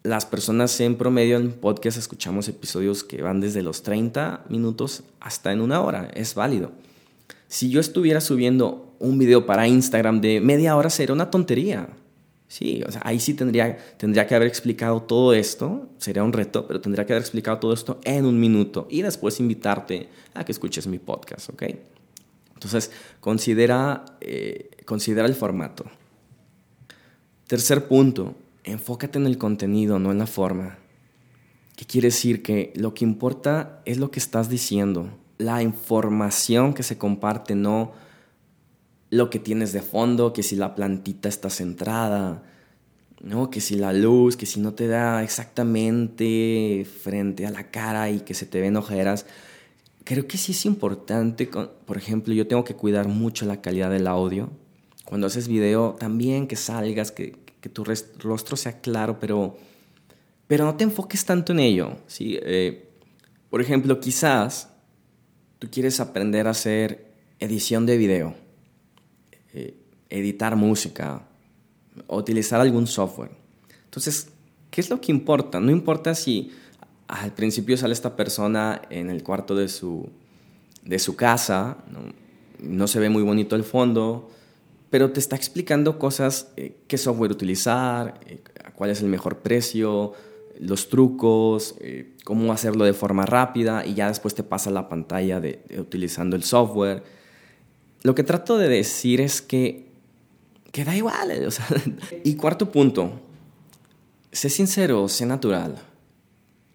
las 0.03 0.25
personas 0.25 0.79
en 0.79 0.95
promedio 0.95 1.37
en 1.37 1.51
podcast 1.51 1.97
escuchamos 1.97 2.47
episodios 2.47 3.03
que 3.03 3.21
van 3.21 3.39
desde 3.39 3.61
los 3.61 3.83
30 3.83 4.45
minutos 4.49 5.03
hasta 5.19 5.51
en 5.51 5.61
una 5.61 5.81
hora. 5.81 6.09
Es 6.15 6.33
válido. 6.33 6.71
Si 7.47 7.69
yo 7.69 7.79
estuviera 7.79 8.21
subiendo 8.21 8.95
un 8.99 9.19
video 9.19 9.45
para 9.45 9.67
Instagram 9.67 10.21
de 10.21 10.41
media 10.41 10.75
hora 10.75 10.89
sería 10.89 11.13
una 11.13 11.29
tontería. 11.29 11.89
Sí, 12.47 12.83
o 12.85 12.89
ahí 13.03 13.19
sí 13.19 13.33
tendría, 13.33 13.77
tendría 13.97 14.27
que 14.27 14.35
haber 14.35 14.47
explicado 14.47 15.03
todo 15.03 15.33
esto, 15.33 15.89
sería 15.99 16.23
un 16.23 16.33
reto, 16.33 16.67
pero 16.67 16.81
tendría 16.81 17.05
que 17.05 17.13
haber 17.13 17.21
explicado 17.21 17.59
todo 17.59 17.73
esto 17.73 18.01
en 18.03 18.25
un 18.25 18.39
minuto 18.39 18.87
y 18.89 19.03
después 19.03 19.39
invitarte 19.39 20.09
a 20.33 20.43
que 20.43 20.51
escuches 20.51 20.85
mi 20.85 20.99
podcast, 20.99 21.49
¿ok? 21.49 21.63
Entonces, 22.55 22.91
considera, 23.21 24.03
eh, 24.19 24.69
considera 24.83 25.27
el 25.27 25.33
formato. 25.33 25.85
Tercer 27.47 27.87
punto, 27.87 28.35
enfócate 28.63 29.19
en 29.19 29.25
el 29.25 29.37
contenido, 29.37 29.99
no 29.99 30.11
en 30.11 30.19
la 30.19 30.27
forma. 30.27 30.77
¿Qué 31.75 31.85
quiere 31.85 32.09
decir? 32.09 32.43
Que 32.43 32.73
lo 32.75 32.93
que 32.93 33.05
importa 33.05 33.81
es 33.85 33.97
lo 33.97 34.11
que 34.11 34.19
estás 34.19 34.49
diciendo, 34.49 35.09
la 35.37 35.63
información 35.63 36.73
que 36.73 36.83
se 36.83 36.97
comparte, 36.97 37.55
no 37.55 37.93
lo 39.09 39.29
que 39.29 39.39
tienes 39.39 39.73
de 39.73 39.81
fondo, 39.81 40.31
que 40.31 40.43
si 40.43 40.55
la 40.55 40.73
plantita 40.73 41.27
está 41.27 41.49
centrada, 41.49 42.43
¿no? 43.21 43.49
que 43.49 43.61
si 43.61 43.75
la 43.75 43.93
luz, 43.93 44.37
que 44.37 44.45
si 44.45 44.59
no 44.59 44.73
te 44.73 44.87
da 44.87 45.23
exactamente 45.23 46.85
frente 46.85 47.45
a 47.45 47.51
la 47.51 47.69
cara 47.69 48.09
y 48.09 48.21
que 48.21 48.33
se 48.33 48.45
te 48.45 48.61
ven 48.61 48.77
ojeras. 48.77 49.25
Creo 50.03 50.27
que 50.27 50.37
sí 50.37 50.53
es 50.53 50.65
importante, 50.65 51.47
por 51.47 51.97
ejemplo, 51.97 52.33
yo 52.33 52.47
tengo 52.47 52.63
que 52.63 52.75
cuidar 52.75 53.07
mucho 53.07 53.45
la 53.45 53.61
calidad 53.61 53.91
del 53.91 54.07
audio. 54.07 54.49
Cuando 55.05 55.27
haces 55.27 55.47
video, 55.47 55.95
también 55.99 56.47
que 56.47 56.55
salgas, 56.55 57.11
que, 57.11 57.35
que 57.61 57.69
tu 57.69 57.83
rostro 57.83 58.57
sea 58.57 58.81
claro, 58.81 59.19
pero, 59.19 59.55
pero 60.47 60.65
no 60.65 60.75
te 60.75 60.83
enfoques 60.83 61.23
tanto 61.23 61.53
en 61.53 61.59
ello. 61.59 61.97
¿sí? 62.07 62.37
Eh, 62.41 62.89
por 63.49 63.61
ejemplo, 63.61 63.99
quizás 63.99 64.69
tú 65.59 65.69
quieres 65.71 65.99
aprender 65.99 66.47
a 66.47 66.51
hacer 66.51 67.11
edición 67.39 67.85
de 67.85 67.97
video, 67.97 68.35
eh, 69.53 69.75
editar 70.09 70.55
música, 70.55 71.21
utilizar 72.07 72.59
algún 72.59 72.87
software. 72.87 73.31
Entonces, 73.85 74.29
¿qué 74.71 74.81
es 74.81 74.89
lo 74.89 74.99
que 74.99 75.11
importa? 75.11 75.59
No 75.59 75.71
importa 75.71 76.15
si 76.15 76.51
al 77.07 77.33
principio 77.33 77.77
sale 77.77 77.93
esta 77.93 78.15
persona 78.15 78.81
en 78.89 79.09
el 79.09 79.21
cuarto 79.21 79.55
de 79.55 79.69
su, 79.69 80.09
de 80.83 80.97
su 80.97 81.15
casa, 81.15 81.77
no 82.59 82.87
se 82.87 82.99
ve 82.99 83.09
muy 83.09 83.21
bonito 83.21 83.55
el 83.55 83.63
fondo, 83.63 84.31
pero 84.91 85.09
te 85.11 85.21
está 85.21 85.37
explicando 85.37 85.97
cosas, 85.97 86.51
eh, 86.57 86.75
qué 86.87 86.97
software 86.97 87.31
utilizar, 87.31 88.19
eh, 88.27 88.41
cuál 88.75 88.89
es 88.89 89.01
el 89.01 89.07
mejor 89.07 89.37
precio, 89.37 90.13
los 90.59 90.89
trucos, 90.89 91.75
eh, 91.79 92.13
cómo 92.25 92.51
hacerlo 92.51 92.83
de 92.83 92.93
forma 92.93 93.25
rápida 93.25 93.85
y 93.85 93.93
ya 93.93 94.09
después 94.09 94.35
te 94.35 94.43
pasa 94.43 94.69
la 94.69 94.89
pantalla 94.89 95.39
de, 95.39 95.63
utilizando 95.79 96.35
el 96.35 96.43
software. 96.43 97.03
Lo 98.03 98.13
que 98.15 98.23
trato 98.23 98.57
de 98.57 98.67
decir 98.67 99.21
es 99.21 99.41
que, 99.41 99.87
que 100.73 100.83
da 100.83 100.93
igual. 100.95 101.31
y 102.25 102.35
cuarto 102.35 102.69
punto, 102.69 103.13
sé 104.33 104.49
sincero, 104.49 105.07
sé 105.07 105.25
natural. 105.25 105.77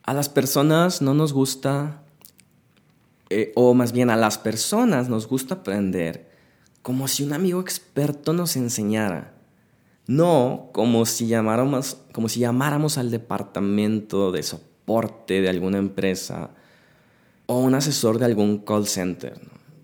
A 0.05 0.14
las 0.14 0.31
personas 0.31 1.02
no 1.02 1.12
nos 1.12 1.35
gusta, 1.35 2.02
o 3.57 3.74
más 3.74 3.92
bien 3.92 4.09
a 4.09 4.16
las 4.16 4.38
personas 4.38 5.11
nos 5.11 5.29
gusta 5.29 5.57
aprender 5.57 6.25
como 6.87 7.09
si 7.09 7.25
un 7.25 7.33
amigo 7.33 7.61
experto 7.61 8.33
nos 8.33 8.55
enseñara. 8.55 9.35
No 10.07 10.70
como 10.72 11.05
si 11.05 11.27
llamáramos, 11.27 11.96
como 12.12 12.29
si 12.29 12.38
llamáramos 12.38 12.96
al 12.96 13.11
departamento 13.11 14.31
de 14.31 14.44
soporte 14.44 15.40
de 15.40 15.49
alguna 15.49 15.79
empresa 15.79 16.51
o 17.46 17.59
un 17.59 17.75
asesor 17.75 18.20
de 18.20 18.27
algún 18.27 18.59
call 18.59 18.87
center. 18.87 19.35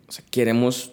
O 0.07 0.13
sea, 0.13 0.25
queremos 0.31 0.93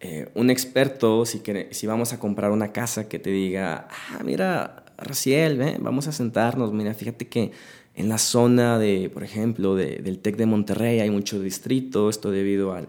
eh, 0.00 0.30
un 0.34 0.48
experto, 0.48 1.26
si, 1.26 1.42
si 1.72 1.86
vamos 1.86 2.14
a 2.14 2.18
comprar 2.18 2.50
una 2.50 2.72
casa, 2.72 3.06
que 3.06 3.18
te 3.18 3.28
diga, 3.28 3.86
ah, 3.90 4.22
mira, 4.24 4.86
Raciel, 4.96 5.76
vamos 5.78 6.08
a 6.08 6.12
sentarnos, 6.12 6.72
mira, 6.72 6.94
fíjate 6.94 7.28
que 7.28 7.52
en 7.94 8.08
la 8.08 8.16
zona 8.16 8.78
de, 8.78 9.10
por 9.12 9.24
ejemplo, 9.24 9.74
del 9.74 10.20
TEC 10.20 10.38
de 10.38 10.46
Monterrey 10.46 11.00
hay 11.00 11.10
mucho 11.10 11.38
distrito, 11.38 12.08
esto 12.08 12.30
debido 12.30 12.72
al, 12.72 12.88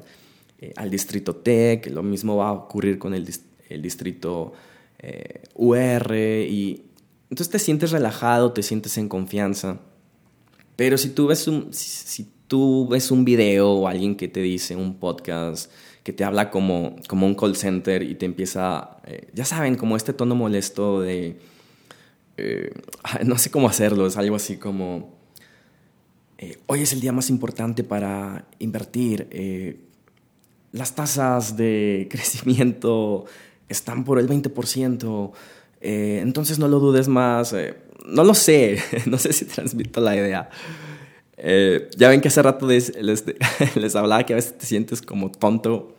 eh, 0.61 0.73
al 0.75 0.89
distrito 0.89 1.37
TEC, 1.37 1.87
lo 1.87 2.03
mismo 2.03 2.35
va 2.35 2.49
a 2.49 2.51
ocurrir 2.51 2.99
con 2.99 3.13
el, 3.13 3.25
distrito 3.81 4.51
eh, 4.97 5.43
UR 5.55 6.13
y 6.13 6.83
entonces 7.29 7.49
te 7.49 7.59
sientes 7.59 7.91
relajado, 7.91 8.51
te 8.51 8.61
sientes 8.61 8.97
en 8.97 9.07
confianza. 9.07 9.79
Pero 10.75 10.97
si 10.97 11.11
tú 11.11 11.27
ves 11.27 11.47
un, 11.47 11.73
si, 11.73 12.27
tú 12.47 12.89
ves 12.89 13.09
un 13.09 13.23
video 13.23 13.71
o 13.71 13.87
alguien 13.87 14.15
que 14.17 14.27
te 14.27 14.41
dice, 14.41 14.75
un 14.75 14.99
podcast, 14.99 15.71
que 16.03 16.11
te 16.11 16.25
habla 16.25 16.51
como, 16.51 16.97
como 17.07 17.25
un 17.25 17.35
call 17.35 17.55
center 17.55 18.03
y 18.03 18.15
te 18.15 18.25
empieza, 18.25 18.97
eh, 19.05 19.29
ya 19.33 19.45
saben, 19.45 19.75
como 19.75 19.95
este 19.95 20.11
tono 20.11 20.35
molesto 20.35 20.99
de, 20.99 21.39
no 23.25 23.37
sé 23.37 23.49
cómo 23.49 23.69
hacerlo, 23.69 24.07
es 24.07 24.17
algo 24.17 24.35
así 24.35 24.57
como, 24.57 25.17
hoy 26.65 26.81
es 26.81 26.91
el 26.91 26.99
día 26.99 27.13
más 27.13 27.29
importante 27.29 27.85
para 27.85 28.45
invertir, 28.59 29.87
las 30.71 30.95
tasas 30.95 31.57
de 31.57 32.07
crecimiento 32.11 33.25
están 33.67 34.03
por 34.03 34.19
el 34.19 34.27
20%, 34.27 35.31
eh, 35.81 36.19
entonces 36.21 36.59
no 36.59 36.67
lo 36.67 36.79
dudes 36.79 37.07
más. 37.07 37.53
Eh, 37.53 37.75
no 38.05 38.23
lo 38.23 38.33
sé, 38.33 38.79
no 39.05 39.17
sé 39.17 39.33
si 39.33 39.45
transmito 39.45 40.01
la 40.01 40.15
idea. 40.15 40.49
Eh, 41.37 41.89
ya 41.95 42.09
ven 42.09 42.19
que 42.19 42.27
hace 42.27 42.41
rato 42.41 42.67
les, 42.67 42.93
les, 43.75 43.95
hablaba 43.95 44.25
que 44.25 44.33
a 44.33 44.35
veces 44.35 44.57
te 44.57 44.65
sientes 44.65 45.01
como 45.01 45.31
tonto 45.31 45.95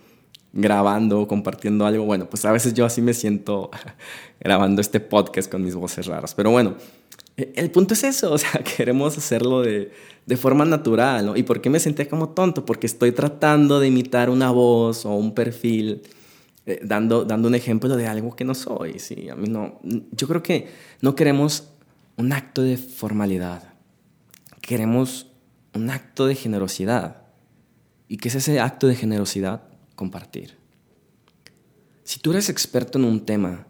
grabando, 0.53 1.27
compartiendo 1.27 1.87
algo. 1.87 2.05
Bueno, 2.05 2.29
pues 2.29 2.45
a 2.45 2.53
veces 2.53 2.75
yo 2.75 2.85
así 2.85 3.03
me 3.03 3.15
siento 3.15 3.71
grabando 4.41 4.81
este 4.81 5.01
podcast 5.01 5.51
con 5.51 5.63
mis 5.63 5.75
voces 5.75 6.07
raras. 6.07 6.35
Pero 6.35 6.51
bueno, 6.51 6.77
el 7.37 7.71
punto 7.71 7.95
es 7.95 8.05
eso, 8.05 8.33
o 8.35 8.39
sea, 8.39 8.63
queremos 8.77 9.17
hacerlo 9.17 9.63
de, 9.63 9.93
de 10.27 10.37
forma 10.37 10.65
natural, 10.65 11.27
¿no? 11.27 11.37
¿Y 11.37 11.43
por 11.43 11.61
qué 11.61 11.71
me 11.71 11.81
sentía 11.81 12.09
como 12.09 12.31
tonto? 12.31 12.65
Porque 12.65 12.87
estoy 12.87 13.13
tratando 13.13 13.81
de 13.81 13.89
imitar 13.89 14.31
una 14.31 14.51
voz 14.51 15.07
o 15.07 15.15
un 15.15 15.35
perfil, 15.35 16.03
eh, 16.67 16.81
dando, 16.83 17.25
dando 17.25 17.49
un 17.49 17.55
ejemplo 17.55 17.97
de 17.97 18.07
algo 18.07 18.35
que 18.37 18.45
no 18.45 18.55
soy, 18.55 18.99
¿sí? 18.99 19.29
A 19.29 19.35
mí 19.35 19.49
no, 19.49 19.81
yo 19.83 20.29
creo 20.29 20.43
que 20.43 20.69
no 21.01 21.15
queremos 21.15 21.69
un 22.17 22.33
acto 22.33 22.63
de 22.63 22.77
formalidad, 22.77 23.73
queremos 24.61 25.27
un 25.75 25.91
acto 25.91 26.27
de 26.27 26.35
generosidad. 26.35 27.17
¿Y 28.09 28.17
qué 28.17 28.29
es 28.29 28.35
ese 28.35 28.59
acto 28.59 28.89
de 28.89 28.97
generosidad? 28.97 29.63
Compartir. 30.01 30.57
Si 32.05 32.21
tú 32.21 32.31
eres 32.31 32.49
experto 32.49 32.97
en 32.97 33.05
un 33.05 33.27
tema, 33.27 33.67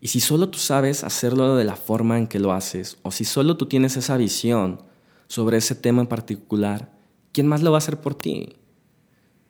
y 0.00 0.08
si 0.08 0.18
solo 0.18 0.48
tú 0.48 0.58
sabes 0.58 1.04
hacerlo 1.04 1.56
de 1.56 1.64
la 1.64 1.76
forma 1.76 2.16
en 2.16 2.26
que 2.26 2.38
lo 2.38 2.52
haces, 2.52 2.96
o 3.02 3.10
si 3.10 3.26
solo 3.26 3.58
tú 3.58 3.66
tienes 3.66 3.98
esa 3.98 4.16
visión 4.16 4.82
sobre 5.26 5.58
ese 5.58 5.74
tema 5.74 6.00
en 6.00 6.06
particular, 6.08 6.90
¿quién 7.32 7.46
más 7.48 7.60
lo 7.62 7.70
va 7.70 7.76
a 7.76 7.84
hacer 7.84 8.00
por 8.00 8.14
ti? 8.14 8.56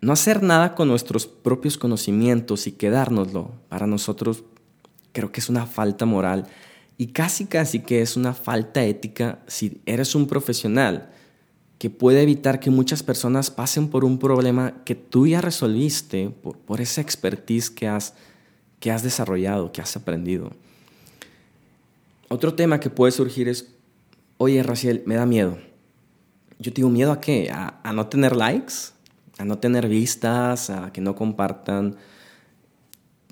no 0.01 0.13
hacer 0.13 0.43
nada 0.43 0.75
con 0.75 0.89
nuestros 0.89 1.29
propios 1.29 1.79
conocimientos 1.79 2.67
y 2.67 2.73
quedárnoslo, 2.73 3.53
para 3.69 3.87
nosotros 3.87 4.43
creo 5.13 5.31
que 5.31 5.39
es 5.39 5.49
una 5.49 5.67
falta 5.67 6.07
moral 6.07 6.49
y 6.99 7.09
casi 7.13 7.47
casi 7.47 7.83
que 7.83 8.03
es 8.03 8.17
una 8.17 8.35
falta 8.35 8.83
ética 8.83 9.39
si 9.47 9.81
eres 9.87 10.17
un 10.17 10.27
profesional 10.27 11.13
que 11.83 11.91
puede 11.91 12.23
evitar 12.23 12.61
que 12.61 12.71
muchas 12.71 13.03
personas 13.03 13.51
pasen 13.51 13.89
por 13.89 14.05
un 14.05 14.21
problema 14.21 14.85
que 14.85 14.95
tú 14.95 15.27
ya 15.27 15.41
resolviste 15.41 16.31
por, 16.31 16.81
esa 16.81 17.01
expertise 17.01 17.71
que 17.71 17.89
has, 17.89 18.15
que 18.79 18.93
has 18.93 19.03
desarrollado, 19.03 19.73
que 19.73 19.81
has 19.81 19.97
aprendido. 19.97 20.53
Otro 22.29 22.55
tema 22.55 22.79
que 22.79 22.89
puede 22.89 23.11
surgir 23.11 23.49
es, 23.49 23.75
oye 24.39 24.63
Raciel, 24.63 25.03
me 25.07 25.17
da 25.17 25.27
miedo. 25.27 25.59
Yo 26.61 26.73
te 26.73 26.77
digo, 26.77 26.89
¿miedo 26.89 27.11
a 27.11 27.21
qué? 27.21 27.51
¿A, 27.53 27.93
no 27.93 28.07
tener 28.07 28.37
likes? 28.37 28.75
¿A 29.39 29.45
no 29.45 29.59
tener 29.59 29.89
vistas? 29.89 30.71
¿A 30.71 30.93
que 30.93 31.01
no 31.01 31.17
compartan 31.17 31.97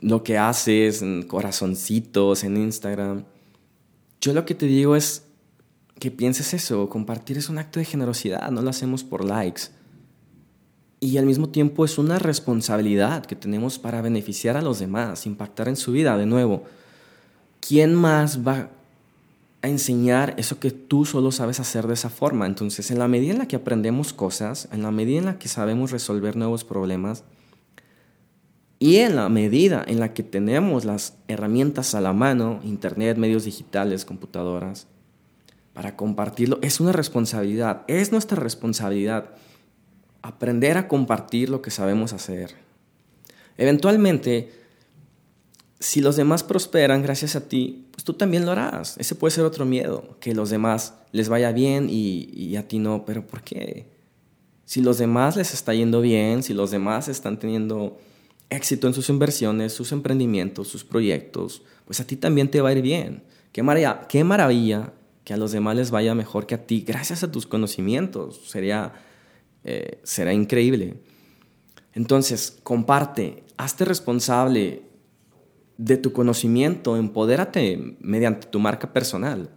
lo 0.00 0.24
que 0.24 0.38
haces 0.38 1.02
en 1.02 1.22
corazoncitos 1.22 2.42
en 2.42 2.56
Instagram? 2.56 3.26
Yo 4.20 4.32
lo 4.32 4.44
que 4.44 4.56
te 4.56 4.66
digo 4.66 4.96
es 4.96 5.29
que 6.00 6.10
pienses 6.10 6.52
eso, 6.52 6.88
compartir 6.88 7.38
es 7.38 7.48
un 7.48 7.58
acto 7.58 7.78
de 7.78 7.84
generosidad, 7.84 8.50
no 8.50 8.62
lo 8.62 8.70
hacemos 8.70 9.04
por 9.04 9.24
likes. 9.24 9.64
Y 10.98 11.16
al 11.18 11.26
mismo 11.26 11.48
tiempo 11.50 11.84
es 11.84 11.96
una 11.98 12.18
responsabilidad 12.18 13.24
que 13.24 13.36
tenemos 13.36 13.78
para 13.78 14.02
beneficiar 14.02 14.56
a 14.56 14.62
los 14.62 14.80
demás, 14.80 15.26
impactar 15.26 15.68
en 15.68 15.76
su 15.76 15.92
vida 15.92 16.16
de 16.18 16.26
nuevo. 16.26 16.64
¿Quién 17.60 17.94
más 17.94 18.46
va 18.46 18.70
a 19.62 19.68
enseñar 19.68 20.34
eso 20.38 20.58
que 20.58 20.70
tú 20.70 21.04
solo 21.04 21.32
sabes 21.32 21.60
hacer 21.60 21.86
de 21.86 21.94
esa 21.94 22.08
forma. 22.08 22.46
Entonces, 22.46 22.90
en 22.90 22.98
la 22.98 23.08
medida 23.08 23.32
en 23.32 23.38
la 23.38 23.48
que 23.48 23.56
aprendemos 23.56 24.12
cosas, 24.12 24.68
en 24.72 24.82
la 24.82 24.90
medida 24.90 25.18
en 25.18 25.26
la 25.26 25.38
que 25.38 25.48
sabemos 25.48 25.90
resolver 25.90 26.36
nuevos 26.36 26.64
problemas, 26.64 27.24
y 28.78 28.96
en 28.96 29.16
la 29.16 29.28
medida 29.28 29.84
en 29.86 30.00
la 30.00 30.14
que 30.14 30.22
tenemos 30.22 30.86
las 30.86 31.18
herramientas 31.28 31.94
a 31.94 32.00
la 32.00 32.14
mano, 32.14 32.60
internet, 32.64 33.18
medios 33.18 33.44
digitales, 33.44 34.06
computadoras, 34.06 34.86
para 35.72 35.96
compartirlo, 35.96 36.58
es 36.62 36.80
una 36.80 36.92
responsabilidad, 36.92 37.82
es 37.86 38.12
nuestra 38.12 38.36
responsabilidad 38.36 39.30
aprender 40.22 40.76
a 40.76 40.88
compartir 40.88 41.48
lo 41.48 41.62
que 41.62 41.70
sabemos 41.70 42.12
hacer. 42.12 42.54
Eventualmente, 43.56 44.52
si 45.78 46.00
los 46.00 46.16
demás 46.16 46.42
prosperan 46.42 47.02
gracias 47.02 47.36
a 47.36 47.48
ti, 47.48 47.86
pues 47.90 48.04
tú 48.04 48.12
también 48.14 48.44
lo 48.44 48.52
harás. 48.52 48.96
Ese 48.98 49.14
puede 49.14 49.32
ser 49.32 49.44
otro 49.44 49.64
miedo, 49.64 50.16
que 50.20 50.34
los 50.34 50.50
demás 50.50 50.94
les 51.12 51.28
vaya 51.28 51.52
bien 51.52 51.88
y, 51.90 52.54
a 52.56 52.68
ti 52.68 52.78
no. 52.78 53.04
Pero 53.04 53.26
¿por 53.26 53.42
qué? 53.42 53.86
Si 54.64 54.82
los 54.82 54.98
demás 54.98 55.36
les 55.36 55.54
está 55.54 55.74
yendo 55.74 56.00
bien, 56.00 56.42
si 56.42 56.54
los 56.54 56.70
demás 56.70 57.08
están 57.08 57.38
teniendo 57.38 57.98
éxito 58.50 58.86
en 58.86 58.94
sus 58.94 59.08
inversiones, 59.08 59.72
sus 59.72 59.92
emprendimientos, 59.92 60.68
sus 60.68 60.84
proyectos, 60.84 61.62
pues 61.86 62.00
a 62.00 62.06
ti 62.06 62.16
también 62.16 62.50
te 62.50 62.60
va 62.60 62.68
a 62.68 62.72
ir 62.72 62.82
bien. 62.82 63.22
Qué 63.52 63.62
maravilla, 63.62 64.06
qué 64.08 64.22
maravilla 64.22 64.92
que 65.30 65.34
a 65.34 65.36
los 65.36 65.52
demás 65.52 65.76
les 65.76 65.92
vaya 65.92 66.12
mejor 66.16 66.44
que 66.44 66.56
a 66.56 66.66
ti 66.66 66.82
gracias 66.84 67.22
a 67.22 67.30
tus 67.30 67.46
conocimientos. 67.46 68.50
Sería, 68.50 68.94
eh, 69.62 70.00
será 70.02 70.32
increíble. 70.32 70.96
Entonces, 71.92 72.58
comparte, 72.64 73.44
hazte 73.56 73.84
responsable 73.84 74.82
de 75.78 75.96
tu 75.98 76.12
conocimiento, 76.12 76.96
empodérate 76.96 77.96
mediante 78.00 78.48
tu 78.48 78.58
marca 78.58 78.92
personal. 78.92 79.50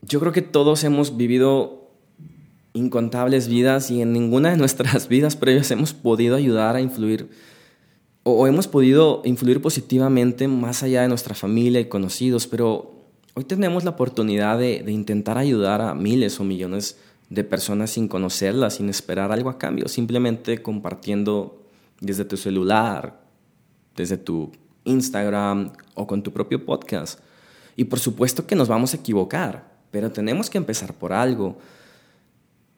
Yo 0.00 0.20
creo 0.20 0.32
que 0.32 0.40
todos 0.40 0.84
hemos 0.84 1.18
vivido 1.18 1.90
incontables 2.72 3.46
vidas 3.46 3.90
y 3.90 4.00
en 4.00 4.14
ninguna 4.14 4.52
de 4.52 4.56
nuestras 4.56 5.06
vidas 5.16 5.36
previas 5.36 5.70
hemos 5.70 5.92
podido 5.92 6.36
ayudar 6.36 6.76
a 6.76 6.80
influir 6.80 7.28
o, 8.22 8.46
hemos 8.46 8.68
podido 8.68 9.20
influir 9.26 9.60
positivamente 9.60 10.48
más 10.48 10.82
allá 10.82 11.02
de 11.02 11.08
nuestra 11.08 11.34
familia 11.34 11.80
y 11.80 11.90
conocidos, 11.90 12.46
pero 12.46 13.01
hoy 13.34 13.44
tenemos 13.44 13.84
la 13.84 13.90
oportunidad 13.90 14.58
de, 14.58 14.84
intentar 14.88 15.38
ayudar 15.38 15.80
a 15.80 15.94
miles 15.94 16.38
o 16.40 16.44
millones 16.44 16.98
de 17.30 17.44
personas 17.44 17.90
sin 17.90 18.08
conocerlas, 18.08 18.74
sin 18.74 18.88
esperar 18.88 19.32
algo 19.32 19.50
a 19.50 19.58
cambio, 19.58 19.88
simplemente 19.88 20.62
compartiendo 20.62 21.62
desde 22.00 22.24
tu 22.24 22.36
celular, 22.36 23.20
desde 23.96 24.18
tu 24.18 24.52
Instagram 24.84 25.72
o 25.94 26.06
con 26.06 26.22
tu 26.22 26.32
propio 26.32 26.64
podcast. 26.64 27.20
Y 27.76 27.84
por 27.84 27.98
supuesto 27.98 28.46
que 28.46 28.54
nos 28.54 28.68
vamos 28.68 28.92
a 28.92 28.98
equivocar, 28.98 29.72
pero 29.90 30.10
tenemos 30.10 30.50
que 30.50 30.58
empezar 30.58 30.92
por 30.92 31.12
algo. 31.12 31.56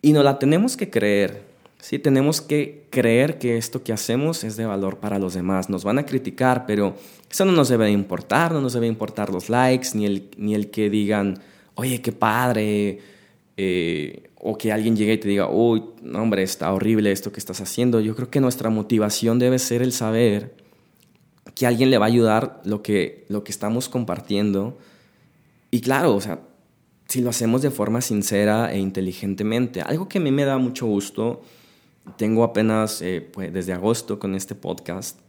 Y 0.03 0.13
no 0.13 0.23
la 0.23 0.39
tenemos 0.39 0.77
que 0.77 0.91
creer. 0.91 1.54
Sí, 1.85 1.99
tenemos 1.99 2.41
que 2.41 2.87
creer 2.89 3.39
que 3.39 3.59
esto 3.59 3.85
que 3.85 3.93
hacemos 3.93 4.43
es 4.43 4.57
de 4.57 4.65
valor 4.65 5.01
para 5.01 5.19
los 5.19 5.35
demás. 5.35 5.69
Nos 5.69 5.85
van 5.85 5.99
a 5.99 6.07
criticar, 6.07 6.65
pero 6.65 6.97
eso 7.31 7.45
no 7.45 7.53
nos 7.53 7.69
debe 7.69 7.91
importar, 7.91 8.53
no 8.53 8.63
nos 8.63 8.73
debe 8.73 8.87
importar 8.87 9.29
los 9.29 9.51
likes, 9.51 9.89
ni 9.93 10.07
el, 10.07 10.31
ni 10.39 10.55
el 10.55 10.71
que 10.71 10.89
digan, 10.89 11.43
oye, 11.75 12.01
qué 12.01 12.11
padre, 12.11 13.01
eh, 13.59 14.31
o 14.37 14.57
que 14.57 14.73
alguien 14.73 14.97
llegue 14.97 15.13
y 15.13 15.19
te 15.19 15.29
diga, 15.29 15.51
uy, 15.51 15.83
hombre, 16.15 16.43
está 16.43 16.73
horrible 16.73 17.13
esto 17.13 17.31
que 17.33 17.39
estás 17.39 17.61
haciendo. 17.61 18.01
Yo 18.01 18.17
creo 18.17 18.31
que 18.31 18.41
nuestra 18.41 18.71
motivación 18.71 19.39
debe 19.39 19.59
ser 19.59 19.83
el 19.83 19.93
saber 19.93 20.55
que 21.55 21.67
alguien 21.67 21.91
le 21.91 21.99
va 21.99 22.07
a 22.07 22.09
ayudar 22.09 22.63
lo 22.65 22.81
que, 22.81 23.27
lo 23.29 23.45
que 23.45 23.53
estamos 23.53 23.91
compartiendo. 23.91 24.79
Y 25.71 25.83
claro, 25.83 26.15
o 26.15 26.21
sea, 26.23 26.41
si 27.09 27.21
lo 27.21 27.29
hacemos 27.29 27.61
de 27.61 27.71
forma 27.71 28.01
sincera 28.01 28.73
e 28.73 28.79
inteligentemente. 28.79 29.83
Algo 29.83 30.09
que 30.09 30.17
a 30.17 30.23
mí 30.23 30.31
me 30.31 30.47
da 30.47 30.57
mucho 30.57 30.87
gusto, 30.87 31.43
tengo 32.17 32.45
apenas 32.45 33.03
eh, 33.03 33.21
pues, 33.21 33.53
desde 33.53 33.73
agosto 33.73 34.19
con 34.19 34.35
este 34.35 34.55
podcast, 34.55 35.21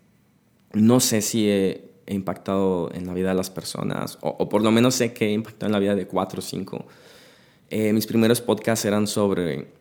no 0.74 1.00
sé 1.00 1.22
si 1.22 1.50
he, 1.50 1.96
impactado 2.08 2.92
en 2.94 3.08
la 3.08 3.14
vida 3.16 3.30
de 3.30 3.36
las 3.36 3.50
personas, 3.50 4.20
o, 4.22 4.48
por 4.48 4.62
lo 4.62 4.70
menos 4.70 4.94
sé 4.94 5.12
que 5.12 5.26
he 5.26 5.32
impactado 5.32 5.66
en 5.66 5.72
la 5.72 5.80
vida 5.80 5.96
de 5.96 6.06
cuatro 6.06 6.38
o 6.38 6.42
cinco. 6.44 6.86
Eh, 7.72 7.94
mis 7.94 8.06
primeros 8.06 8.42
podcasts 8.42 8.86
eran 8.86 9.08
sobre 9.08 9.74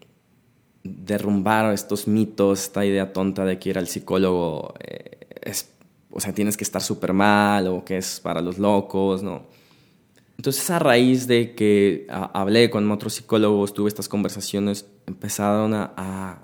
derrumbar 0.83 1.71
estos 1.75 2.09
mitos, 2.09 2.63
esta 2.63 2.87
idea 2.87 3.13
tonta 3.13 3.45
de 3.45 3.59
que 3.59 3.69
ir 3.69 3.79
al 3.79 3.89
psicólogo 3.89 4.73
eh, 4.81 5.19
es 5.43 5.75
o 6.17 6.21
sea, 6.21 6.33
tienes 6.33 6.57
que 6.57 6.63
estar 6.63 6.81
súper 6.81 7.13
mal 7.13 7.67
o 7.67 7.85
que 7.85 7.97
es 7.97 8.21
para 8.21 8.41
los 8.41 8.59
locos, 8.59 9.25
¿no? 9.25 9.43
Entonces, 10.37 10.69
a 10.71 10.79
raíz 10.79 11.27
de 11.27 11.55
que 11.55 12.07
hablé 12.09 12.69
con 12.69 12.91
otros 12.91 13.15
psicólogos, 13.15 13.73
tuve 13.73 13.89
estas 13.89 14.09
conversaciones, 14.09 14.87
empezaron 15.07 15.75
a, 15.75 15.93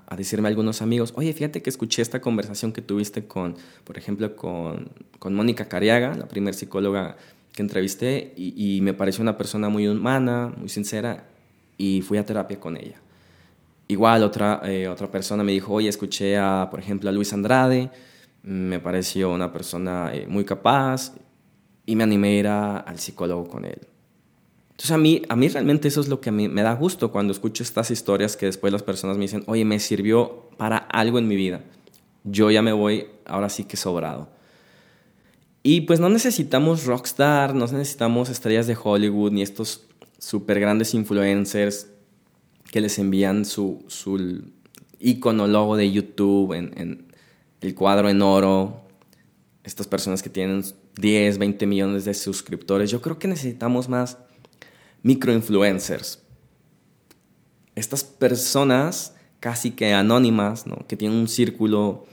a, 0.07 0.15
decirme 0.15 0.47
algunos 0.47 0.81
amigos, 0.81 1.13
oye, 1.17 1.33
fíjate 1.33 1.61
que 1.61 1.69
escuché 1.69 2.01
esta 2.01 2.21
conversación 2.21 2.71
que 2.71 2.81
tuviste 2.81 3.25
con, 3.25 3.55
por 3.83 3.97
ejemplo, 3.97 4.35
con, 4.35 4.89
con 5.19 5.33
Mónica 5.33 5.67
Cariaga, 5.67 6.15
la 6.15 6.27
primer 6.27 6.53
psicóloga 6.53 7.17
que 7.51 7.61
entrevisté, 7.61 8.33
y, 8.37 8.77
y, 8.77 8.81
me 8.81 8.93
pareció 8.93 9.21
una 9.21 9.37
persona 9.37 9.67
muy 9.67 9.87
humana, 9.87 10.53
muy 10.57 10.69
sincera, 10.69 11.25
y 11.77 12.01
fui 12.01 12.17
a 12.17 12.25
terapia 12.25 12.59
con 12.59 12.77
ella. 12.77 13.01
Igual 13.89 14.23
otra, 14.23 14.61
eh, 14.63 14.87
otra 14.87 15.11
persona 15.11 15.43
me 15.43 15.51
dijo, 15.51 15.73
oye, 15.73 15.89
escuché 15.89 16.37
a, 16.37 16.69
por 16.71 16.79
ejemplo, 16.79 17.09
a 17.09 17.13
Luis 17.13 17.33
Andrade, 17.33 17.89
me 18.41 18.79
pareció 18.79 19.31
una 19.31 19.51
persona 19.51 20.11
eh, 20.13 20.25
muy 20.27 20.45
capaz 20.45 21.13
y 21.85 21.95
me 21.95 22.03
animé 22.03 22.29
a 22.29 22.39
ir 22.39 22.47
al 22.47 22.99
psicólogo 22.99 23.47
con 23.47 23.65
él. 23.65 23.79
Entonces 24.71 24.91
a 24.91 24.97
mí, 24.97 25.21
a 25.29 25.35
mí 25.35 25.47
realmente 25.47 25.87
eso 25.87 26.01
es 26.01 26.07
lo 26.07 26.21
que 26.21 26.31
me 26.31 26.61
da 26.61 26.73
gusto 26.73 27.11
cuando 27.11 27.33
escucho 27.33 27.63
estas 27.63 27.91
historias 27.91 28.35
que 28.35 28.47
después 28.47 28.73
las 28.73 28.83
personas 28.83 29.17
me 29.17 29.23
dicen, 29.23 29.43
oye, 29.47 29.65
me 29.65 29.79
sirvió 29.79 30.49
para 30.57 30.77
algo 30.77 31.19
en 31.19 31.27
mi 31.27 31.35
vida. 31.35 31.61
Yo 32.23 32.51
ya 32.51 32.61
me 32.61 32.73
voy, 32.73 33.07
ahora 33.25 33.49
sí 33.49 33.63
que 33.63 33.77
sobrado. 33.77 34.29
Y 35.63 35.81
pues 35.81 35.99
no 35.99 36.09
necesitamos 36.09 36.85
rockstar, 36.85 37.53
no 37.53 37.67
necesitamos 37.67 38.29
estrellas 38.29 38.65
de 38.65 38.77
Hollywood 38.81 39.31
ni 39.31 39.41
estos 39.41 39.85
super 40.17 40.59
grandes 40.59 40.93
influencers 40.93 41.87
que 42.71 42.81
les 42.81 42.97
envían 42.99 43.45
su, 43.45 43.83
su 43.87 44.43
icono 44.99 45.47
logo 45.47 45.75
de 45.75 45.91
YouTube 45.91 46.53
en, 46.53 47.05
el 47.59 47.75
cuadro 47.75 48.09
en 48.09 48.21
oro, 48.21 48.81
estas 49.63 49.85
personas 49.85 50.23
que 50.23 50.29
tienen 50.29 50.63
10, 50.97 51.37
20 51.37 51.65
millones 51.67 52.05
de 52.05 52.13
suscriptores, 52.13 52.91
yo 52.91 53.01
creo 53.01 53.19
que 53.19 53.27
necesitamos 53.27 53.89
más 53.89 54.17
microinfluencers. 55.03 56.19
Estas 57.75 58.03
personas 58.03 59.15
casi 59.39 59.71
que 59.71 59.93
anónimas, 59.93 60.65
que 60.87 60.95
tienen 60.95 61.17
un 61.17 61.27
círculo 61.27 62.05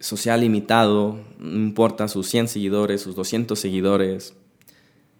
social 0.00 0.40
limitado, 0.40 1.18
no 1.38 1.56
importa 1.56 2.08
sus 2.08 2.28
100 2.28 2.48
seguidores, 2.48 3.02
sus 3.02 3.14
200 3.14 3.58
seguidores, 3.58 4.34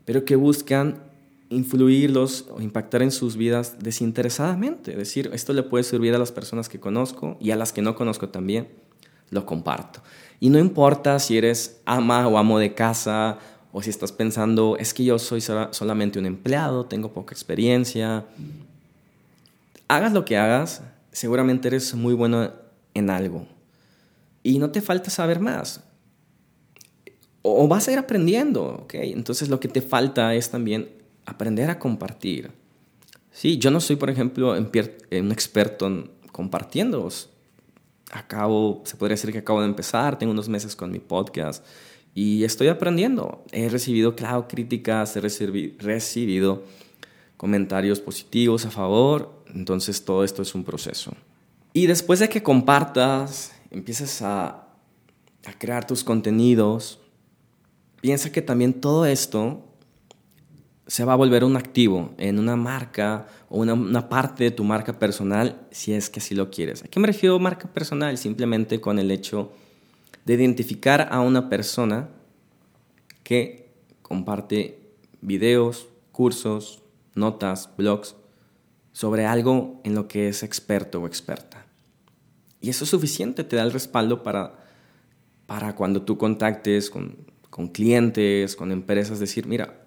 pero 0.04 0.24
que 0.24 0.36
buscan 0.36 1.02
influirlos 1.50 2.46
o 2.50 2.60
impactar 2.60 3.02
en 3.02 3.10
sus 3.10 3.36
vidas 3.36 3.76
desinteresadamente. 3.80 4.92
Es 4.92 4.98
decir, 4.98 5.30
esto 5.32 5.52
le 5.52 5.62
puede 5.62 5.84
servir 5.84 6.14
a 6.14 6.18
las 6.18 6.32
personas 6.32 6.68
que 6.68 6.80
conozco 6.80 7.36
y 7.40 7.50
a 7.50 7.56
las 7.56 7.72
que 7.72 7.82
no 7.82 7.94
conozco 7.94 8.28
también, 8.30 8.68
lo 9.30 9.46
comparto. 9.46 10.02
Y 10.44 10.50
no 10.50 10.58
importa 10.58 11.18
si 11.20 11.38
eres 11.38 11.80
ama 11.86 12.28
o 12.28 12.36
amo 12.36 12.58
de 12.58 12.74
casa 12.74 13.38
o 13.72 13.80
si 13.80 13.88
estás 13.88 14.12
pensando, 14.12 14.76
es 14.78 14.92
que 14.92 15.02
yo 15.02 15.18
soy 15.18 15.40
solamente 15.40 16.18
un 16.18 16.26
empleado, 16.26 16.84
tengo 16.84 17.14
poca 17.14 17.32
experiencia. 17.32 18.26
Hagas 19.88 20.12
lo 20.12 20.26
que 20.26 20.36
hagas, 20.36 20.82
seguramente 21.12 21.68
eres 21.68 21.94
muy 21.94 22.12
bueno 22.12 22.52
en 22.92 23.08
algo 23.08 23.46
y 24.42 24.58
no 24.58 24.70
te 24.70 24.82
falta 24.82 25.08
saber 25.08 25.40
más. 25.40 25.82
O 27.40 27.66
vas 27.66 27.88
a 27.88 27.92
ir 27.92 27.98
aprendiendo, 27.98 28.82
¿ok? 28.82 28.96
Entonces 28.96 29.48
lo 29.48 29.58
que 29.60 29.68
te 29.68 29.80
falta 29.80 30.34
es 30.34 30.50
también 30.50 30.90
aprender 31.24 31.70
a 31.70 31.78
compartir. 31.78 32.50
Sí, 33.32 33.56
yo 33.56 33.70
no 33.70 33.80
soy, 33.80 33.96
por 33.96 34.10
ejemplo, 34.10 34.52
un 34.52 35.32
experto 35.32 35.86
en 35.86 36.10
compartiendo. 36.32 37.08
Acabo, 38.14 38.82
se 38.84 38.96
podría 38.96 39.14
decir 39.14 39.32
que 39.32 39.38
acabo 39.38 39.60
de 39.60 39.66
empezar, 39.66 40.16
tengo 40.18 40.32
unos 40.32 40.48
meses 40.48 40.76
con 40.76 40.92
mi 40.92 41.00
podcast 41.00 41.66
y 42.14 42.44
estoy 42.44 42.68
aprendiendo. 42.68 43.42
He 43.50 43.68
recibido, 43.68 44.14
claro, 44.14 44.46
críticas, 44.46 45.16
he 45.16 45.20
recibido 45.20 46.62
comentarios 47.36 47.98
positivos 47.98 48.64
a 48.66 48.70
favor, 48.70 49.42
entonces 49.52 50.04
todo 50.04 50.22
esto 50.22 50.42
es 50.42 50.54
un 50.54 50.62
proceso. 50.62 51.12
Y 51.72 51.88
después 51.88 52.20
de 52.20 52.28
que 52.28 52.40
compartas, 52.40 53.52
empieces 53.72 54.22
a, 54.22 54.68
a 55.44 55.58
crear 55.58 55.84
tus 55.84 56.04
contenidos, 56.04 57.00
piensa 58.00 58.30
que 58.30 58.42
también 58.42 58.74
todo 58.74 59.06
esto 59.06 59.73
se 60.86 61.04
va 61.04 61.14
a 61.14 61.16
volver 61.16 61.44
un 61.44 61.56
activo 61.56 62.14
en 62.18 62.38
una 62.38 62.56
marca 62.56 63.26
o 63.48 63.60
una, 63.60 63.74
una, 63.74 64.08
parte 64.08 64.44
de 64.44 64.50
tu 64.50 64.64
marca 64.64 64.98
personal 64.98 65.66
si 65.70 65.94
es 65.94 66.10
que 66.10 66.20
así 66.20 66.34
lo 66.34 66.50
quieres. 66.50 66.84
¿A 66.84 66.88
qué 66.88 67.00
me 67.00 67.06
refiero 67.06 67.38
marca 67.38 67.68
personal? 67.72 68.18
Simplemente 68.18 68.80
con 68.80 68.98
el 68.98 69.10
hecho 69.10 69.52
de 70.24 70.34
identificar 70.34 71.08
a 71.10 71.20
una 71.20 71.48
persona 71.48 72.08
que 73.22 73.72
comparte 74.02 74.78
videos, 75.20 75.88
cursos, 76.12 76.82
notas, 77.14 77.70
blogs 77.76 78.16
sobre 78.92 79.26
algo 79.26 79.80
en 79.84 79.94
lo 79.94 80.06
que 80.06 80.28
es 80.28 80.42
experto 80.42 81.00
o 81.00 81.06
experta. 81.06 81.66
Y 82.60 82.70
eso 82.70 82.84
es 82.84 82.90
suficiente, 82.90 83.44
te 83.44 83.56
da 83.56 83.62
el 83.62 83.72
respaldo 83.72 84.22
para, 84.22 84.64
para 85.46 85.74
cuando 85.74 86.02
tú 86.02 86.16
contactes 86.16 86.90
con, 86.90 87.16
con 87.50 87.68
clientes, 87.68 88.56
con 88.56 88.70
empresas, 88.70 89.18
decir, 89.18 89.46
mira, 89.46 89.83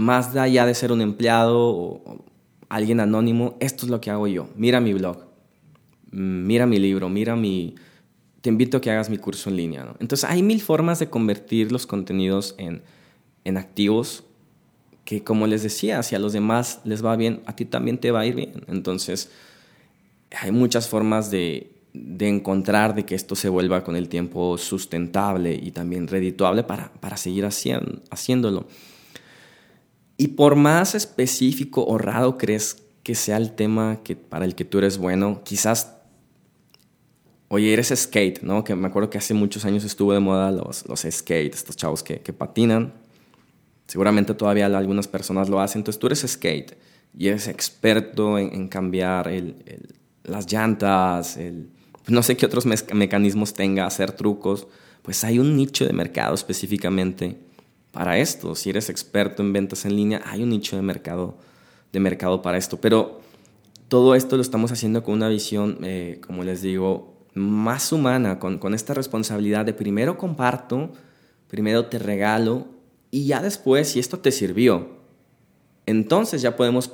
más 0.00 0.34
allá 0.34 0.64
de 0.64 0.74
ser 0.74 0.92
un 0.92 1.02
empleado 1.02 1.58
o, 1.58 2.24
alguien 2.70 3.00
anónimo, 3.00 3.56
esto 3.60 3.84
es 3.84 3.90
lo 3.90 4.00
que 4.00 4.10
hago 4.10 4.26
yo. 4.26 4.48
Mira 4.56 4.80
mi 4.80 4.94
blog, 4.94 5.26
mira 6.10 6.66
mi 6.66 6.78
libro, 6.78 7.08
mira 7.08 7.36
mi... 7.36 7.74
Te 8.40 8.48
invito 8.48 8.78
a 8.78 8.80
que 8.80 8.90
hagas 8.90 9.10
mi 9.10 9.18
curso 9.18 9.50
en 9.50 9.56
línea. 9.56 9.94
Entonces 9.98 10.28
hay 10.30 10.42
mil 10.42 10.62
formas 10.62 10.98
de 10.98 11.10
convertir 11.10 11.70
los 11.70 11.86
contenidos 11.86 12.54
en, 12.56 12.82
en 13.44 13.58
activos 13.58 14.24
que, 15.04 15.22
como 15.22 15.46
les 15.46 15.62
decía, 15.62 16.02
si 16.02 16.14
a 16.14 16.18
los 16.18 16.32
demás 16.32 16.80
les 16.84 17.04
va 17.04 17.16
bien, 17.16 17.42
a 17.44 17.54
ti 17.54 17.66
también 17.66 17.98
te 17.98 18.10
va 18.10 18.20
a 18.20 18.26
ir 18.26 18.36
bien. 18.36 18.64
Entonces 18.68 19.30
hay 20.40 20.52
muchas 20.52 20.88
formas 20.88 21.30
de, 21.30 21.72
de 21.92 22.28
encontrar 22.28 22.94
de 22.94 23.04
que 23.04 23.14
esto 23.14 23.34
se 23.34 23.50
vuelva 23.50 23.84
con 23.84 23.96
el 23.96 24.08
tiempo 24.08 24.56
sustentable 24.56 25.60
y 25.60 25.72
también 25.72 26.06
redituable 26.06 26.62
para, 26.62 26.90
para 26.94 27.18
seguir 27.18 27.44
haciéndolo. 27.44 28.66
Y 30.20 30.28
por 30.28 30.54
más 30.54 30.94
específico 30.94 31.82
o 31.86 31.96
raro 31.96 32.36
crees 32.36 32.82
que 33.02 33.14
sea 33.14 33.38
el 33.38 33.52
tema 33.52 34.00
que, 34.04 34.16
para 34.16 34.44
el 34.44 34.54
que 34.54 34.66
tú 34.66 34.76
eres 34.76 34.98
bueno, 34.98 35.40
quizás, 35.44 35.94
oye, 37.48 37.72
eres 37.72 37.88
skate, 37.88 38.42
¿no? 38.42 38.62
Que 38.62 38.74
me 38.74 38.88
acuerdo 38.88 39.08
que 39.08 39.16
hace 39.16 39.32
muchos 39.32 39.64
años 39.64 39.82
estuvo 39.82 40.12
de 40.12 40.20
moda 40.20 40.52
los, 40.52 40.86
los 40.86 41.06
skate, 41.10 41.54
estos 41.54 41.74
chavos 41.74 42.02
que, 42.02 42.20
que 42.20 42.34
patinan. 42.34 42.92
Seguramente 43.86 44.34
todavía 44.34 44.66
algunas 44.66 45.08
personas 45.08 45.48
lo 45.48 45.58
hacen. 45.58 45.80
Entonces 45.80 45.98
tú 45.98 46.08
eres 46.08 46.20
skate 46.28 46.76
y 47.16 47.28
eres 47.28 47.48
experto 47.48 48.38
en, 48.38 48.68
cambiar 48.68 49.26
el, 49.26 49.56
las 50.24 50.52
llantas, 50.52 51.38
el, 51.38 51.70
no 52.08 52.22
sé 52.22 52.36
qué 52.36 52.44
otros 52.44 52.66
mecanismos 52.66 53.54
tenga, 53.54 53.86
hacer 53.86 54.12
trucos. 54.12 54.66
Pues 55.00 55.24
hay 55.24 55.38
un 55.38 55.56
nicho 55.56 55.86
de 55.86 55.94
mercado 55.94 56.34
específicamente 56.34 57.38
para 57.92 58.18
esto. 58.18 58.54
Si 58.54 58.70
eres 58.70 58.88
experto 58.90 59.42
en 59.42 59.52
ventas 59.52 59.84
en 59.84 59.96
línea, 59.96 60.22
hay 60.24 60.42
un 60.42 60.50
nicho 60.50 60.76
de 60.76 60.82
mercado, 60.82 61.36
de 61.92 62.00
mercado 62.00 62.42
para 62.42 62.58
esto. 62.58 62.80
Pero 62.80 63.20
todo 63.88 64.14
esto 64.14 64.36
lo 64.36 64.42
estamos 64.42 64.72
haciendo 64.72 65.02
con 65.02 65.14
una 65.14 65.28
visión, 65.28 65.78
eh, 65.82 66.20
como 66.26 66.44
les 66.44 66.62
digo, 66.62 67.14
más 67.34 67.92
humana, 67.92 68.38
con, 68.38 68.58
con, 68.58 68.74
esta 68.74 68.94
responsabilidad 68.94 69.64
de 69.64 69.72
primero 69.72 70.18
comparto, 70.18 70.92
primero 71.48 71.86
te 71.86 71.98
regalo 71.98 72.66
y 73.10 73.26
ya 73.26 73.42
después, 73.42 73.88
si 73.88 73.98
esto 73.98 74.18
te 74.18 74.30
sirvió, 74.30 74.88
entonces 75.86 76.42
ya 76.42 76.56
podemos 76.56 76.88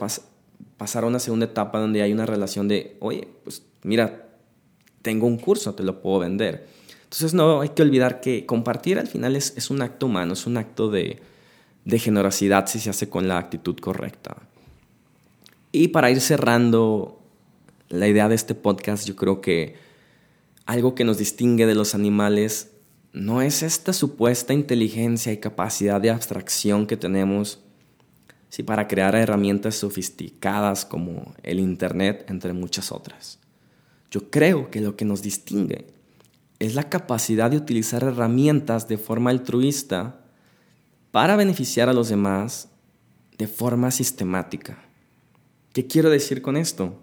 pasar 0.77 1.05
a 1.05 1.07
una 1.07 1.19
segunda 1.19 1.47
etapa 1.47 1.79
donde 1.79 2.03
hay 2.03 2.13
una 2.13 2.27
relación 2.27 2.69
de, 2.69 2.97
oye, 3.01 3.29
pues 3.45 3.63
mira, 3.83 4.29
tengo 5.03 5.27
un 5.27 5.37
curso, 5.37 5.75
te 5.75 5.83
lo 5.83 6.01
puedo 6.01 6.21
vender. 6.21 6.67
Entonces 7.07 7.35
no 7.35 7.61
hay 7.61 7.69
que 7.69 7.83
olvidar 7.83 8.21
que 8.21 8.47
compartir 8.47 8.99
al 8.99 9.07
final 9.07 9.37
es, 9.37 9.71
un 9.71 9.81
acto 9.81 10.07
humano, 10.07 10.33
es 10.33 10.45
un 10.47 10.57
acto 10.57 10.91
de, 10.91 11.21
de 11.85 11.99
generosidad 12.01 12.67
si 12.67 12.81
se 12.81 12.91
hace 12.91 13.09
con 13.09 13.29
la 13.29 13.39
actitud 13.39 13.77
correcta. 13.77 14.37
Y 15.71 15.89
para 15.89 16.11
ir 16.11 16.21
cerrando 16.21 17.21
la 17.89 18.09
idea 18.09 18.29
de 18.29 18.35
este 18.35 18.57
podcast, 18.57 19.07
yo 19.07 19.15
creo 19.15 19.41
que 19.41 19.77
algo 20.65 20.97
que 20.97 21.05
nos 21.05 21.17
distingue 21.19 21.65
de 21.67 21.77
los 21.77 21.95
animales 21.95 22.73
no 23.13 23.41
es 23.41 23.63
esta 23.63 23.93
supuesta 23.93 24.53
inteligencia 24.53 25.33
y 25.33 25.39
capacidad 25.39 26.01
de 26.01 26.11
abstracción 26.11 26.89
que 26.89 26.97
tenemos 26.97 27.61
sí, 28.49 28.65
para 28.65 28.89
crear 28.89 29.15
herramientas 29.15 29.77
sofisticadas 29.77 30.85
como 30.85 31.35
el 31.45 31.61
Internet, 31.61 32.27
entre 32.29 32.53
muchas 32.53 32.91
otras. 32.91 33.39
Yo 34.11 34.29
creo 34.29 34.71
que 34.73 34.81
lo 34.81 34.97
que 34.97 35.05
nos 35.05 35.23
distingue 35.23 35.96
es 36.59 36.75
la 36.75 36.89
capacidad 36.89 37.51
de 37.51 37.57
utilizar 37.57 38.03
herramientas 38.03 38.89
de 38.89 38.99
forma 38.99 39.31
altruista 39.31 40.21
para 41.11 41.37
beneficiar 41.37 41.89
a 41.89 41.93
los 41.93 42.09
demás 42.09 42.69
de 43.39 43.47
forma 43.47 43.91
sistemática. 43.91 44.79
¿Qué 45.73 45.87
quiero 45.87 46.09
decir 46.09 46.41
con 46.41 46.57
esto? 46.57 46.99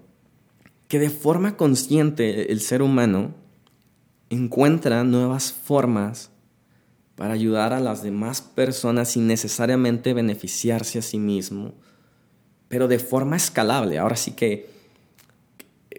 Que 0.87 0.99
de 0.99 1.09
forma 1.09 1.57
consciente 1.57 2.51
el 2.51 2.61
ser 2.61 2.81
humano 2.81 3.35
encuentra 4.29 5.03
nuevas 5.03 5.51
formas 5.51 6.31
para 7.15 7.33
ayudar 7.33 7.73
a 7.73 7.79
las 7.79 8.01
demás 8.01 8.41
personas 8.41 9.09
sin 9.09 9.27
necesariamente 9.27 10.13
beneficiarse 10.13 10.97
a 10.97 11.03
sí 11.03 11.19
mismo, 11.19 11.73
pero 12.67 12.87
de 12.87 12.97
forma 12.97 13.35
escalable. 13.35 13.99
Ahora 13.99 14.15
sí 14.15 14.31
que 14.31 14.69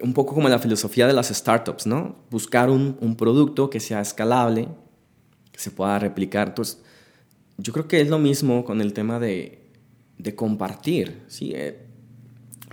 un 0.04 0.12
poco 0.12 0.34
como 0.34 0.50
la 0.50 0.58
filosofía 0.58 1.06
de 1.06 1.14
las 1.14 1.28
startups, 1.28 1.86
¿no? 1.86 2.16
Buscar 2.30 2.68
un, 2.68 3.16
producto 3.16 3.70
que 3.70 3.80
sea 3.80 4.02
escalable, 4.02 4.68
que 5.50 5.58
se 5.58 5.70
pueda 5.70 5.98
replicar. 5.98 6.48
Entonces, 6.48 6.82
yo 7.56 7.72
creo 7.72 7.88
que 7.88 8.02
es 8.02 8.08
lo 8.08 8.18
mismo 8.18 8.64
con 8.64 8.82
el 8.82 8.92
tema 8.92 9.18
de, 9.18 9.62
compartir, 10.36 11.22
¿sí? 11.28 11.52
Eh, 11.54 11.86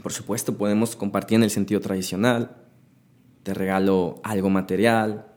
por 0.03 0.11
supuesto, 0.11 0.57
podemos 0.57 0.95
compartir 0.97 1.37
en 1.37 1.43
el 1.43 1.49
sentido 1.49 1.79
tradicional. 1.79 2.57
Te 3.43 3.53
regalo 3.53 4.19
algo 4.23 4.49
material, 4.49 5.27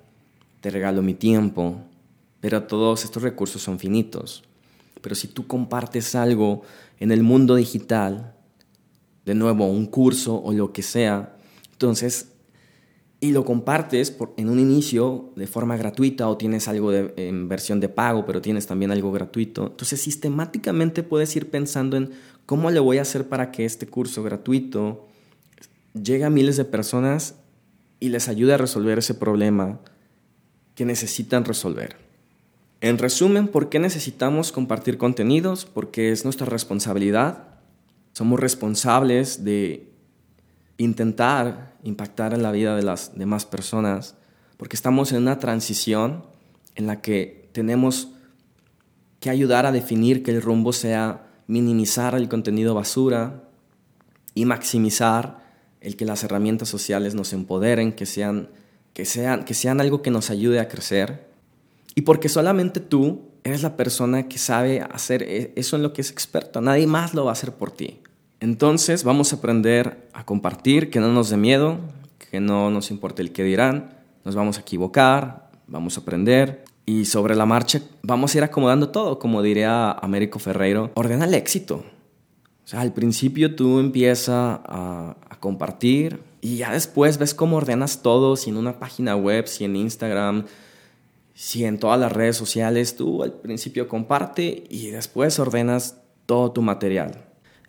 te 0.61 0.71
regalo 0.71 1.01
mi 1.01 1.15
tiempo, 1.15 1.81
pero 2.41 2.65
todos 2.65 3.05
estos 3.05 3.23
recursos 3.23 3.63
son 3.63 3.79
finitos. 3.79 4.43
Pero 5.01 5.15
si 5.15 5.29
tú 5.29 5.47
compartes 5.47 6.15
algo 6.17 6.63
en 6.99 7.13
el 7.13 7.23
mundo 7.23 7.55
digital, 7.55 8.35
de 9.25 9.35
nuevo, 9.35 9.67
un 9.67 9.87
curso 9.87 10.43
o 10.43 10.53
lo 10.53 10.73
que 10.73 10.83
sea, 10.83 11.34
entonces, 11.85 12.33
y 13.21 13.33
lo 13.33 13.45
compartes 13.45 14.17
en 14.39 14.49
un 14.49 14.59
inicio 14.59 15.33
de 15.37 15.47
forma 15.47 15.77
gratuita 15.77 16.29
o 16.31 16.39
tienes 16.39 16.67
algo 16.67 16.93
en 16.95 17.47
versión 17.47 17.79
de 17.79 17.91
pago, 17.91 18.25
pero 18.25 18.41
tienes 18.41 18.67
también 18.67 18.91
algo 18.91 19.13
gratuito. 19.13 19.67
Entonces, 19.67 20.01
sistemáticamente 20.01 21.03
puedes 21.03 21.37
ir 21.37 21.51
pensando 21.51 21.99
en 21.99 22.13
cómo 22.47 22.71
le 22.71 22.81
voy 22.81 22.97
a 22.97 23.03
hacer 23.03 23.29
para 23.29 23.51
que 23.51 23.67
este 23.67 23.87
curso 23.87 24.23
gratuito 24.23 25.07
llegue 25.93 26.25
a 26.25 26.31
miles 26.31 26.57
de 26.57 26.65
personas 26.65 27.35
y 28.01 28.09
les 28.09 28.29
ayude 28.29 28.55
a 28.55 28.59
resolver 28.59 28.99
ese 28.99 29.15
problema 29.15 29.81
que 30.75 30.87
necesitan 30.87 31.45
resolver. 31.45 31.97
En 32.81 32.97
resumen, 32.97 33.49
¿por 33.49 33.69
qué 33.69 33.79
necesitamos 33.79 34.53
compartir 34.53 34.97
contenidos? 34.97 35.67
Porque 35.67 36.13
es 36.13 36.25
nuestra 36.25 36.47
responsabilidad. 36.47 37.61
Somos 38.13 38.41
responsables 38.41 39.45
de 39.45 39.94
intentar 40.79 41.75
impactar 41.83 42.35
en 42.35 42.43
la 42.43 42.53
vida 42.53 42.77
de 42.77 42.83
las 42.83 43.17
demás 43.17 43.47
personas, 43.47 44.17
porque 44.57 44.77
estamos 44.77 45.13
en 45.13 45.23
una 45.23 45.39
transición 45.39 46.25
en 46.75 46.87
la 46.87 47.01
que 47.01 47.49
tenemos 47.53 48.09
que 49.21 49.31
ayudar 49.31 49.67
a 49.67 49.73
definir 49.73 50.23
que 50.23 50.33
el 50.33 50.43
rumbo 50.43 50.73
sea 50.73 51.27
minimizar 51.47 52.15
el 52.15 52.29
contenido 52.29 52.75
basura 52.75 53.45
y 54.35 54.45
maximizar 54.45 55.45
el 55.81 55.97
que 55.97 56.05
las 56.05 56.25
herramientas 56.25 56.69
sociales 56.69 57.15
nos 57.15 57.33
empoderen, 57.33 57.93
que 57.93 58.07
sean, 58.07 58.49
que 58.95 59.05
sean, 59.05 59.45
que 59.45 59.55
sean 59.55 59.81
algo 59.81 60.03
que 60.03 60.11
nos 60.11 60.31
ayude 60.31 60.61
a 60.61 60.69
crecer. 60.69 61.29
Y 61.95 62.03
porque 62.03 62.29
solamente 62.29 62.81
tú 62.81 63.23
eres 63.45 63.63
la 63.63 63.77
persona 63.77 64.27
que 64.27 64.39
sabe 64.39 64.81
hacer 64.81 65.23
e-, 65.23 65.53
eso 65.57 65.77
en 65.77 65.83
lo 65.83 65.93
que 65.93 66.01
es 66.01 66.11
experto, 66.11 66.61
nadie 66.61 66.87
más 66.87 67.15
lo 67.15 67.25
va 67.25 67.31
a 67.31 67.35
hacer 67.35 67.53
por 67.53 67.71
ti. 67.71 68.01
Entonces 68.45 69.05
vamos 69.05 69.33
a 69.33 69.37
aprender 69.37 70.07
a 70.13 70.27
compartir, 70.27 70.91
que 70.91 71.01
no 71.01 71.11
nos 71.11 71.31
dé 71.31 71.39
miedo, 71.39 71.79
que 72.31 72.41
no 72.41 72.71
nos 72.71 72.91
importe 72.91 73.23
el 73.23 73.33
que 73.33 73.43
dirán, 73.43 73.95
nos 74.23 74.35
vamos 74.35 74.59
a 74.59 74.61
equivocar, 74.61 75.49
vamos 75.67 75.97
a 75.97 76.03
aprender 76.03 76.63
y 76.85 77.07
sobre 77.07 77.37
la 77.37 77.47
marcha 77.47 77.81
vamos 78.03 78.35
a 78.35 78.37
ir 78.39 78.45
acomodando 78.45 78.91
todo, 78.91 79.19
como 79.19 79.41
diría 79.41 79.93
Américo 79.93 80.39
Ferreiro, 80.39 80.91
ordena 80.93 81.25
el 81.25 81.33
éxito. 81.33 81.77
O 81.77 82.69
sea, 82.69 82.83
al 82.83 82.93
principio 82.93 83.57
tú 83.57 83.79
empiezas 83.79 84.61
a, 84.63 85.17
compartir 85.41 86.21
y 86.43 86.59
ya 86.59 86.71
después 86.71 87.17
ves 87.17 87.33
cómo 87.33 87.57
ordenas 87.57 88.03
todo, 88.03 88.37
si 88.37 88.51
en 88.51 88.59
una 88.59 88.79
página 88.79 89.17
web, 89.17 89.47
si 89.47 89.65
en 89.65 89.75
Instagram, 89.75 90.45
si 91.33 91.65
en 91.65 91.79
todas 91.79 91.99
las 91.99 92.13
redes 92.13 92.37
sociales, 92.37 92.95
tú 92.95 93.23
al 93.23 93.33
principio 93.33 93.89
comparte 93.89 94.65
y 94.69 94.91
después 94.91 95.39
ordenas 95.39 95.97
todo 96.27 96.53
tu 96.53 96.61
material. 96.61 97.25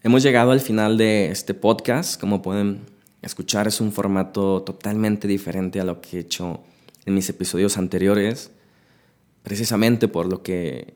Hemos 0.06 0.22
llegado 0.22 0.52
al 0.52 0.60
final 0.60 1.00
de 1.00 1.32
este 1.32 1.56
podcast, 1.56 2.22
como 2.22 2.44
pueden 2.44 2.82
escuchar 3.24 3.68
es 3.68 3.82
un 3.82 3.92
formato 3.92 4.62
totalmente 4.62 5.28
diferente 5.28 5.80
a 5.80 5.84
lo 5.84 6.00
que 6.00 6.18
he 6.18 6.20
hecho 6.20 6.62
en 7.08 7.16
mis 7.16 7.28
episodios 7.28 7.76
anteriores, 7.80 8.52
precisamente 9.42 10.08
por 10.08 10.28
lo 10.28 10.44
que 10.44 10.94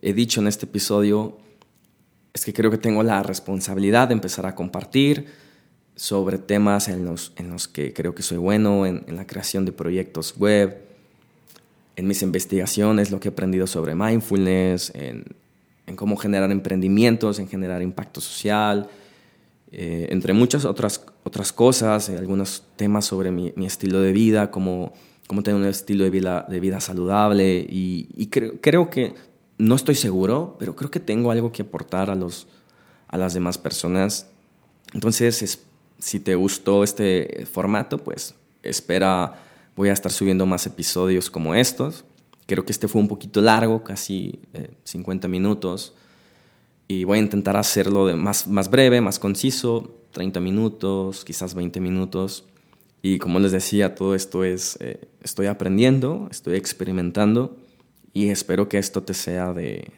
he 0.00 0.14
dicho 0.14 0.40
en 0.40 0.46
este 0.46 0.64
episodio, 0.64 1.36
es 2.32 2.46
que 2.46 2.54
creo 2.54 2.70
que 2.70 2.78
tengo 2.78 3.02
la 3.02 3.22
responsabilidad 3.22 4.08
de 4.08 4.14
empezar 4.14 4.46
a 4.46 4.54
compartir 4.54 5.26
sobre 5.94 6.38
temas 6.38 6.88
en 6.88 7.04
los, 7.04 7.34
en 7.36 7.50
los 7.50 7.68
que 7.68 7.92
creo 7.92 8.14
que 8.14 8.22
soy 8.22 8.38
bueno, 8.38 8.86
en, 8.86 9.04
en 9.06 9.16
la 9.16 9.26
creación 9.26 9.66
de 9.66 9.72
proyectos 9.72 10.34
web, 10.38 10.78
en 11.94 12.06
mis 12.06 12.22
investigaciones, 12.22 13.10
lo 13.10 13.20
que 13.20 13.28
he 13.28 13.32
aprendido 13.32 13.66
sobre 13.66 13.94
mindfulness, 13.94 14.92
en, 14.94 15.26
en 15.86 15.96
cómo 15.96 16.16
generar 16.16 16.50
emprendimientos, 16.50 17.38
en 17.38 17.48
generar 17.48 17.82
impacto 17.82 18.20
social, 18.20 18.88
eh, 19.72 20.08
entre 20.10 20.32
muchas 20.32 20.64
otras, 20.64 21.04
otras 21.24 21.52
cosas, 21.52 22.08
eh, 22.08 22.16
algunos 22.16 22.64
temas 22.76 23.04
sobre 23.04 23.30
mi, 23.30 23.52
mi, 23.56 23.66
estilo 23.66 24.00
de 24.00 24.12
vida, 24.12 24.50
cómo, 24.50 24.92
cómo 25.26 25.42
tener 25.42 25.60
un 25.60 25.66
estilo 25.66 26.04
de 26.04 26.10
vida, 26.10 26.46
de 26.48 26.60
vida 26.60 26.80
saludable 26.80 27.66
y, 27.68 28.08
y 28.16 28.26
creo, 28.26 28.60
creo, 28.60 28.90
que, 28.90 29.14
no 29.58 29.74
estoy 29.74 29.94
seguro, 29.94 30.56
pero 30.58 30.76
creo 30.76 30.90
que 30.90 31.00
tengo 31.00 31.30
algo 31.30 31.52
que 31.52 31.62
aportar 31.62 32.10
a, 32.10 32.14
los, 32.14 32.46
a 33.08 33.16
las 33.16 33.34
demás 33.34 33.58
personas. 33.58 34.28
Entonces, 34.92 35.42
es, 35.42 35.62
si 35.98 36.20
te 36.20 36.34
gustó 36.34 36.84
este 36.84 37.46
formato, 37.50 37.98
pues 37.98 38.34
espera, 38.62 39.42
voy 39.74 39.88
a 39.88 39.92
estar 39.92 40.12
subiendo 40.12 40.46
más 40.46 40.66
episodios 40.66 41.30
como 41.30 41.54
estos. 41.54 42.04
Creo 42.46 42.64
que 42.64 42.72
este 42.72 42.88
fue 42.88 43.00
un 43.00 43.08
poquito 43.08 43.40
largo, 43.40 43.82
casi 43.82 44.40
eh, 44.54 44.70
50 44.84 45.28
minutos. 45.28 45.94
Y 46.88 47.04
voy 47.04 47.18
a 47.18 47.22
intentar 47.22 47.56
hacerlo 47.56 48.06
de 48.06 48.14
más, 48.14 48.46
más 48.46 48.70
breve, 48.70 49.00
más 49.00 49.18
conciso, 49.18 49.96
30 50.12 50.40
minutos, 50.40 51.24
quizás 51.24 51.54
20 51.54 51.80
minutos. 51.80 52.44
Y 53.02 53.18
como 53.18 53.38
les 53.40 53.52
decía, 53.52 53.94
todo 53.94 54.14
esto 54.14 54.44
es, 54.44 54.78
eh, 54.80 55.08
estoy 55.22 55.46
aprendiendo, 55.46 56.28
estoy 56.30 56.56
experimentando 56.56 57.56
y 58.12 58.30
espero 58.30 58.68
que 58.68 58.78
esto 58.78 59.02
te 59.02 59.14
sea 59.14 59.52
de, 59.52 59.92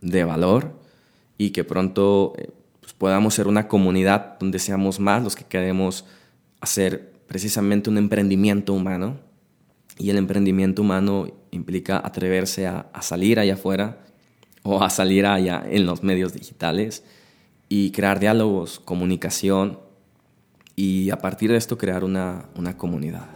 de 0.00 0.24
valor 0.24 0.72
y 1.36 1.50
que 1.50 1.64
pronto 1.64 2.34
eh, 2.38 2.50
pues 2.80 2.92
podamos 2.92 3.34
ser 3.34 3.48
una 3.48 3.68
comunidad 3.68 4.38
donde 4.38 4.58
seamos 4.58 4.98
más 4.98 5.22
los 5.22 5.36
que 5.36 5.44
queremos 5.44 6.04
hacer 6.60 7.12
precisamente 7.26 7.90
un 7.90 7.98
emprendimiento 7.98 8.72
humano. 8.72 9.18
Y 9.98 10.10
el 10.10 10.16
emprendimiento 10.16 10.82
humano 10.82 11.26
implica 11.50 12.00
atreverse 12.04 12.66
a, 12.66 12.90
salir 13.00 13.38
allá 13.40 13.54
afuera 13.54 13.98
o 14.62 14.82
a 14.82 14.90
salir 14.90 15.26
allá 15.26 15.64
en 15.68 15.86
los 15.86 16.02
medios 16.02 16.32
digitales 16.32 17.04
y 17.68 17.90
crear 17.90 18.20
diálogos, 18.20 18.80
comunicación 18.80 19.78
y 20.76 21.10
a 21.10 21.18
partir 21.18 21.50
de 21.50 21.56
esto 21.56 21.76
crear 21.76 22.04
una, 22.04 22.48
una 22.54 22.76
comunidad. 22.76 23.26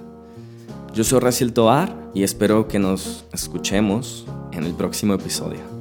Yo 0.95 1.05
soy 1.05 1.21
Raciel 1.21 1.53
Toar 1.53 2.11
y 2.15 2.23
espero 2.23 2.69
que 2.69 2.79
nos 2.79 3.25
escuchemos 3.33 4.27
en 4.53 4.65
el 4.65 4.75
próximo 4.75 5.15
episodio. 5.15 5.72